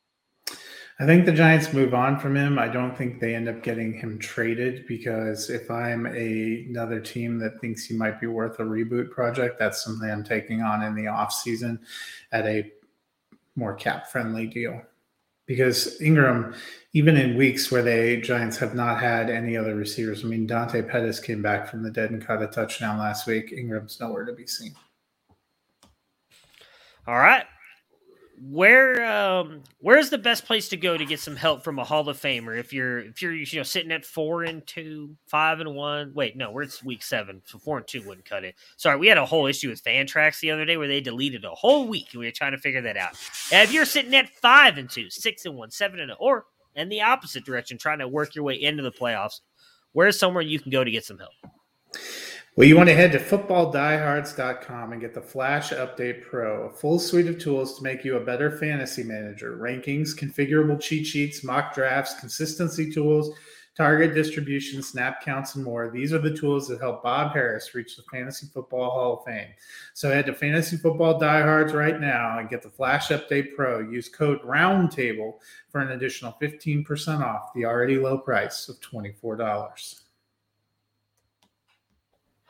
I 0.99 1.05
think 1.05 1.25
the 1.25 1.31
Giants 1.31 1.73
move 1.73 1.93
on 1.93 2.19
from 2.19 2.35
him. 2.35 2.59
I 2.59 2.67
don't 2.67 2.95
think 2.95 3.19
they 3.19 3.33
end 3.33 3.49
up 3.49 3.63
getting 3.63 3.93
him 3.93 4.19
traded 4.19 4.85
because 4.87 5.49
if 5.49 5.71
I'm 5.71 6.05
a, 6.05 6.65
another 6.69 6.99
team 6.99 7.39
that 7.39 7.59
thinks 7.59 7.85
he 7.85 7.95
might 7.95 8.21
be 8.21 8.27
worth 8.27 8.59
a 8.59 8.63
reboot 8.63 9.09
project, 9.09 9.57
that's 9.57 9.83
something 9.83 10.09
I'm 10.09 10.23
taking 10.23 10.61
on 10.61 10.83
in 10.83 10.93
the 10.93 11.05
offseason 11.05 11.79
at 12.31 12.45
a 12.45 12.71
more 13.55 13.73
cap 13.73 14.11
friendly 14.11 14.45
deal. 14.45 14.81
Because 15.47 15.99
Engram, 15.99 16.55
even 16.93 17.17
in 17.17 17.35
weeks 17.35 17.71
where 17.71 17.81
the 17.81 18.21
Giants 18.21 18.57
have 18.57 18.75
not 18.75 19.01
had 19.01 19.29
any 19.29 19.57
other 19.57 19.75
receivers, 19.75 20.23
I 20.23 20.27
mean, 20.27 20.45
Dante 20.45 20.83
Pettis 20.83 21.19
came 21.19 21.41
back 21.41 21.67
from 21.67 21.83
the 21.83 21.91
dead 21.91 22.11
and 22.11 22.25
caught 22.25 22.41
a 22.41 22.47
touchdown 22.47 22.97
last 22.97 23.27
week. 23.27 23.51
Engram's 23.51 23.99
nowhere 23.99 24.25
to 24.25 24.33
be 24.33 24.47
seen. 24.47 24.73
All 27.07 27.17
right 27.17 27.45
where 28.49 29.05
um 29.05 29.61
where's 29.79 30.09
the 30.09 30.17
best 30.17 30.45
place 30.45 30.67
to 30.69 30.75
go 30.75 30.97
to 30.97 31.05
get 31.05 31.19
some 31.19 31.35
help 31.35 31.63
from 31.63 31.79
a 31.79 31.83
Hall 31.83 32.07
of 32.09 32.19
Famer 32.19 32.59
if 32.59 32.73
you're 32.73 32.99
if 32.99 33.21
you're 33.21 33.33
you 33.33 33.45
know 33.57 33.63
sitting 33.63 33.91
at 33.91 34.05
four 34.05 34.43
and 34.43 34.65
two, 34.67 35.15
five 35.27 35.59
and 35.59 35.75
one. 35.75 36.13
Wait, 36.13 36.35
no, 36.35 36.51
we're 36.51 36.63
it's 36.63 36.83
week 36.83 37.03
seven, 37.03 37.41
so 37.45 37.57
four 37.57 37.77
and 37.77 37.87
two 37.87 38.01
wouldn't 38.01 38.25
cut 38.25 38.43
it. 38.43 38.55
Sorry, 38.75 38.97
we 38.97 39.07
had 39.07 39.17
a 39.17 39.25
whole 39.25 39.45
issue 39.45 39.69
with 39.69 39.83
Fantrax 39.83 40.39
the 40.39 40.51
other 40.51 40.65
day 40.65 40.75
where 40.75 40.87
they 40.87 40.99
deleted 40.99 41.45
a 41.45 41.51
whole 41.51 41.87
week 41.87 42.07
and 42.11 42.19
we 42.19 42.25
were 42.25 42.31
trying 42.31 42.51
to 42.51 42.57
figure 42.57 42.81
that 42.81 42.97
out. 42.97 43.11
And 43.51 43.63
if 43.63 43.73
you're 43.73 43.85
sitting 43.85 44.15
at 44.15 44.29
five 44.29 44.77
and 44.77 44.89
two, 44.89 45.09
six 45.09 45.45
and 45.45 45.55
one, 45.55 45.71
seven 45.71 45.99
and 45.99 46.11
or 46.19 46.45
in 46.75 46.89
the 46.89 47.01
opposite 47.01 47.45
direction, 47.45 47.77
trying 47.77 47.99
to 47.99 48.07
work 48.07 48.35
your 48.35 48.43
way 48.43 48.55
into 48.55 48.83
the 48.83 48.91
playoffs, 48.91 49.39
where's 49.93 50.19
somewhere 50.19 50.43
you 50.43 50.59
can 50.59 50.71
go 50.71 50.83
to 50.83 50.91
get 50.91 51.05
some 51.05 51.19
help? 51.19 51.31
Well, 52.55 52.67
you 52.67 52.77
want 52.77 52.89
to 52.89 52.95
head 52.95 53.13
to 53.13 53.19
footballdiehards.com 53.19 54.91
and 54.91 55.01
get 55.01 55.15
the 55.15 55.21
Flash 55.23 55.71
Update 55.71 56.21
Pro, 56.21 56.67
a 56.67 56.69
full 56.69 56.99
suite 56.99 57.25
of 57.25 57.39
tools 57.39 57.75
to 57.75 57.83
make 57.83 58.05
you 58.05 58.15
a 58.15 58.23
better 58.23 58.51
fantasy 58.51 59.01
manager. 59.01 59.57
Rankings, 59.57 60.15
configurable 60.15 60.79
cheat 60.79 61.07
sheets, 61.07 61.43
mock 61.43 61.73
drafts, 61.73 62.19
consistency 62.19 62.91
tools, 62.91 63.35
target 63.75 64.13
distribution, 64.13 64.83
snap 64.83 65.25
counts, 65.25 65.55
and 65.55 65.63
more. 65.63 65.89
These 65.89 66.13
are 66.13 66.19
the 66.19 66.37
tools 66.37 66.67
that 66.67 66.79
help 66.79 67.01
Bob 67.01 67.33
Harris 67.33 67.73
reach 67.73 67.95
the 67.95 68.03
Fantasy 68.11 68.45
Football 68.53 68.91
Hall 68.91 69.17
of 69.17 69.25
Fame. 69.25 69.49
So 69.95 70.11
head 70.11 70.27
to 70.27 70.35
Fantasy 70.35 70.77
Football 70.77 71.19
Diehards 71.19 71.73
right 71.73 71.99
now 71.99 72.37
and 72.37 72.49
get 72.49 72.61
the 72.61 72.69
Flash 72.69 73.07
Update 73.07 73.55
Pro. 73.55 73.79
Use 73.79 74.09
code 74.09 74.39
ROUNDTABLE 74.43 75.39
for 75.69 75.81
an 75.81 75.93
additional 75.93 76.37
15% 76.39 77.25
off 77.25 77.51
the 77.55 77.65
already 77.65 77.97
low 77.97 78.19
price 78.19 78.69
of 78.69 78.79
$24. 78.79 80.02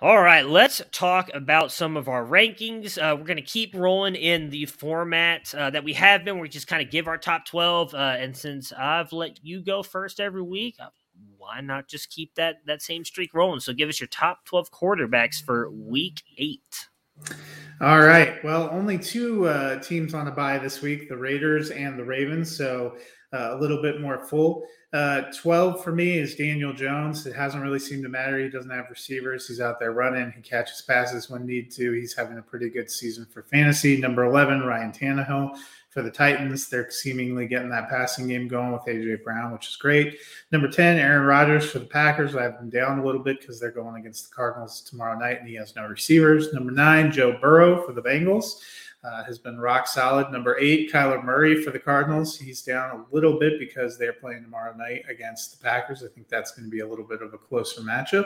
All 0.03 0.21
right, 0.21 0.45
let's 0.45 0.81
talk 0.91 1.29
about 1.33 1.71
some 1.71 1.95
of 1.95 2.09
our 2.09 2.25
rankings. 2.25 2.97
Uh, 2.97 3.15
we're 3.15 3.23
going 3.23 3.37
to 3.37 3.41
keep 3.41 3.73
rolling 3.73 4.15
in 4.15 4.49
the 4.49 4.65
format 4.65 5.55
uh, 5.55 5.69
that 5.69 5.85
we 5.85 5.93
have 5.93 6.25
been. 6.25 6.39
We 6.39 6.49
just 6.49 6.67
kind 6.67 6.81
of 6.81 6.91
give 6.91 7.07
our 7.07 7.17
top 7.17 7.45
12. 7.45 7.93
Uh, 7.93 7.97
and 8.19 8.35
since 8.35 8.73
I've 8.73 9.13
let 9.13 9.41
you 9.45 9.61
go 9.61 9.81
first 9.81 10.19
every 10.19 10.41
week, 10.41 10.75
uh, 10.77 10.89
why 11.37 11.61
not 11.61 11.87
just 11.87 12.09
keep 12.09 12.35
that, 12.35 12.57
that 12.65 12.81
same 12.81 13.05
streak 13.05 13.33
rolling? 13.33 13.61
So 13.61 13.71
give 13.71 13.87
us 13.87 14.01
your 14.01 14.07
top 14.07 14.43
12 14.43 14.71
quarterbacks 14.71 15.41
for 15.41 15.71
week 15.71 16.21
eight. 16.37 16.89
All 17.79 18.01
right. 18.01 18.43
Well, 18.43 18.69
only 18.73 18.97
two 18.97 19.47
uh, 19.47 19.79
teams 19.79 20.13
on 20.13 20.27
a 20.27 20.31
bye 20.31 20.57
this 20.57 20.81
week 20.81 21.07
the 21.07 21.15
Raiders 21.15 21.71
and 21.71 21.97
the 21.97 22.03
Ravens. 22.03 22.53
So 22.53 22.97
a 23.33 23.57
little 23.59 23.81
bit 23.81 23.99
more 23.99 24.23
full. 24.23 24.65
Uh, 24.93 25.23
12 25.41 25.83
for 25.83 25.91
me 25.91 26.19
is 26.19 26.35
Daniel 26.35 26.71
Jones. 26.71 27.25
It 27.25 27.35
hasn't 27.35 27.63
really 27.63 27.79
seemed 27.79 28.03
to 28.03 28.09
matter. 28.09 28.37
He 28.37 28.47
doesn't 28.47 28.69
have 28.69 28.91
receivers. 28.91 29.47
He's 29.47 29.59
out 29.59 29.79
there 29.79 29.91
running. 29.91 30.31
He 30.35 30.41
catches 30.41 30.83
passes 30.83 31.31
when 31.31 31.47
need 31.47 31.71
to. 31.71 31.93
He's 31.93 32.13
having 32.13 32.37
a 32.37 32.43
pretty 32.43 32.69
good 32.69 32.91
season 32.91 33.25
for 33.25 33.41
fantasy. 33.41 33.97
Number 33.97 34.23
11, 34.23 34.61
Ryan 34.61 34.91
Tannehill 34.91 35.57
for 35.89 36.03
the 36.03 36.11
Titans. 36.11 36.69
They're 36.69 36.91
seemingly 36.91 37.47
getting 37.47 37.69
that 37.69 37.89
passing 37.89 38.27
game 38.27 38.47
going 38.47 38.71
with 38.71 38.83
AJ 38.83 39.23
Brown, 39.23 39.51
which 39.51 39.67
is 39.67 39.75
great. 39.77 40.19
Number 40.51 40.67
10, 40.67 40.99
Aaron 40.99 41.25
Rodgers 41.25 41.71
for 41.71 41.79
the 41.79 41.85
Packers. 41.85 42.35
I 42.35 42.43
have 42.43 42.59
them 42.59 42.69
down 42.69 42.99
a 42.99 43.05
little 43.05 43.21
bit 43.21 43.39
because 43.39 43.59
they're 43.59 43.71
going 43.71 43.99
against 43.99 44.29
the 44.29 44.35
Cardinals 44.35 44.81
tomorrow 44.81 45.17
night 45.17 45.39
and 45.39 45.47
he 45.47 45.55
has 45.55 45.75
no 45.75 45.87
receivers. 45.87 46.53
Number 46.53 46.71
nine, 46.71 47.11
Joe 47.11 47.35
Burrow 47.41 47.81
for 47.83 47.93
the 47.93 48.01
Bengals 48.01 48.59
uh, 49.03 49.23
has 49.23 49.37
been 49.37 49.59
rock 49.59 49.87
solid. 49.87 50.31
Number 50.31 50.57
eight, 50.59 50.91
Kyler 50.91 51.23
Murray 51.23 51.61
for 51.61 51.71
the 51.71 51.79
Cardinals. 51.79 52.37
He's 52.37 52.61
down 52.61 52.91
a 52.91 53.13
little 53.13 53.37
bit 53.37 53.59
because 53.59 53.97
they're 53.97 54.13
playing 54.13 54.43
tomorrow 54.43 54.75
night 54.75 55.03
against 55.09 55.51
the 55.51 55.63
Packers. 55.63 56.03
I 56.03 56.07
think 56.07 56.29
that's 56.29 56.51
going 56.51 56.65
to 56.65 56.71
be 56.71 56.79
a 56.79 56.87
little 56.87 57.05
bit 57.05 57.21
of 57.21 57.33
a 57.33 57.37
closer 57.37 57.81
matchup. 57.81 58.25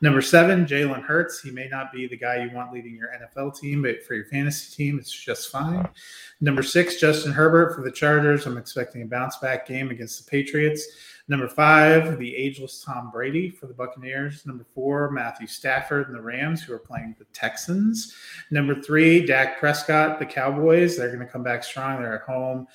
Number 0.00 0.22
seven, 0.22 0.66
Jalen 0.66 1.02
Hurts. 1.02 1.40
He 1.40 1.50
may 1.50 1.68
not 1.68 1.92
be 1.92 2.06
the 2.06 2.16
guy 2.16 2.44
you 2.44 2.54
want 2.54 2.72
leading 2.72 2.94
your 2.94 3.08
NFL 3.08 3.58
team, 3.58 3.82
but 3.82 4.04
for 4.04 4.14
your 4.14 4.26
fantasy 4.26 4.74
team, 4.74 4.98
it's 4.98 5.12
just 5.12 5.50
fine. 5.50 5.88
Number 6.40 6.62
six, 6.62 7.00
Justin 7.00 7.32
Herbert 7.32 7.74
for 7.74 7.82
the 7.82 7.90
Chargers. 7.90 8.46
I'm 8.46 8.58
expecting 8.58 9.02
a 9.02 9.06
bounce 9.06 9.36
back 9.38 9.66
game 9.66 9.90
against 9.90 10.24
the 10.24 10.30
Patriots. 10.30 10.86
Number 11.26 11.48
five, 11.48 12.18
the 12.18 12.36
ageless 12.36 12.82
Tom 12.84 13.10
Brady 13.10 13.48
for 13.50 13.66
the 13.66 13.72
Buccaneers. 13.72 14.44
Number 14.44 14.66
four, 14.74 15.10
Matthew 15.10 15.46
Stafford 15.46 16.08
and 16.08 16.16
the 16.16 16.20
Rams, 16.20 16.62
who 16.62 16.74
are 16.74 16.78
playing 16.78 17.16
the 17.18 17.24
Texans. 17.32 18.14
Number 18.50 18.80
three, 18.80 19.24
Dak 19.24 19.58
Prescott, 19.58 20.18
the 20.18 20.26
Cowboys. 20.26 20.96
They're 20.96 21.08
going 21.08 21.20
to 21.20 21.26
come 21.26 21.42
back 21.42 21.64
strong. 21.64 22.02
They're 22.02 22.16
at 22.16 22.22
home. 22.22 22.66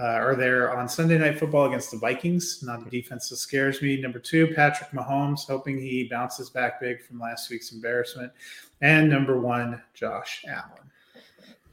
Uh, 0.00 0.20
or 0.20 0.36
they're 0.36 0.78
on 0.78 0.88
Sunday 0.88 1.18
Night 1.18 1.40
Football 1.40 1.66
against 1.66 1.90
the 1.90 1.96
Vikings. 1.96 2.62
Not 2.62 2.86
a 2.86 2.90
defense 2.90 3.28
that 3.30 3.36
scares 3.36 3.82
me. 3.82 4.00
Number 4.00 4.20
two, 4.20 4.46
Patrick 4.54 4.90
Mahomes, 4.90 5.44
hoping 5.44 5.76
he 5.76 6.06
bounces 6.08 6.50
back 6.50 6.80
big 6.80 7.02
from 7.02 7.18
last 7.18 7.50
week's 7.50 7.72
embarrassment. 7.72 8.30
And 8.80 9.10
number 9.10 9.40
one, 9.40 9.82
Josh 9.94 10.44
Allen. 10.46 10.88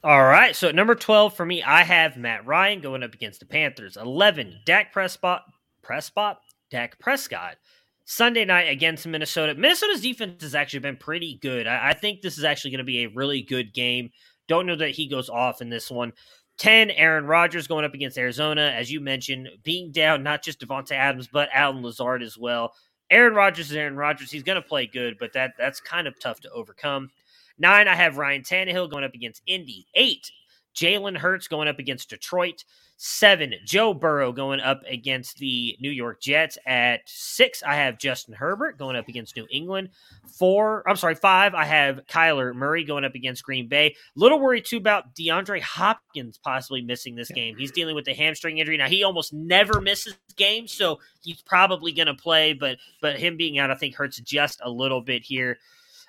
All 0.02 0.24
right. 0.24 0.56
So 0.56 0.68
at 0.68 0.74
number 0.74 0.96
12 0.96 1.34
for 1.34 1.46
me, 1.46 1.62
I 1.62 1.84
have 1.84 2.16
Matt 2.16 2.44
Ryan 2.44 2.80
going 2.80 3.04
up 3.04 3.14
against 3.14 3.38
the 3.38 3.46
Panthers. 3.46 3.96
11, 3.96 4.60
Dak 4.64 4.92
Prescott, 4.92 5.44
Prescott, 5.86 6.40
Dak 6.70 6.98
Prescott. 6.98 7.56
Sunday 8.04 8.44
night 8.44 8.68
against 8.68 9.06
Minnesota. 9.06 9.54
Minnesota's 9.54 10.00
defense 10.00 10.42
has 10.42 10.54
actually 10.54 10.80
been 10.80 10.96
pretty 10.96 11.38
good. 11.40 11.66
I, 11.66 11.90
I 11.90 11.92
think 11.92 12.20
this 12.20 12.38
is 12.38 12.44
actually 12.44 12.72
going 12.72 12.78
to 12.78 12.84
be 12.84 13.04
a 13.04 13.08
really 13.08 13.42
good 13.42 13.72
game. 13.72 14.10
Don't 14.48 14.66
know 14.66 14.76
that 14.76 14.90
he 14.90 15.08
goes 15.08 15.28
off 15.28 15.60
in 15.60 15.70
this 15.70 15.90
one. 15.90 16.12
10, 16.58 16.90
Aaron 16.90 17.26
Rodgers 17.26 17.66
going 17.66 17.84
up 17.84 17.94
against 17.94 18.16
Arizona. 18.16 18.72
As 18.74 18.90
you 18.90 19.00
mentioned, 19.00 19.48
being 19.62 19.92
down 19.92 20.22
not 20.22 20.42
just 20.42 20.60
Davante 20.60 20.92
Adams, 20.92 21.28
but 21.28 21.48
Allen 21.52 21.82
Lazard 21.82 22.22
as 22.22 22.38
well. 22.38 22.72
Aaron 23.10 23.34
Rodgers 23.34 23.70
is 23.70 23.76
Aaron 23.76 23.96
Rodgers. 23.96 24.30
He's 24.30 24.42
going 24.42 24.60
to 24.60 24.66
play 24.66 24.86
good, 24.86 25.16
but 25.18 25.32
that 25.34 25.52
that's 25.58 25.80
kind 25.80 26.06
of 26.06 26.18
tough 26.18 26.40
to 26.40 26.50
overcome. 26.50 27.10
Nine, 27.58 27.88
I 27.88 27.94
have 27.94 28.18
Ryan 28.18 28.42
Tannehill 28.42 28.90
going 28.90 29.04
up 29.04 29.14
against 29.14 29.42
Indy. 29.46 29.86
Eight, 29.94 30.30
Jalen 30.76 31.16
Hurts 31.16 31.48
going 31.48 31.68
up 31.68 31.78
against 31.78 32.10
Detroit. 32.10 32.64
Seven, 32.98 33.54
Joe 33.64 33.92
Burrow 33.92 34.32
going 34.32 34.60
up 34.60 34.82
against 34.88 35.38
the 35.38 35.76
New 35.80 35.90
York 35.90 36.20
Jets. 36.20 36.56
At 36.66 37.00
six, 37.04 37.62
I 37.62 37.74
have 37.74 37.98
Justin 37.98 38.34
Herbert 38.34 38.78
going 38.78 38.96
up 38.96 39.08
against 39.08 39.36
New 39.36 39.46
England. 39.50 39.90
Four, 40.38 40.82
I'm 40.88 40.96
sorry, 40.96 41.14
five, 41.14 41.54
I 41.54 41.64
have 41.64 42.00
Kyler 42.06 42.54
Murray 42.54 42.84
going 42.84 43.04
up 43.04 43.14
against 43.14 43.44
Green 43.44 43.68
Bay. 43.68 43.96
Little 44.14 44.40
worried 44.40 44.64
too 44.64 44.78
about 44.78 45.14
DeAndre 45.14 45.60
Hopkins 45.60 46.38
possibly 46.38 46.80
missing 46.80 47.14
this 47.14 47.30
game. 47.30 47.56
He's 47.56 47.70
dealing 47.70 47.94
with 47.94 48.08
a 48.08 48.14
hamstring 48.14 48.58
injury. 48.58 48.78
Now 48.78 48.88
he 48.88 49.04
almost 49.04 49.32
never 49.32 49.80
misses 49.80 50.16
games, 50.36 50.72
so 50.72 51.00
he's 51.22 51.42
probably 51.42 51.92
going 51.92 52.06
to 52.06 52.14
play, 52.14 52.54
but 52.54 52.78
but 53.02 53.18
him 53.18 53.36
being 53.36 53.58
out, 53.58 53.70
I 53.70 53.74
think 53.74 53.94
hurts 53.94 54.18
just 54.20 54.60
a 54.62 54.70
little 54.70 55.02
bit 55.02 55.22
here. 55.22 55.58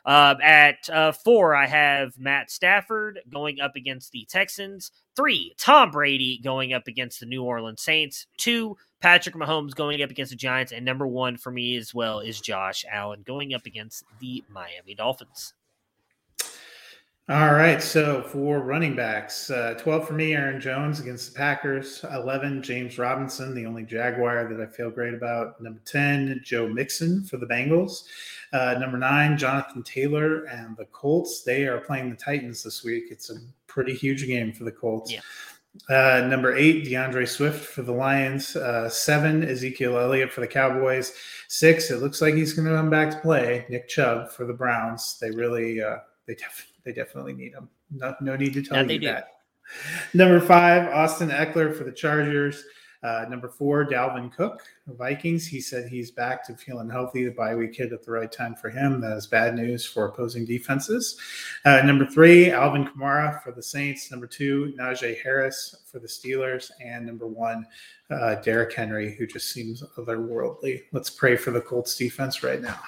Uh, 0.07 0.35
at 0.41 0.89
uh, 0.89 1.11
four, 1.11 1.53
I 1.53 1.67
have 1.67 2.17
Matt 2.17 2.49
Stafford 2.49 3.19
going 3.29 3.59
up 3.59 3.75
against 3.75 4.13
the 4.13 4.25
Texans. 4.29 4.89
Three, 5.17 5.53
Tom 5.57 5.91
Brady 5.91 6.39
going 6.41 6.71
up 6.71 6.87
against 6.87 7.19
the 7.19 7.25
New 7.25 7.43
Orleans 7.43 7.81
Saints. 7.81 8.25
Two, 8.37 8.77
Patrick 9.01 9.35
Mahomes 9.35 9.75
going 9.75 10.01
up 10.01 10.09
against 10.09 10.29
the 10.29 10.37
Giants. 10.37 10.71
And 10.71 10.85
number 10.85 11.05
one 11.05 11.35
for 11.35 11.51
me 11.51 11.75
as 11.75 11.93
well 11.93 12.21
is 12.21 12.39
Josh 12.39 12.85
Allen 12.89 13.23
going 13.27 13.53
up 13.53 13.65
against 13.65 14.05
the 14.21 14.45
Miami 14.49 14.95
Dolphins. 14.95 15.53
All 17.29 17.53
right. 17.53 17.83
So 17.83 18.21
for 18.21 18.61
running 18.61 18.95
backs, 18.95 19.49
uh, 19.49 19.73
12 19.77 20.07
for 20.07 20.13
me, 20.13 20.33
Aaron 20.33 20.61
Jones 20.61 21.01
against 21.01 21.33
the 21.33 21.37
Packers. 21.37 22.05
11, 22.13 22.63
James 22.63 22.97
Robinson, 22.97 23.53
the 23.53 23.65
only 23.65 23.83
Jaguar 23.83 24.47
that 24.47 24.61
I 24.61 24.71
feel 24.71 24.89
great 24.89 25.13
about. 25.13 25.59
Number 25.59 25.81
10, 25.83 26.39
Joe 26.41 26.69
Mixon 26.69 27.25
for 27.25 27.35
the 27.35 27.45
Bengals. 27.45 28.05
Uh, 28.53 28.77
number 28.79 28.97
nine, 28.97 29.37
Jonathan 29.37 29.83
Taylor 29.83 30.45
and 30.45 30.77
the 30.77 30.85
Colts. 30.85 31.43
They 31.43 31.67
are 31.67 31.79
playing 31.79 32.09
the 32.09 32.15
Titans 32.15 32.63
this 32.63 32.85
week. 32.85 33.05
It's 33.11 33.29
a 33.29 33.35
pretty 33.67 33.93
huge 33.93 34.25
game 34.25 34.53
for 34.53 34.63
the 34.63 34.71
Colts. 34.71 35.11
Yeah. 35.11 35.19
Uh, 35.89 36.25
number 36.27 36.55
eight, 36.55 36.85
DeAndre 36.85 37.27
Swift 37.27 37.63
for 37.63 37.81
the 37.81 37.91
Lions. 37.91 38.55
Uh, 38.55 38.89
seven, 38.89 39.43
Ezekiel 39.43 39.97
Elliott 39.97 40.31
for 40.31 40.39
the 40.39 40.47
Cowboys. 40.47 41.13
Six, 41.49 41.91
it 41.91 42.01
looks 42.01 42.21
like 42.21 42.35
he's 42.35 42.53
going 42.53 42.67
to 42.67 42.73
come 42.73 42.89
back 42.89 43.11
to 43.11 43.19
play. 43.19 43.65
Nick 43.69 43.89
Chubb 43.89 44.31
for 44.31 44.45
the 44.45 44.53
Browns. 44.53 45.17
They 45.19 45.29
really, 45.31 45.81
uh, 45.81 45.97
they 46.25 46.35
def- 46.35 46.71
they 46.87 46.93
definitely 46.93 47.33
need 47.33 47.51
him. 47.51 47.67
No, 47.91 48.15
no 48.21 48.37
need 48.37 48.53
to 48.53 48.61
tell 48.61 48.77
yeah, 48.77 48.93
you 48.93 48.99
do. 48.99 49.07
that. 49.07 49.39
Number 50.13 50.39
five, 50.39 50.87
Austin 50.87 51.29
Ekeler 51.29 51.77
for 51.77 51.83
the 51.83 51.91
Chargers. 51.91 52.63
Uh, 53.03 53.25
number 53.29 53.49
four, 53.49 53.85
Dalvin 53.85 54.33
Cook, 54.33 54.63
Vikings. 54.87 55.45
He 55.45 55.59
said 55.59 55.89
he's 55.89 56.09
back 56.09 56.47
to 56.47 56.55
feeling 56.55 56.89
healthy. 56.89 57.25
The 57.25 57.31
bye 57.31 57.55
week 57.55 57.75
hit 57.75 57.91
at 57.91 58.05
the 58.05 58.11
right 58.11 58.31
time 58.31 58.55
for 58.55 58.69
him. 58.69 59.01
That 59.01 59.17
is 59.17 59.27
bad 59.27 59.55
news 59.55 59.85
for 59.85 60.05
opposing 60.05 60.45
defenses. 60.45 61.19
Uh, 61.65 61.81
number 61.81 62.05
three, 62.05 62.51
Alvin 62.51 62.87
Kamara 62.87 63.43
for 63.43 63.51
the 63.51 63.61
Saints. 63.61 64.09
Number 64.09 64.25
two, 64.25 64.73
Najee 64.79 65.21
Harris 65.21 65.75
for 65.91 65.99
the 65.99 66.07
Steelers. 66.07 66.71
And 66.83 67.05
number 67.05 67.27
one, 67.27 67.67
uh, 68.09 68.35
Derrick 68.35 68.73
Henry, 68.73 69.13
who 69.13 69.27
just 69.27 69.51
seems 69.51 69.83
otherworldly. 69.97 70.83
Let's 70.93 71.09
pray 71.09 71.35
for 71.35 71.51
the 71.51 71.61
Colts 71.61 71.97
defense 71.97 72.43
right 72.43 72.61
now. 72.61 72.79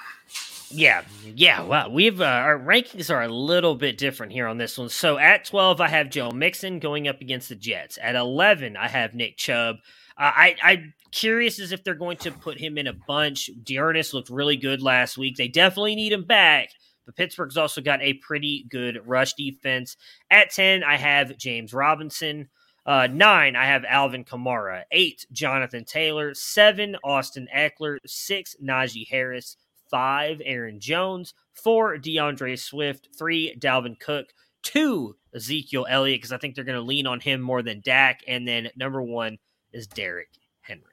Yeah, 0.72 1.02
yeah. 1.24 1.62
Well, 1.62 1.90
we've 1.90 2.20
uh, 2.20 2.24
our 2.24 2.58
rankings 2.58 3.12
are 3.12 3.22
a 3.22 3.28
little 3.28 3.74
bit 3.74 3.98
different 3.98 4.32
here 4.32 4.46
on 4.46 4.56
this 4.56 4.78
one. 4.78 4.88
So 4.88 5.18
at 5.18 5.44
twelve, 5.44 5.80
I 5.80 5.88
have 5.88 6.10
Joe 6.10 6.30
Mixon 6.30 6.78
going 6.78 7.08
up 7.08 7.20
against 7.20 7.48
the 7.48 7.56
Jets. 7.56 7.98
At 8.00 8.14
eleven, 8.14 8.76
I 8.76 8.86
have 8.88 9.12
Nick 9.14 9.36
Chubb. 9.36 9.76
Uh, 10.16 10.30
I 10.34 10.56
I'm 10.62 10.94
curious 11.10 11.58
as 11.58 11.72
if 11.72 11.82
they're 11.82 11.94
going 11.94 12.18
to 12.18 12.30
put 12.30 12.58
him 12.58 12.78
in 12.78 12.86
a 12.86 12.92
bunch. 12.92 13.50
D'Ernest 13.64 14.14
looked 14.14 14.30
really 14.30 14.56
good 14.56 14.80
last 14.80 15.18
week. 15.18 15.36
They 15.36 15.48
definitely 15.48 15.96
need 15.96 16.12
him 16.12 16.24
back. 16.24 16.68
But 17.04 17.16
Pittsburgh's 17.16 17.56
also 17.56 17.80
got 17.80 18.00
a 18.00 18.14
pretty 18.14 18.64
good 18.70 19.00
rush 19.04 19.34
defense. 19.34 19.96
At 20.30 20.50
ten, 20.50 20.84
I 20.84 20.96
have 20.96 21.36
James 21.36 21.74
Robinson. 21.74 22.48
Uh, 22.86 23.08
nine, 23.08 23.56
I 23.56 23.66
have 23.66 23.84
Alvin 23.84 24.24
Kamara. 24.24 24.84
Eight, 24.92 25.26
Jonathan 25.32 25.84
Taylor. 25.84 26.32
Seven, 26.34 26.96
Austin 27.02 27.48
Ekeler. 27.54 27.98
Six, 28.06 28.54
Najee 28.62 29.08
Harris 29.08 29.56
five, 29.90 30.40
Aaron 30.44 30.80
Jones, 30.80 31.34
four, 31.52 31.96
DeAndre 31.96 32.58
Swift, 32.58 33.08
three, 33.16 33.54
Dalvin 33.58 33.98
Cook, 33.98 34.32
two, 34.62 35.16
Ezekiel 35.34 35.86
Elliott, 35.88 36.18
because 36.18 36.32
I 36.32 36.38
think 36.38 36.54
they're 36.54 36.64
going 36.64 36.78
to 36.78 36.84
lean 36.84 37.06
on 37.06 37.20
him 37.20 37.40
more 37.40 37.62
than 37.62 37.80
Dak. 37.80 38.20
And 38.26 38.46
then 38.46 38.68
number 38.76 39.02
one 39.02 39.38
is 39.72 39.86
Derrick 39.86 40.30
Henry. 40.60 40.84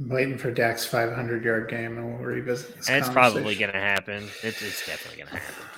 I'm 0.00 0.08
waiting 0.08 0.38
for 0.38 0.50
Dak's 0.50 0.84
500 0.84 1.44
yard 1.44 1.68
game, 1.68 1.98
and 1.98 2.06
we'll 2.06 2.24
revisit 2.24 2.76
this. 2.76 2.88
It's 2.88 3.08
probably 3.08 3.56
going 3.56 3.72
to 3.72 3.80
happen. 3.80 4.28
It's, 4.42 4.62
it's 4.62 4.86
definitely 4.86 5.22
going 5.22 5.30
to 5.30 5.38
happen. 5.38 5.77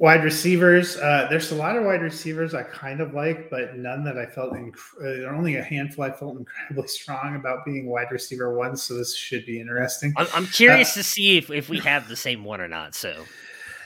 Wide 0.00 0.24
receivers, 0.24 0.96
uh, 0.96 1.26
there's 1.28 1.52
a 1.52 1.54
lot 1.54 1.76
of 1.76 1.84
wide 1.84 2.00
receivers 2.00 2.54
I 2.54 2.62
kind 2.62 3.02
of 3.02 3.12
like, 3.12 3.50
but 3.50 3.76
none 3.76 4.02
that 4.04 4.16
I 4.16 4.24
felt. 4.24 4.54
Inc- 4.54 4.74
uh, 4.98 5.02
there 5.20 5.28
are 5.28 5.34
only 5.34 5.56
a 5.56 5.62
handful 5.62 6.04
I 6.04 6.10
felt 6.10 6.38
incredibly 6.38 6.88
strong 6.88 7.36
about 7.36 7.66
being 7.66 7.86
wide 7.86 8.10
receiver 8.10 8.56
one. 8.56 8.78
So 8.78 8.94
this 8.94 9.14
should 9.14 9.44
be 9.44 9.60
interesting. 9.60 10.14
I'm, 10.16 10.26
I'm 10.32 10.46
curious 10.46 10.92
uh, 10.92 11.00
to 11.00 11.02
see 11.02 11.36
if, 11.36 11.50
if 11.50 11.68
we 11.68 11.80
have 11.80 12.08
the 12.08 12.16
same 12.16 12.44
one 12.44 12.62
or 12.62 12.68
not. 12.68 12.94
So, 12.94 13.24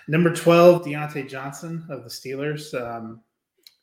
number 0.07 0.33
twelve, 0.33 0.85
Diontae 0.85 1.29
Johnson 1.29 1.85
of 1.91 2.05
the 2.05 2.11
Steelers. 2.11 2.81
Um, 2.81 3.21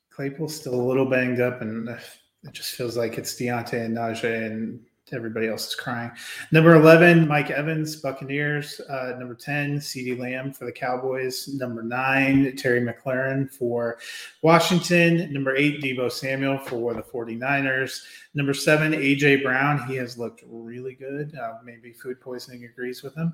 Claypool's 0.10 0.56
still 0.56 0.76
a 0.76 0.88
little 0.88 1.10
banged 1.10 1.42
up, 1.42 1.62
and 1.62 1.90
it 1.90 2.54
just 2.54 2.76
feels 2.76 2.96
like 2.96 3.18
it's 3.18 3.36
Diontae 3.36 3.84
and 3.84 3.98
Najee 3.98 4.46
and 4.46 4.80
everybody 5.14 5.47
else 5.47 5.68
is 5.68 5.76
crying. 5.76 6.12
Number 6.51 6.76
11, 6.76 7.28
Mike 7.28 7.49
Evans, 7.49 7.95
Buccaneers. 7.95 8.80
Uh, 8.89 9.16
number 9.18 9.36
10, 9.36 9.78
CeeDee 9.80 10.18
Lamb 10.18 10.53
for 10.53 10.66
the 10.66 10.72
Cowboys. 10.72 11.47
Number 11.47 11.84
9, 11.84 12.55
Terry 12.55 12.82
McLaurin 12.82 13.51
for 13.51 13.97
Washington. 14.41 15.32
Number 15.32 15.55
8, 15.55 15.82
Deebo 15.82 16.12
Samuel 16.12 16.57
for 16.57 16.93
the 16.93 17.03
49ers. 17.03 18.01
Number 18.34 18.53
7, 18.53 18.93
A.J. 18.93 19.38
Brown. 19.38 19.86
He 19.88 19.95
has 19.95 20.18
looked 20.18 20.43
really 20.47 20.93
good. 20.93 21.36
Uh, 21.36 21.55
maybe 21.64 21.91
food 21.91 22.22
poisoning 22.22 22.66
agrees 22.66 23.03
with 23.03 23.16
him. 23.16 23.34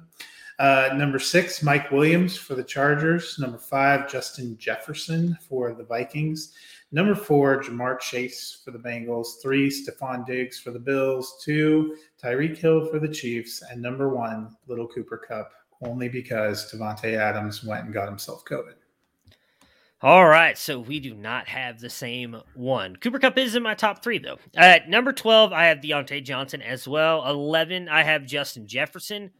Uh, 0.59 0.89
number 0.95 1.19
6, 1.19 1.61
Mike 1.61 1.91
Williams 1.91 2.36
for 2.36 2.55
the 2.55 2.63
Chargers. 2.63 3.38
Number 3.38 3.59
5, 3.59 4.09
Justin 4.09 4.57
Jefferson 4.57 5.38
for 5.47 5.73
the 5.73 5.84
Vikings. 5.84 6.53
Number 6.92 7.16
four, 7.16 7.62
Ja'Marr 7.62 8.00
Chase 8.00 8.62
for 8.64 8.72
the 8.72 8.80
Bengals. 8.80 9.42
Three, 9.42 9.70
Stefon 9.70 10.26
Diggs 10.26 10.58
for 10.58 10.72
the 10.72 10.80
Bills. 10.80 11.42
Two, 11.44 11.98
Tyreek 12.22 12.58
Hill 12.58 12.86
for 12.90 13.00
the 13.00 13.10
Chiefs. 13.10 13.62
And 13.70 13.82
number 13.82 14.08
one, 14.08 14.56
Little 14.68 14.88
Cooper 14.88 15.18
Kupp, 15.18 15.52
only 15.82 16.08
because 16.08 16.72
Davante 16.72 17.18
Adams 17.18 17.64
went 17.64 17.86
and 17.86 17.94
got 17.94 18.08
himself 18.08 18.46
COVID. 18.46 18.76
All 20.02 20.28
right, 20.28 20.56
so 20.58 20.80
we 20.80 21.00
do 21.00 21.16
not 21.16 21.48
have 21.48 21.80
the 21.80 21.90
same 21.90 22.38
one. 22.54 22.96
Cooper 22.98 23.18
Kupp 23.18 23.38
is 23.38 23.56
in 23.56 23.64
my 23.64 23.74
top 23.74 24.04
three, 24.04 24.20
though. 24.20 24.38
At 24.56 24.88
number 24.88 25.12
12, 25.12 25.52
I 25.52 25.66
have 25.66 25.80
Diontae 25.80 26.24
Johnson 26.24 26.62
as 26.62 26.88
well. 26.88 27.28
11, 27.28 27.90
I 27.90 28.04
have 28.04 28.26
Justin 28.26 28.68
Jefferson. 28.68 29.32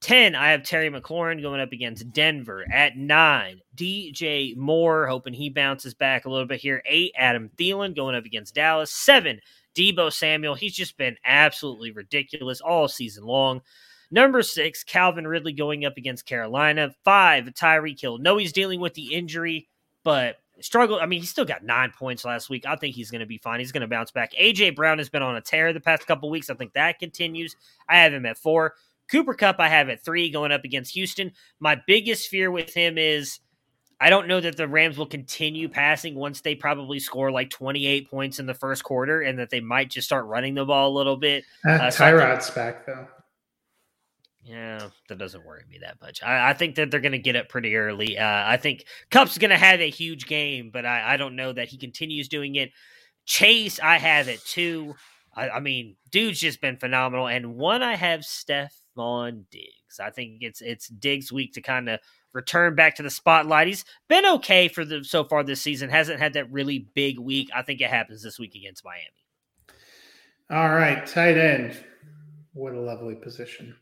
10, 0.00 0.34
I 0.34 0.50
have 0.50 0.62
Terry 0.62 0.90
McLaurin 0.90 1.42
going 1.42 1.60
up 1.60 1.72
against 1.72 2.10
Denver. 2.12 2.64
At 2.72 2.96
9, 2.96 3.60
DJ 3.76 4.56
Moore, 4.56 5.06
hoping 5.06 5.34
he 5.34 5.50
bounces 5.50 5.92
back 5.92 6.24
a 6.24 6.30
little 6.30 6.46
bit 6.46 6.60
here. 6.60 6.82
8, 6.86 7.12
Adam 7.16 7.50
Thielen 7.56 7.94
going 7.94 8.14
up 8.14 8.24
against 8.24 8.54
Dallas. 8.54 8.90
7, 8.90 9.40
Deebo 9.74 10.12
Samuel. 10.12 10.54
He's 10.54 10.74
just 10.74 10.96
been 10.96 11.16
absolutely 11.24 11.90
ridiculous 11.90 12.60
all 12.60 12.88
season 12.88 13.24
long. 13.24 13.60
Number 14.10 14.42
6, 14.42 14.84
Calvin 14.84 15.28
Ridley 15.28 15.52
going 15.52 15.84
up 15.84 15.96
against 15.96 16.26
Carolina. 16.26 16.94
5, 17.04 17.44
Tyreek 17.46 18.00
Hill. 18.00 18.18
No, 18.18 18.38
he's 18.38 18.52
dealing 18.52 18.80
with 18.80 18.94
the 18.94 19.14
injury, 19.14 19.68
but 20.02 20.38
struggle. 20.60 20.98
I 21.00 21.06
mean, 21.06 21.20
he 21.20 21.26
still 21.26 21.44
got 21.44 21.62
nine 21.62 21.92
points 21.96 22.24
last 22.24 22.48
week. 22.50 22.66
I 22.66 22.76
think 22.76 22.94
he's 22.94 23.10
going 23.10 23.20
to 23.20 23.26
be 23.26 23.38
fine. 23.38 23.60
He's 23.60 23.72
going 23.72 23.82
to 23.82 23.86
bounce 23.86 24.10
back. 24.10 24.32
AJ 24.34 24.76
Brown 24.76 24.98
has 24.98 25.08
been 25.08 25.22
on 25.22 25.36
a 25.36 25.40
tear 25.40 25.72
the 25.72 25.80
past 25.80 26.06
couple 26.06 26.30
weeks. 26.30 26.50
I 26.50 26.54
think 26.54 26.72
that 26.72 26.98
continues. 26.98 27.54
I 27.88 27.98
have 27.98 28.12
him 28.12 28.26
at 28.26 28.38
four. 28.38 28.74
Cooper 29.10 29.34
Kupp, 29.34 29.56
I 29.58 29.68
have 29.68 29.88
at 29.88 30.04
three 30.04 30.30
going 30.30 30.52
up 30.52 30.64
against 30.64 30.94
Houston. 30.94 31.32
My 31.58 31.80
biggest 31.86 32.28
fear 32.28 32.50
with 32.50 32.72
him 32.72 32.96
is 32.98 33.40
I 34.00 34.08
don't 34.08 34.28
know 34.28 34.40
that 34.40 34.56
the 34.56 34.66
Rams 34.66 34.96
will 34.96 35.06
continue 35.06 35.68
passing 35.68 36.14
once 36.14 36.40
they 36.40 36.54
probably 36.54 36.98
score 36.98 37.30
like 37.30 37.50
28 37.50 38.10
points 38.10 38.38
in 38.38 38.46
the 38.46 38.54
first 38.54 38.82
quarter 38.82 39.20
and 39.20 39.38
that 39.38 39.50
they 39.50 39.60
might 39.60 39.90
just 39.90 40.06
start 40.06 40.24
running 40.24 40.54
the 40.54 40.64
ball 40.64 40.90
a 40.90 40.96
little 40.96 41.18
bit. 41.18 41.44
Uh, 41.66 41.72
uh, 41.72 41.90
Tyrod's 41.90 42.46
so 42.46 42.54
back, 42.54 42.86
though. 42.86 43.06
Yeah, 44.42 44.88
that 45.08 45.18
doesn't 45.18 45.44
worry 45.44 45.64
me 45.68 45.78
that 45.82 46.00
much. 46.00 46.22
I, 46.22 46.50
I 46.50 46.52
think 46.54 46.76
that 46.76 46.90
they're 46.90 47.00
going 47.00 47.12
to 47.12 47.18
get 47.18 47.36
it 47.36 47.50
pretty 47.50 47.76
early. 47.76 48.18
Uh, 48.18 48.24
I 48.46 48.56
think 48.56 48.86
Kupp's 49.10 49.36
going 49.36 49.50
to 49.50 49.58
have 49.58 49.80
a 49.80 49.90
huge 49.90 50.26
game, 50.26 50.70
but 50.72 50.86
I, 50.86 51.14
I, 51.14 51.16
don't 51.18 51.36
know 51.36 51.52
that 51.52 51.68
he 51.68 51.76
continues 51.76 52.26
doing 52.26 52.54
it. 52.54 52.70
Chase, 53.26 53.78
I 53.80 53.98
have 53.98 54.28
it 54.28 54.42
too. 54.46 54.94
I, 55.34 55.50
I 55.50 55.60
mean, 55.60 55.96
dude's 56.10 56.40
just 56.40 56.62
been 56.62 56.78
phenomenal. 56.78 57.28
And 57.28 57.54
one, 57.56 57.82
I 57.82 57.96
have 57.96 58.24
Steph 58.24 58.79
on 59.00 59.46
Diggs. 59.50 60.00
I 60.00 60.10
think 60.10 60.42
it's 60.42 60.60
it's 60.60 60.88
Diggs' 60.88 61.32
week 61.32 61.54
to 61.54 61.60
kind 61.60 61.88
of 61.88 62.00
return 62.32 62.74
back 62.74 62.94
to 62.96 63.02
the 63.02 63.10
spotlight. 63.10 63.66
He's 63.66 63.84
been 64.08 64.26
okay 64.26 64.68
for 64.68 64.84
the 64.84 65.02
so 65.04 65.24
far 65.24 65.42
this 65.42 65.62
season. 65.62 65.90
Hasn't 65.90 66.20
had 66.20 66.34
that 66.34 66.50
really 66.52 66.90
big 66.94 67.18
week. 67.18 67.50
I 67.54 67.62
think 67.62 67.80
it 67.80 67.90
happens 67.90 68.22
this 68.22 68.38
week 68.38 68.54
against 68.54 68.84
Miami. 68.84 69.06
All 70.50 70.74
right, 70.74 71.06
tight 71.06 71.38
end. 71.38 71.76
What 72.54 72.74
a 72.74 72.80
lovely 72.80 73.14
position. 73.14 73.76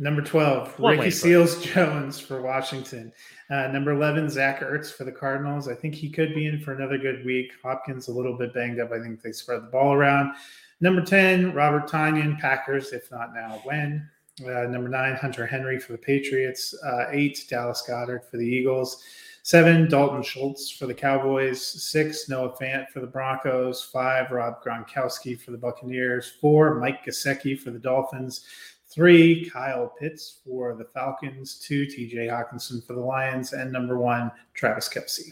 Number 0.00 0.22
12, 0.22 0.78
One 0.78 0.96
Ricky 0.96 1.10
Seals 1.10 1.62
Jones 1.64 2.20
for 2.20 2.40
Washington. 2.40 3.12
Uh, 3.50 3.66
number 3.68 3.90
11, 3.90 4.30
Zach 4.30 4.60
Ertz 4.60 4.92
for 4.92 5.04
the 5.04 5.12
Cardinals. 5.12 5.68
I 5.68 5.74
think 5.74 5.94
he 5.94 6.08
could 6.08 6.34
be 6.34 6.46
in 6.46 6.60
for 6.60 6.72
another 6.72 6.98
good 6.98 7.24
week. 7.24 7.50
Hopkins 7.64 8.06
a 8.06 8.12
little 8.12 8.38
bit 8.38 8.54
banged 8.54 8.78
up. 8.78 8.92
I 8.92 9.00
think 9.00 9.20
they 9.20 9.32
spread 9.32 9.62
the 9.62 9.66
ball 9.66 9.92
around. 9.92 10.34
Number 10.80 11.02
10, 11.02 11.52
Robert 11.52 11.90
Tonyan, 11.90 12.38
Packers, 12.38 12.92
if 12.92 13.10
not 13.10 13.34
now, 13.34 13.60
when? 13.64 14.08
Uh, 14.40 14.66
number 14.66 14.88
nine, 14.88 15.14
Hunter 15.14 15.46
Henry 15.46 15.78
for 15.78 15.92
the 15.92 15.98
Patriots. 15.98 16.74
Uh, 16.84 17.06
eight, 17.10 17.46
Dallas 17.48 17.82
Goedert 17.88 18.30
for 18.30 18.36
the 18.36 18.46
Eagles. 18.46 19.02
Seven, 19.42 19.88
Dalton 19.88 20.22
Schultz 20.22 20.70
for 20.70 20.86
the 20.86 20.94
Cowboys. 20.94 21.66
Six, 21.66 22.28
Noah 22.28 22.54
Fant 22.60 22.88
for 22.90 23.00
the 23.00 23.06
Broncos. 23.06 23.82
Five, 23.82 24.30
Rob 24.30 24.62
Gronkowski 24.62 25.40
for 25.40 25.52
the 25.52 25.56
Buccaneers. 25.56 26.32
Four, 26.40 26.74
Mike 26.74 27.04
Gesicki 27.04 27.58
for 27.58 27.70
the 27.70 27.78
Dolphins. 27.78 28.44
Three, 28.88 29.48
Kyle 29.48 29.92
Pitts 29.98 30.40
for 30.44 30.74
the 30.74 30.84
Falcons. 30.84 31.58
Two, 31.58 31.86
TJ 31.86 32.28
Hockenson 32.28 32.86
for 32.86 32.94
the 32.94 33.00
Lions. 33.00 33.52
And 33.52 33.72
number 33.72 33.98
one, 33.98 34.30
Travis 34.54 34.88
Kelce. 34.88 35.30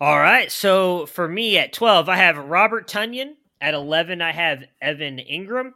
All 0.00 0.18
right. 0.18 0.50
So 0.50 1.06
for 1.06 1.28
me 1.28 1.58
at 1.58 1.72
12, 1.72 2.08
I 2.08 2.16
have 2.16 2.38
Robert 2.38 2.88
Tonyan. 2.88 3.34
At 3.60 3.74
11, 3.74 4.22
I 4.22 4.32
have 4.32 4.64
Evan 4.80 5.18
Engram. 5.18 5.72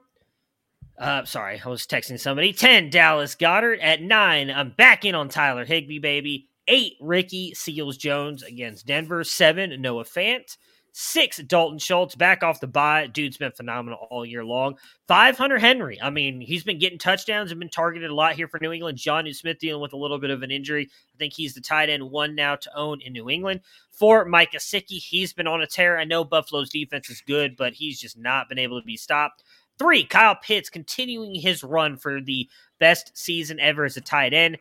Uh, 0.99 1.24
sorry, 1.24 1.61
I 1.64 1.68
was 1.68 1.86
texting 1.86 2.20
somebody. 2.20 2.53
10, 2.53 2.90
Dallas 2.90 3.34
Goedert. 3.34 3.78
At 3.82 4.03
9, 4.03 4.51
I'm 4.51 4.70
back 4.70 5.05
in 5.05 5.14
on 5.14 5.28
Tyler 5.28 5.64
Higbee, 5.64 5.99
baby. 5.99 6.49
8, 6.68 6.95
Ricky 7.01 7.55
Seals 7.55 7.97
Jones 7.97 8.43
against 8.43 8.86
Denver. 8.86 9.24
7, 9.24 9.80
Noah 9.80 10.05
Fant. 10.05 10.57
Six, 10.95 11.38
Dalton 11.38 11.78
Schultz 11.78 12.14
back 12.14 12.43
off 12.43 12.61
the 12.61 12.66
bye. 12.66 13.07
Dude's 13.07 13.38
been 13.38 13.53
phenomenal 13.53 14.07
all 14.11 14.26
year 14.26 14.45
long. 14.45 14.76
Five, 15.09 15.38
Hunter 15.38 15.59
Henry. 15.59 15.99
I 16.03 16.11
mean, 16.11 16.43
he's 16.43 16.64
been 16.64 16.78
getting 16.78 16.99
touchdowns 16.99 17.51
and 17.51 17.59
been 17.59 17.70
targeted 17.70 18.11
a 18.11 18.14
lot 18.14 18.34
here 18.34 18.47
for 18.47 18.61
New 18.61 18.72
England. 18.72 18.99
Jonnu 18.99 19.34
Smith 19.34 19.59
dealing 19.59 19.80
with 19.80 19.95
a 19.95 19.97
little 19.97 20.18
bit 20.18 20.28
of 20.28 20.43
an 20.43 20.51
injury. 20.51 20.90
I 21.14 21.16
think 21.16 21.32
he's 21.32 21.55
the 21.55 21.62
tight 21.62 21.88
end 21.88 22.11
one 22.11 22.34
now 22.34 22.57
to 22.57 22.76
own 22.76 23.01
in 23.01 23.14
New 23.14 23.30
England. 23.30 23.61
Four, 23.90 24.26
Mike 24.26 24.53
Gesicki. 24.53 24.99
He's 24.99 25.32
been 25.32 25.47
on 25.47 25.62
a 25.62 25.66
tear. 25.66 25.99
I 25.99 26.05
know 26.05 26.24
Buffalo's 26.24 26.68
defense 26.68 27.09
is 27.09 27.22
good, 27.22 27.57
but 27.57 27.72
he's 27.72 27.99
just 27.99 28.18
not 28.18 28.51
been 28.51 28.59
able 28.59 28.78
to 28.78 28.84
be 28.84 28.99
stopped. 28.99 29.43
Three, 29.78 30.04
Kyle 30.04 30.36
Pitts 30.36 30.70
continuing 30.70 31.34
his 31.34 31.64
run 31.64 31.96
for 31.96 32.20
the 32.20 32.48
best 32.78 33.16
season 33.16 33.58
ever 33.60 33.84
as 33.84 33.96
a 33.96 34.00
tight 34.00 34.32
end. 34.32 34.58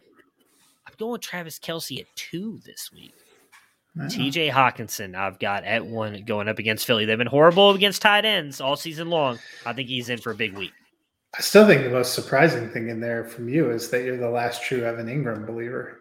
I'm 0.88 0.94
going 0.98 1.22
Travis 1.22 1.60
Kelce 1.60 2.00
at 2.00 2.08
two 2.16 2.60
this 2.66 2.92
week. 2.92 3.14
TJ 3.98 4.52
Hockenson, 4.52 5.16
I've 5.16 5.38
got 5.38 5.66
at 5.66 5.86
one 5.86 6.24
going 6.26 6.48
up 6.48 6.60
against 6.60 6.86
Philly. 6.88 7.04
They've 7.04 7.18
been 7.18 7.28
horrible 7.28 7.72
against 7.72 8.02
tight 8.02 8.24
ends 8.24 8.62
all 8.62 8.78
season 8.78 9.10
long. 9.10 9.38
I 9.66 9.74
think 9.74 9.90
he's 9.90 10.08
in 10.08 10.18
for 10.18 10.32
a 10.32 10.36
big 10.36 10.58
week. 10.58 10.72
I 11.38 11.42
still 11.42 11.68
think 11.68 11.84
the 11.84 11.90
most 11.90 12.14
surprising 12.14 12.70
thing 12.70 12.90
in 12.90 13.00
there 13.02 13.26
from 13.26 13.50
you 13.50 13.70
is 13.70 13.90
that 13.90 14.04
you're 14.04 14.18
the 14.18 14.30
last 14.30 14.64
true 14.64 14.84
Evan 14.84 15.08
Engram 15.08 15.46
believer. 15.46 16.00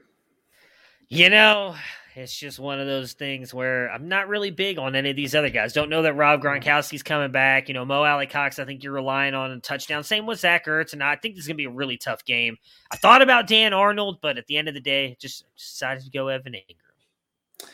You 1.08 1.30
know, 1.30 1.74
it's 2.14 2.36
just 2.36 2.58
one 2.58 2.80
of 2.80 2.86
those 2.86 3.12
things 3.12 3.54
where 3.54 3.90
I'm 3.90 4.08
not 4.08 4.28
really 4.28 4.50
big 4.50 4.78
on 4.78 4.94
any 4.94 5.10
of 5.10 5.16
these 5.16 5.34
other 5.34 5.50
guys. 5.50 5.72
Don't 5.72 5.90
know 5.90 6.02
that 6.02 6.14
Rob 6.14 6.42
Gronkowski's 6.42 7.02
coming 7.02 7.30
back. 7.30 7.68
You 7.68 7.74
know, 7.74 7.84
Mo 7.84 8.02
Alie-Cox, 8.02 8.58
I 8.58 8.64
think 8.64 8.82
you're 8.82 8.92
relying 8.92 9.34
on 9.34 9.50
a 9.50 9.60
touchdown. 9.60 10.02
Same 10.02 10.26
with 10.26 10.40
Zach 10.40 10.66
Ertz, 10.66 10.92
and 10.92 11.02
I 11.02 11.16
think 11.16 11.34
this 11.34 11.44
is 11.44 11.48
going 11.48 11.56
to 11.56 11.62
be 11.62 11.66
a 11.66 11.70
really 11.70 11.96
tough 11.96 12.24
game. 12.24 12.56
I 12.90 12.96
thought 12.96 13.22
about 13.22 13.46
Dan 13.46 13.72
Arnold, 13.72 14.18
but 14.20 14.38
at 14.38 14.46
the 14.46 14.56
end 14.56 14.68
of 14.68 14.74
the 14.74 14.80
day, 14.80 15.16
just 15.20 15.44
decided 15.56 16.04
to 16.04 16.10
go 16.10 16.28
Evan 16.28 16.54
Engram. 16.54 17.68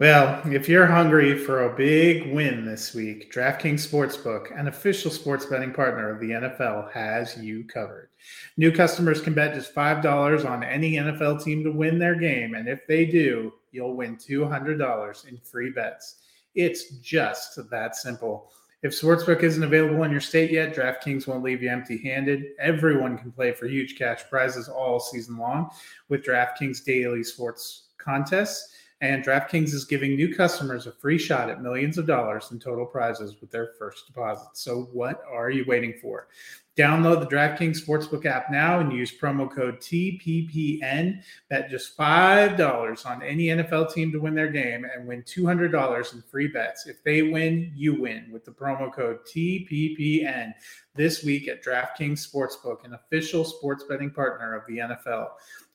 Well, 0.00 0.42
if 0.46 0.68
you're 0.68 0.86
hungry 0.86 1.38
for 1.38 1.64
a 1.64 1.76
big 1.76 2.32
win 2.34 2.64
this 2.64 2.94
week, 2.94 3.32
DraftKings 3.32 3.88
Sportsbook, 3.88 4.58
an 4.58 4.66
official 4.66 5.10
sports 5.10 5.46
betting 5.46 5.72
partner 5.72 6.10
of 6.10 6.20
the 6.20 6.30
NFL, 6.30 6.90
has 6.92 7.36
you 7.38 7.64
covered. 7.64 8.08
New 8.56 8.72
customers 8.72 9.20
can 9.20 9.34
bet 9.34 9.54
just 9.54 9.74
$5 9.74 10.48
on 10.48 10.62
any 10.62 10.92
NFL 10.92 11.42
team 11.42 11.64
to 11.64 11.70
win 11.70 11.98
their 11.98 12.14
game, 12.14 12.54
and 12.54 12.68
if 12.68 12.86
they 12.86 13.04
do, 13.04 13.52
you'll 13.72 13.96
win 13.96 14.16
$200 14.16 15.28
in 15.28 15.38
free 15.38 15.70
bets. 15.70 16.22
It's 16.54 16.90
just 16.98 17.58
that 17.70 17.96
simple. 17.96 18.52
If 18.82 18.92
Sportsbook 18.92 19.42
isn't 19.42 19.62
available 19.62 20.04
in 20.04 20.10
your 20.10 20.20
state 20.20 20.50
yet, 20.50 20.74
DraftKings 20.74 21.26
won't 21.26 21.42
leave 21.42 21.62
you 21.62 21.70
empty 21.70 21.96
handed. 21.96 22.48
Everyone 22.58 23.16
can 23.16 23.32
play 23.32 23.52
for 23.52 23.66
huge 23.66 23.96
cash 23.96 24.22
prizes 24.28 24.68
all 24.68 25.00
season 25.00 25.38
long 25.38 25.70
with 26.10 26.22
DraftKings 26.22 26.84
daily 26.84 27.24
sports 27.24 27.84
contests. 27.96 28.74
And 29.04 29.22
DraftKings 29.22 29.74
is 29.74 29.84
giving 29.84 30.16
new 30.16 30.34
customers 30.34 30.86
a 30.86 30.92
free 30.92 31.18
shot 31.18 31.50
at 31.50 31.60
millions 31.60 31.98
of 31.98 32.06
dollars 32.06 32.50
in 32.52 32.58
total 32.58 32.86
prizes 32.86 33.38
with 33.38 33.50
their 33.50 33.72
first 33.78 34.06
deposit. 34.06 34.48
So, 34.54 34.88
what 34.94 35.20
are 35.30 35.50
you 35.50 35.66
waiting 35.68 35.92
for? 36.00 36.28
Download 36.74 37.20
the 37.20 37.26
DraftKings 37.26 37.86
Sportsbook 37.86 38.24
app 38.24 38.50
now 38.50 38.80
and 38.80 38.90
use 38.90 39.16
promo 39.16 39.48
code 39.48 39.78
TPPN. 39.80 41.22
Bet 41.50 41.68
just 41.68 41.98
$5 41.98 43.06
on 43.06 43.22
any 43.22 43.48
NFL 43.48 43.92
team 43.92 44.10
to 44.10 44.18
win 44.18 44.34
their 44.34 44.50
game 44.50 44.86
and 44.86 45.06
win 45.06 45.22
$200 45.22 46.14
in 46.14 46.22
free 46.22 46.48
bets. 46.48 46.86
If 46.86 47.04
they 47.04 47.20
win, 47.22 47.72
you 47.76 48.00
win 48.00 48.30
with 48.32 48.46
the 48.46 48.52
promo 48.52 48.90
code 48.90 49.18
TPPN 49.26 50.54
this 50.94 51.22
week 51.22 51.46
at 51.46 51.62
DraftKings 51.62 52.26
Sportsbook, 52.26 52.84
an 52.86 52.94
official 52.94 53.44
sports 53.44 53.84
betting 53.84 54.10
partner 54.10 54.54
of 54.54 54.66
the 54.66 54.78
NFL. 54.78 55.28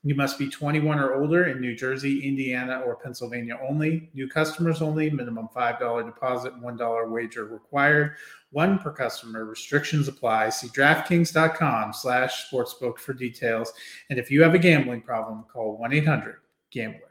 You 0.04 0.16
must 0.16 0.40
be 0.40 0.50
21 0.50 0.98
or 0.98 1.16
older 1.16 1.48
in 1.48 1.60
New 1.60 1.76
Jersey, 1.76 2.26
Indiana, 2.26 2.80
or 2.86 2.96
Pennsylvania 2.96 3.60
only. 3.68 4.10
New 4.14 4.30
customers 4.30 4.82
only. 4.82 5.10
Minimum 5.10 5.50
$5 5.54 6.06
deposit, 6.06 6.54
$1 6.62 7.12
wager 7.12 7.46
required. 7.46 8.16
One 8.52 8.80
per 8.80 8.92
customer. 8.92 9.44
Restrictions 9.44 10.08
apply. 10.08 10.50
See 10.50 10.70
DraftKings.com 10.70 11.92
slash 11.94 12.50
sportsbook 12.50 12.98
for 12.98 13.14
details. 13.14 13.74
And 14.10 14.18
if 14.18 14.32
you 14.32 14.42
have 14.42 14.54
a 14.54 14.60
gambling 14.60 15.02
problem, 15.02 15.44
call 15.52 15.78
1-800-GAMBLER. 15.82 17.09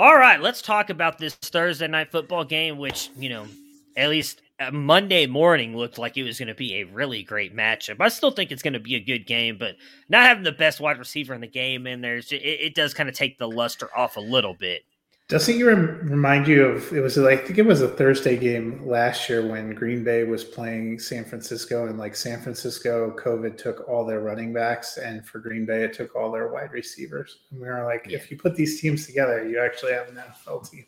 All 0.00 0.16
right, 0.16 0.40
let's 0.40 0.62
talk 0.62 0.88
about 0.88 1.18
this 1.18 1.34
Thursday 1.34 1.86
night 1.86 2.10
football 2.10 2.42
game, 2.42 2.78
which, 2.78 3.10
you 3.18 3.28
know, 3.28 3.46
at 3.94 4.08
least 4.08 4.40
uh, 4.58 4.70
Monday 4.70 5.26
morning 5.26 5.76
looked 5.76 5.98
like 5.98 6.16
it 6.16 6.22
was 6.22 6.38
going 6.38 6.48
to 6.48 6.54
be 6.54 6.76
a 6.76 6.84
really 6.84 7.22
great 7.22 7.54
matchup. 7.54 8.00
I 8.00 8.08
still 8.08 8.30
think 8.30 8.50
it's 8.50 8.62
going 8.62 8.72
to 8.72 8.80
be 8.80 8.94
a 8.94 9.00
good 9.00 9.26
game, 9.26 9.58
but 9.58 9.76
not 10.08 10.26
having 10.26 10.42
the 10.42 10.52
best 10.52 10.80
wide 10.80 10.98
receiver 10.98 11.34
in 11.34 11.42
the 11.42 11.46
game 11.46 11.86
in 11.86 12.00
there, 12.00 12.16
it, 12.16 12.32
it 12.32 12.74
does 12.74 12.94
kind 12.94 13.10
of 13.10 13.14
take 13.14 13.36
the 13.36 13.46
luster 13.46 13.90
off 13.94 14.16
a 14.16 14.20
little 14.20 14.54
bit. 14.54 14.84
Doesn't 15.30 15.56
you 15.58 15.68
remind 15.68 16.48
you 16.48 16.64
of 16.64 16.92
it 16.92 16.98
was 17.00 17.16
like 17.16 17.42
I 17.42 17.44
think 17.44 17.58
it 17.58 17.64
was 17.64 17.82
a 17.82 17.88
Thursday 17.88 18.36
game 18.36 18.84
last 18.84 19.28
year 19.28 19.46
when 19.46 19.76
Green 19.76 20.02
Bay 20.02 20.24
was 20.24 20.42
playing 20.42 20.98
San 20.98 21.24
Francisco 21.24 21.86
and 21.86 21.96
like 21.96 22.16
San 22.16 22.40
Francisco 22.40 23.16
COVID 23.16 23.56
took 23.56 23.88
all 23.88 24.04
their 24.04 24.22
running 24.22 24.52
backs 24.52 24.96
and 24.96 25.24
for 25.24 25.38
Green 25.38 25.64
Bay 25.64 25.84
it 25.84 25.92
took 25.92 26.16
all 26.16 26.32
their 26.32 26.48
wide 26.48 26.72
receivers. 26.72 27.38
And 27.52 27.60
we 27.60 27.68
were 27.68 27.84
like, 27.84 28.06
yeah. 28.08 28.16
if 28.16 28.28
you 28.28 28.38
put 28.38 28.56
these 28.56 28.80
teams 28.80 29.06
together, 29.06 29.48
you 29.48 29.60
actually 29.60 29.92
have 29.92 30.08
an 30.08 30.16
NFL 30.16 30.68
team. 30.68 30.86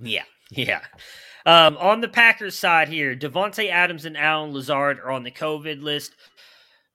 Yeah, 0.00 0.24
yeah. 0.50 0.80
Um, 1.44 1.76
on 1.76 2.00
the 2.00 2.08
Packers 2.08 2.54
side 2.54 2.88
here, 2.88 3.14
Davante 3.14 3.68
Adams 3.68 4.06
and 4.06 4.16
Allen 4.16 4.54
Lazard 4.54 4.98
are 5.00 5.10
on 5.10 5.24
the 5.24 5.30
COVID 5.30 5.82
list. 5.82 6.14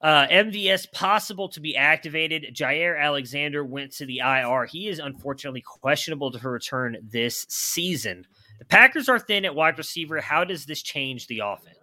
Uh, 0.01 0.27
MVS 0.27 0.91
possible 0.91 1.49
to 1.49 1.59
be 1.59 1.75
activated. 1.75 2.55
Jaire 2.55 2.97
Alexander 2.99 3.65
went 3.65 3.91
to 3.93 4.05
the 4.05 4.19
IR. 4.19 4.65
He 4.65 4.87
is 4.87 4.99
unfortunately 4.99 5.61
questionable 5.61 6.31
to 6.31 6.49
return 6.49 6.97
this 7.03 7.45
season. 7.49 8.25
The 8.59 8.65
Packers 8.65 9.09
are 9.09 9.19
thin 9.19 9.43
at 9.45 9.55
wide 9.55 9.77
receiver. 9.77 10.21
How 10.21 10.45
does 10.45 10.65
this 10.65 10.81
change 10.81 11.27
the 11.27 11.41
offense? 11.43 11.78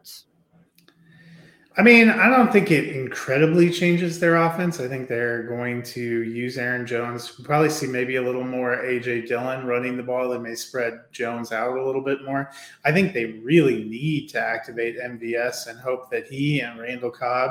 I 1.78 1.82
mean, 1.82 2.08
I 2.08 2.30
don't 2.30 2.50
think 2.50 2.70
it 2.70 2.96
incredibly 2.96 3.68
changes 3.68 4.18
their 4.18 4.36
offense. 4.36 4.80
I 4.80 4.88
think 4.88 5.08
they're 5.08 5.42
going 5.42 5.82
to 5.82 6.22
use 6.22 6.56
Aaron 6.56 6.86
Jones. 6.86 7.36
We'll 7.36 7.44
probably 7.44 7.68
see 7.68 7.86
maybe 7.86 8.16
a 8.16 8.22
little 8.22 8.44
more 8.44 8.78
AJ 8.78 9.28
Dillon 9.28 9.66
running 9.66 9.98
the 9.98 10.02
ball. 10.02 10.30
They 10.30 10.38
may 10.38 10.54
spread 10.54 11.00
Jones 11.12 11.52
out 11.52 11.76
a 11.76 11.84
little 11.84 12.00
bit 12.00 12.24
more. 12.24 12.50
I 12.86 12.92
think 12.92 13.12
they 13.12 13.26
really 13.26 13.84
need 13.84 14.30
to 14.30 14.40
activate 14.40 14.98
MVS 14.98 15.66
and 15.66 15.78
hope 15.78 16.10
that 16.12 16.26
he 16.26 16.60
and 16.60 16.80
Randall 16.80 17.10
Cobb 17.10 17.50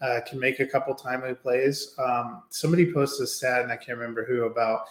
uh, 0.00 0.20
can 0.26 0.40
make 0.40 0.58
a 0.58 0.66
couple 0.66 0.94
timely 0.94 1.34
plays. 1.34 1.94
Um, 1.98 2.44
somebody 2.48 2.90
posted 2.90 3.24
a 3.24 3.26
stat, 3.26 3.60
and 3.60 3.70
I 3.70 3.76
can't 3.76 3.98
remember 3.98 4.24
who, 4.24 4.44
about 4.44 4.86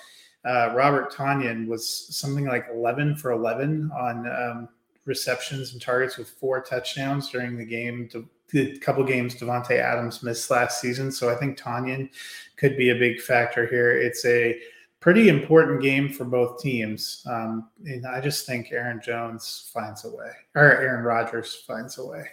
uh, 0.46 0.76
Robert 0.76 1.12
Tonyan 1.12 1.66
was 1.66 1.90
something 2.16 2.46
like 2.46 2.68
11 2.72 3.16
for 3.16 3.32
11 3.32 3.90
on 4.00 4.28
um, 4.28 4.70
receptions 5.06 5.74
and 5.74 5.82
targets 5.82 6.18
with 6.18 6.30
four 6.30 6.62
touchdowns 6.62 7.32
during 7.32 7.58
the 7.58 7.66
game. 7.66 8.08
To, 8.10 8.30
the 8.52 8.78
couple 8.80 9.04
games 9.04 9.36
Davante 9.36 9.80
Adams 9.80 10.24
missed 10.24 10.50
last 10.50 10.80
season, 10.80 11.12
so 11.12 11.30
I 11.30 11.36
think 11.36 11.58
Tonyan 11.58 12.10
could 12.58 12.78
be 12.78 12.90
a 12.90 12.96
big 12.96 13.20
factor 13.22 13.66
here. 13.66 13.98
It's 13.98 14.26
a 14.26 14.60
pretty 15.00 15.30
important 15.30 15.82
game 15.82 16.10
for 16.10 16.26
both 16.26 16.62
teams, 16.62 17.26
um, 17.30 17.70
and 17.86 18.06
I 18.06 18.22
just 18.22 18.46
think 18.46 18.72
Aaron 18.72 19.02
Jones 19.04 19.70
finds 19.74 20.06
a 20.06 20.10
way, 20.10 20.32
or 20.56 20.64
Aaron 20.64 21.04
Rodgers 21.04 21.56
finds 21.56 21.98
a 21.98 22.06
way. 22.06 22.26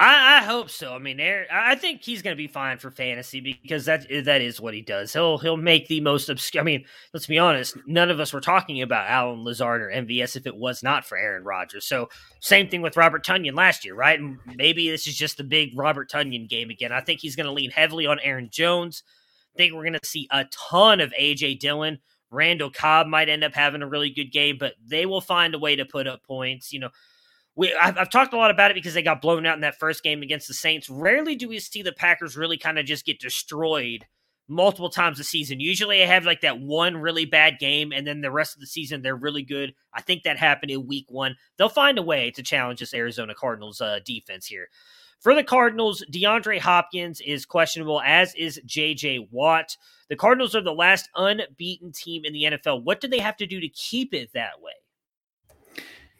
I, 0.00 0.38
I, 0.38 0.44
hope 0.44 0.70
so. 0.70 0.94
I 0.94 0.98
mean, 0.98 1.20
I 1.20 1.74
think 1.74 2.02
he's 2.02 2.22
going 2.22 2.34
to 2.34 2.42
be 2.42 2.46
fine 2.46 2.78
for 2.78 2.90
fantasy 2.90 3.58
because 3.62 3.84
that 3.84 4.06
that 4.24 4.40
is 4.40 4.58
what 4.58 4.72
he 4.72 4.80
does. 4.80 5.12
He'll 5.12 5.36
he'll 5.36 5.58
make 5.58 5.88
the 5.88 6.00
most 6.00 6.30
obscure. 6.30 6.62
I 6.62 6.64
mean, 6.64 6.86
let's 7.12 7.26
be 7.26 7.38
honest. 7.38 7.76
None 7.86 8.10
of 8.10 8.18
us 8.18 8.32
were 8.32 8.40
talking 8.40 8.80
about 8.80 9.10
Allen 9.10 9.44
Lazard 9.44 9.82
or 9.82 9.90
MVS 9.90 10.36
if 10.36 10.46
it 10.46 10.56
was 10.56 10.82
not 10.82 11.04
for 11.04 11.18
Aaron 11.18 11.44
Rodgers. 11.44 11.86
So 11.86 12.08
same 12.40 12.70
thing 12.70 12.80
with 12.80 12.96
Robert 12.96 13.26
Tonyan 13.26 13.54
last 13.54 13.84
year, 13.84 13.94
right? 13.94 14.18
And 14.18 14.38
maybe 14.56 14.90
this 14.90 15.06
is 15.06 15.14
just 15.14 15.36
the 15.36 15.44
big 15.44 15.78
Robert 15.78 16.10
Tonyan 16.10 16.48
game 16.48 16.70
again. 16.70 16.92
I 16.92 17.02
think 17.02 17.20
he's 17.20 17.36
going 17.36 17.46
to 17.46 17.52
lean 17.52 17.70
heavily 17.70 18.06
on 18.06 18.18
Aaron 18.20 18.48
Jones. 18.50 19.02
I 19.54 19.58
think 19.58 19.74
we're 19.74 19.84
going 19.84 19.98
to 20.00 20.08
see 20.08 20.26
a 20.30 20.46
ton 20.46 21.00
of 21.00 21.12
AJ 21.20 21.58
Dillon. 21.58 21.98
Randall 22.30 22.70
Cobb 22.70 23.06
might 23.06 23.28
end 23.28 23.44
up 23.44 23.54
having 23.54 23.82
a 23.82 23.88
really 23.88 24.08
good 24.08 24.32
game, 24.32 24.56
but 24.58 24.74
they 24.82 25.04
will 25.04 25.20
find 25.20 25.54
a 25.54 25.58
way 25.58 25.76
to 25.76 25.84
put 25.84 26.06
up 26.06 26.22
points. 26.24 26.72
You 26.72 26.80
know, 26.80 26.90
we 27.56 27.74
I've, 27.74 27.98
I've, 27.98 28.10
talked 28.10 28.32
a 28.32 28.36
lot 28.36 28.50
about 28.50 28.70
it 28.70 28.74
because 28.74 28.94
they 28.94 29.02
got 29.02 29.22
blown 29.22 29.46
out 29.46 29.56
in 29.56 29.62
that 29.62 29.78
first 29.78 30.02
game 30.02 30.22
against 30.22 30.48
the 30.48 30.54
Saints. 30.54 30.88
Rarely 30.88 31.36
do 31.36 31.48
we 31.48 31.58
see 31.58 31.82
the 31.82 31.92
Packers 31.92 32.36
really 32.36 32.56
kind 32.56 32.78
of 32.78 32.86
just 32.86 33.04
get 33.04 33.20
destroyed 33.20 34.06
multiple 34.50 34.90
times 34.90 35.20
a 35.20 35.24
season. 35.24 35.60
Usually, 35.60 35.98
they 35.98 36.06
have 36.06 36.26
like 36.26 36.40
that 36.42 36.60
one 36.60 36.96
really 36.96 37.24
bad 37.24 37.58
game, 37.58 37.92
and 37.92 38.06
then 38.06 38.20
the 38.20 38.30
rest 38.30 38.54
of 38.54 38.60
the 38.60 38.66
season 38.66 39.00
they're 39.00 39.16
really 39.16 39.42
good. 39.42 39.74
I 39.94 40.02
think 40.02 40.24
that 40.24 40.38
happened 40.38 40.70
in 40.70 40.86
Week 40.86 41.06
One. 41.08 41.36
They'll 41.56 41.68
find 41.68 41.98
a 41.98 42.02
way 42.02 42.30
to 42.32 42.42
challenge 42.42 42.80
this 42.80 42.92
Arizona 42.92 43.34
Cardinals 43.34 43.80
uh, 43.80 44.00
defense 44.04 44.46
here. 44.46 44.68
For 45.20 45.34
the 45.34 45.44
Cardinals, 45.44 46.02
DeAndre 46.10 46.58
Hopkins 46.58 47.20
is 47.20 47.44
questionable, 47.44 48.00
as 48.00 48.34
is 48.34 48.60
JJ 48.66 49.28
Watt. 49.30 49.76
The 50.08 50.16
Cardinals 50.16 50.54
are 50.54 50.62
the 50.62 50.72
last 50.72 51.10
unbeaten 51.14 51.92
team 51.92 52.24
in 52.24 52.32
the 52.32 52.44
NFL. 52.44 52.84
What 52.84 53.00
do 53.00 53.08
they 53.08 53.18
have 53.18 53.36
to 53.36 53.46
do 53.46 53.60
to 53.60 53.68
keep 53.68 54.14
it 54.14 54.32
that 54.32 54.60
way? 54.60 54.72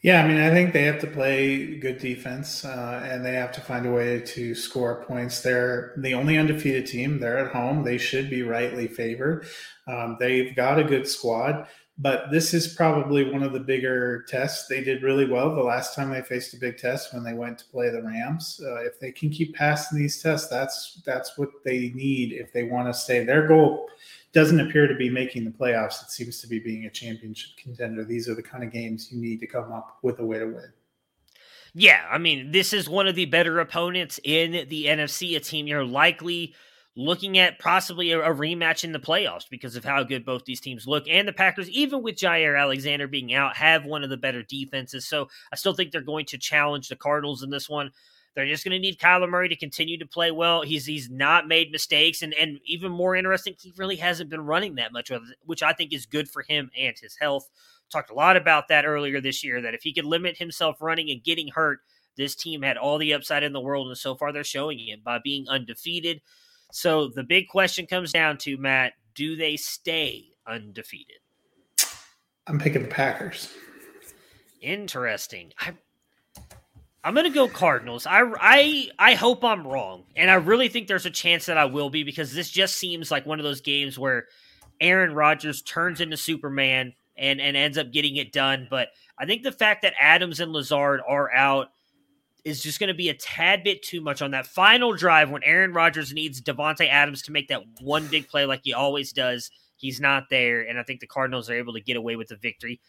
Yeah, 0.01 0.23
I 0.23 0.27
mean, 0.27 0.39
I 0.39 0.49
think 0.49 0.73
they 0.73 0.83
have 0.85 0.99
to 1.01 1.07
play 1.07 1.77
good 1.77 1.99
defense 1.99 2.65
uh, 2.65 3.07
and 3.07 3.23
they 3.23 3.33
have 3.33 3.51
to 3.51 3.61
find 3.61 3.85
a 3.85 3.91
way 3.91 4.19
to 4.19 4.55
score 4.55 5.03
points. 5.05 5.41
They're 5.41 5.93
the 5.97 6.15
only 6.15 6.39
undefeated 6.39 6.87
team. 6.87 7.19
They're 7.19 7.37
at 7.37 7.51
home. 7.51 7.83
They 7.83 7.99
should 7.99 8.27
be 8.27 8.41
rightly 8.41 8.87
favored. 8.87 9.45
Um, 9.87 10.17
they've 10.19 10.55
got 10.55 10.79
a 10.79 10.83
good 10.83 11.07
squad, 11.07 11.67
but 11.99 12.31
this 12.31 12.51
is 12.55 12.73
probably 12.73 13.29
one 13.29 13.43
of 13.43 13.53
the 13.53 13.59
bigger 13.59 14.23
tests. 14.27 14.67
They 14.67 14.83
did 14.83 15.03
really 15.03 15.25
well 15.29 15.53
the 15.53 15.61
last 15.61 15.95
time 15.95 16.09
they 16.09 16.23
faced 16.23 16.55
a 16.55 16.57
big 16.57 16.79
test 16.79 17.13
when 17.13 17.23
they 17.23 17.33
went 17.33 17.59
to 17.59 17.65
play 17.65 17.91
the 17.91 18.01
Rams. 18.01 18.59
Uh, 18.63 18.81
if 18.81 18.99
they 18.99 19.11
can 19.11 19.29
keep 19.29 19.53
passing 19.53 19.99
these 19.99 20.19
tests, 20.19 20.49
that's 20.49 20.99
that's 21.05 21.37
what 21.37 21.49
they 21.63 21.89
need 21.93 22.33
if 22.33 22.51
they 22.53 22.63
want 22.63 22.87
to 22.87 22.99
stay. 22.99 23.23
Their 23.23 23.47
goal 23.47 23.87
doesn't 24.33 24.59
appear 24.59 24.87
to 24.87 24.95
be 24.95 25.09
making 25.09 25.43
the 25.45 25.51
playoffs. 25.51 26.01
It 26.03 26.11
seems 26.11 26.39
to 26.41 26.47
be 26.47 26.59
being 26.59 26.85
a 26.85 26.89
championship 26.89 27.57
contender. 27.57 28.05
These 28.05 28.29
are 28.29 28.35
the 28.35 28.43
kind 28.43 28.63
of 28.63 28.71
games 28.71 29.11
you 29.11 29.19
need 29.19 29.39
to 29.41 29.47
come 29.47 29.71
up 29.71 29.97
with 30.01 30.19
a 30.19 30.25
way 30.25 30.39
to 30.39 30.45
win. 30.45 30.71
Yeah, 31.73 32.05
I 32.09 32.17
mean, 32.17 32.51
this 32.51 32.73
is 32.73 32.89
one 32.89 33.07
of 33.07 33.15
the 33.15 33.25
better 33.25 33.59
opponents 33.59 34.19
in 34.23 34.67
the 34.67 34.85
NFC, 34.85 35.35
a 35.35 35.39
team 35.39 35.67
you're 35.67 35.85
likely 35.85 36.53
looking 36.97 37.37
at 37.37 37.59
possibly 37.59 38.11
a, 38.11 38.19
a, 38.19 38.35
rematch 38.35 38.83
in 38.83 38.91
the 38.91 38.99
playoffs 38.99 39.49
because 39.49 39.77
of 39.77 39.85
how 39.85 40.03
good 40.03 40.25
both 40.25 40.43
these 40.43 40.59
teams 40.59 40.85
look. 40.85 41.05
And 41.09 41.25
the 41.25 41.33
Packers, 41.33 41.69
even 41.69 42.03
with 42.03 42.15
Jaire 42.15 42.59
Alexander 42.59 43.07
being 43.07 43.33
out, 43.33 43.55
have 43.55 43.85
one 43.85 44.03
of 44.03 44.09
the 44.09 44.17
better 44.17 44.43
defenses. 44.43 45.05
So 45.05 45.29
I 45.53 45.55
still 45.55 45.73
think 45.73 45.91
they're 45.91 46.01
going 46.01 46.25
to 46.27 46.37
challenge 46.37 46.89
the 46.89 46.97
Cardinals 46.97 47.43
in 47.43 47.49
this 47.49 47.69
one. 47.69 47.91
They're 48.33 48.47
just 48.47 48.63
going 48.63 48.71
to 48.71 48.79
need 48.79 48.97
Kyler 48.97 49.29
Murray 49.29 49.49
to 49.49 49.57
continue 49.57 49.97
to 49.97 50.05
play 50.05 50.31
well. 50.31 50.61
He's 50.61 50.85
he's 50.85 51.09
not 51.09 51.47
made 51.47 51.71
mistakes, 51.71 52.21
and 52.21 52.33
and 52.33 52.59
even 52.65 52.91
more 52.91 53.15
interesting, 53.15 53.55
he 53.59 53.73
really 53.75 53.97
hasn't 53.97 54.29
been 54.29 54.45
running 54.45 54.75
that 54.75 54.93
much, 54.93 55.11
which 55.45 55.61
I 55.61 55.73
think 55.73 55.91
is 55.91 56.05
good 56.05 56.29
for 56.29 56.41
him 56.41 56.71
and 56.77 56.95
his 56.97 57.17
health. 57.19 57.49
Talked 57.91 58.09
a 58.09 58.15
lot 58.15 58.37
about 58.37 58.69
that 58.69 58.85
earlier 58.85 59.19
this 59.19 59.43
year. 59.43 59.61
That 59.61 59.73
if 59.73 59.83
he 59.83 59.93
could 59.93 60.05
limit 60.05 60.37
himself 60.37 60.81
running 60.81 61.09
and 61.09 61.21
getting 61.21 61.49
hurt, 61.49 61.79
this 62.15 62.35
team 62.35 62.61
had 62.61 62.77
all 62.77 62.97
the 62.97 63.13
upside 63.13 63.43
in 63.43 63.51
the 63.51 63.59
world, 63.59 63.87
and 63.87 63.97
so 63.97 64.15
far 64.15 64.31
they're 64.31 64.45
showing 64.45 64.79
it 64.79 65.03
by 65.03 65.19
being 65.21 65.49
undefeated. 65.49 66.21
So 66.71 67.09
the 67.09 67.23
big 67.23 67.49
question 67.49 67.85
comes 67.85 68.13
down 68.13 68.37
to 68.39 68.55
Matt: 68.57 68.93
Do 69.13 69.35
they 69.35 69.57
stay 69.57 70.27
undefeated? 70.47 71.17
I'm 72.47 72.59
picking 72.59 72.81
the 72.83 72.87
Packers. 72.87 73.53
Interesting. 74.61 75.51
I 75.59 75.73
I'm 77.03 77.15
gonna 77.15 77.31
go 77.31 77.47
Cardinals. 77.47 78.05
I 78.05 78.21
I 78.39 78.89
I 78.99 79.13
hope 79.15 79.43
I'm 79.43 79.65
wrong, 79.65 80.03
and 80.15 80.29
I 80.29 80.35
really 80.35 80.67
think 80.69 80.87
there's 80.87 81.07
a 81.07 81.11
chance 81.11 81.47
that 81.47 81.57
I 81.57 81.65
will 81.65 81.89
be 81.89 82.03
because 82.03 82.33
this 82.33 82.49
just 82.49 82.75
seems 82.75 83.09
like 83.09 83.25
one 83.25 83.39
of 83.39 83.43
those 83.43 83.61
games 83.61 83.97
where 83.97 84.27
Aaron 84.79 85.13
Rodgers 85.13 85.61
turns 85.63 85.99
into 85.99 86.17
Superman 86.17 86.93
and 87.17 87.41
and 87.41 87.57
ends 87.57 87.77
up 87.77 87.91
getting 87.91 88.17
it 88.17 88.31
done. 88.31 88.67
But 88.69 88.89
I 89.17 89.25
think 89.25 89.41
the 89.41 89.51
fact 89.51 89.81
that 89.81 89.93
Adams 89.99 90.39
and 90.39 90.51
Lazard 90.51 91.01
are 91.07 91.31
out 91.31 91.69
is 92.43 92.61
just 92.61 92.79
going 92.79 92.87
to 92.87 92.93
be 92.93 93.09
a 93.09 93.13
tad 93.13 93.63
bit 93.63 93.83
too 93.83 94.01
much 94.01 94.21
on 94.21 94.31
that 94.31 94.47
final 94.47 94.93
drive 94.93 95.29
when 95.29 95.43
Aaron 95.43 95.73
Rodgers 95.73 96.11
needs 96.13 96.41
Davante 96.41 96.89
Adams 96.89 97.21
to 97.23 97.31
make 97.31 97.49
that 97.49 97.61
one 97.81 98.07
big 98.07 98.27
play 98.27 98.45
like 98.45 98.61
he 98.63 98.73
always 98.73 99.13
does. 99.13 99.51
He's 99.75 99.99
not 99.99 100.25
there, 100.29 100.61
and 100.61 100.79
I 100.79 100.83
think 100.83 100.99
the 100.99 101.07
Cardinals 101.07 101.49
are 101.49 101.55
able 101.55 101.73
to 101.73 101.81
get 101.81 101.97
away 101.97 102.15
with 102.15 102.27
the 102.27 102.35
victory. 102.35 102.79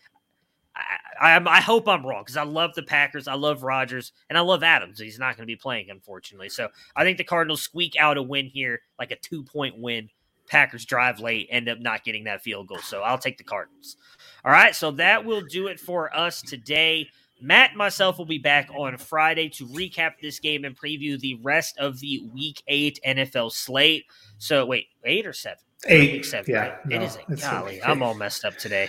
I, 0.74 1.36
I, 1.36 1.42
I 1.44 1.60
hope 1.60 1.88
I'm 1.88 2.06
wrong 2.06 2.22
because 2.22 2.36
I 2.36 2.44
love 2.44 2.74
the 2.74 2.82
Packers, 2.82 3.28
I 3.28 3.34
love 3.34 3.62
Rodgers, 3.62 4.12
and 4.28 4.38
I 4.38 4.40
love 4.40 4.62
Adams. 4.62 4.98
He's 4.98 5.18
not 5.18 5.36
going 5.36 5.46
to 5.46 5.52
be 5.52 5.56
playing, 5.56 5.90
unfortunately. 5.90 6.48
So 6.48 6.68
I 6.96 7.04
think 7.04 7.18
the 7.18 7.24
Cardinals 7.24 7.62
squeak 7.62 7.96
out 7.98 8.16
a 8.16 8.22
win 8.22 8.46
here, 8.46 8.80
like 8.98 9.10
a 9.10 9.16
two 9.16 9.44
point 9.44 9.78
win. 9.78 10.08
Packers 10.48 10.84
drive 10.84 11.20
late, 11.20 11.48
end 11.50 11.68
up 11.68 11.78
not 11.78 12.04
getting 12.04 12.24
that 12.24 12.42
field 12.42 12.66
goal. 12.66 12.78
So 12.78 13.00
I'll 13.00 13.18
take 13.18 13.38
the 13.38 13.44
Cardinals. 13.44 13.96
All 14.44 14.52
right, 14.52 14.74
so 14.74 14.90
that 14.92 15.24
will 15.24 15.40
do 15.40 15.68
it 15.68 15.78
for 15.80 16.14
us 16.14 16.42
today. 16.42 17.08
Matt 17.40 17.70
and 17.70 17.78
myself 17.78 18.18
will 18.18 18.26
be 18.26 18.38
back 18.38 18.70
on 18.76 18.96
Friday 18.96 19.48
to 19.50 19.66
recap 19.66 20.12
this 20.20 20.38
game 20.38 20.64
and 20.64 20.78
preview 20.78 21.18
the 21.18 21.34
rest 21.42 21.76
of 21.78 21.98
the 22.00 22.22
Week 22.32 22.62
Eight 22.68 23.00
NFL 23.06 23.52
slate. 23.52 24.04
So 24.38 24.64
wait, 24.66 24.86
eight 25.04 25.26
or 25.26 25.32
seven? 25.32 25.58
Eight, 25.88 26.12
week 26.12 26.24
seven. 26.24 26.52
Yeah, 26.52 26.60
right? 26.60 26.86
no, 26.86 26.96
it 26.96 27.02
is. 27.02 27.18
Golly. 27.40 27.82
I'm 27.82 28.02
all 28.02 28.14
messed 28.14 28.44
up 28.44 28.56
today. 28.58 28.88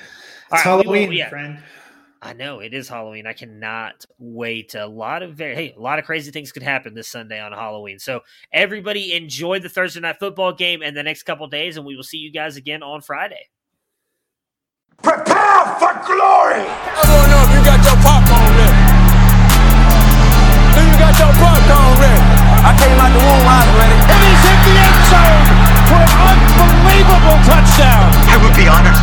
All 0.53 0.59
it's 0.59 0.67
right, 0.67 0.83
Halloween, 0.83 1.09
will, 1.09 1.17
yeah. 1.17 1.29
friend. 1.29 1.57
I 2.21 2.33
know 2.33 2.59
it 2.59 2.75
is 2.75 2.87
Halloween. 2.87 3.25
I 3.25 3.33
cannot 3.33 4.05
wait. 4.19 4.75
A 4.75 4.85
lot 4.85 5.23
of 5.23 5.33
very 5.33 5.55
hey, 5.55 5.73
a 5.75 5.81
lot 5.81 5.97
of 5.97 6.05
crazy 6.05 6.29
things 6.29 6.51
could 6.51 6.61
happen 6.61 6.93
this 6.93 7.09
Sunday 7.09 7.41
on 7.41 7.51
Halloween. 7.53 7.97
So 7.97 8.21
everybody 8.53 9.13
enjoy 9.13 9.59
the 9.59 9.67
Thursday 9.67 9.99
night 9.99 10.17
football 10.19 10.53
game 10.53 10.83
and 10.83 10.95
the 10.95 11.01
next 11.01 11.23
couple 11.23 11.47
days, 11.47 11.75
and 11.75 11.87
we 11.87 11.95
will 11.95 12.03
see 12.03 12.19
you 12.19 12.31
guys 12.31 12.55
again 12.55 12.83
on 12.83 13.01
Friday. 13.01 13.49
Prepare 15.01 15.65
for 15.81 15.93
glory. 16.05 16.61
I 16.61 17.01
don't 17.01 17.27
know 17.33 17.41
if 17.43 17.51
you 17.57 17.61
got 17.65 17.81
your 17.81 17.97
popcorn 18.05 18.53
ready. 18.53 18.77
Do 20.77 20.81
you 20.85 20.95
got 21.01 21.17
your 21.17 21.33
popcorn 21.33 21.93
ready? 21.97 22.23
I 22.61 22.71
came 22.77 22.93
out 23.01 23.09
the 23.09 23.19
womb, 23.25 23.47
I 23.49 23.57
was 23.57 23.73
ready. 23.73 23.97
And 24.05 24.19
he's 24.21 24.43
in 24.53 24.59
the 24.69 24.73
end 24.85 25.01
zone 25.09 25.45
for 25.89 26.03
an 26.29 26.37
unbelievable 26.61 27.41
touchdown. 27.41 28.05
I 28.29 28.37
would 28.37 28.55
be 28.55 28.69
honored 28.69 29.02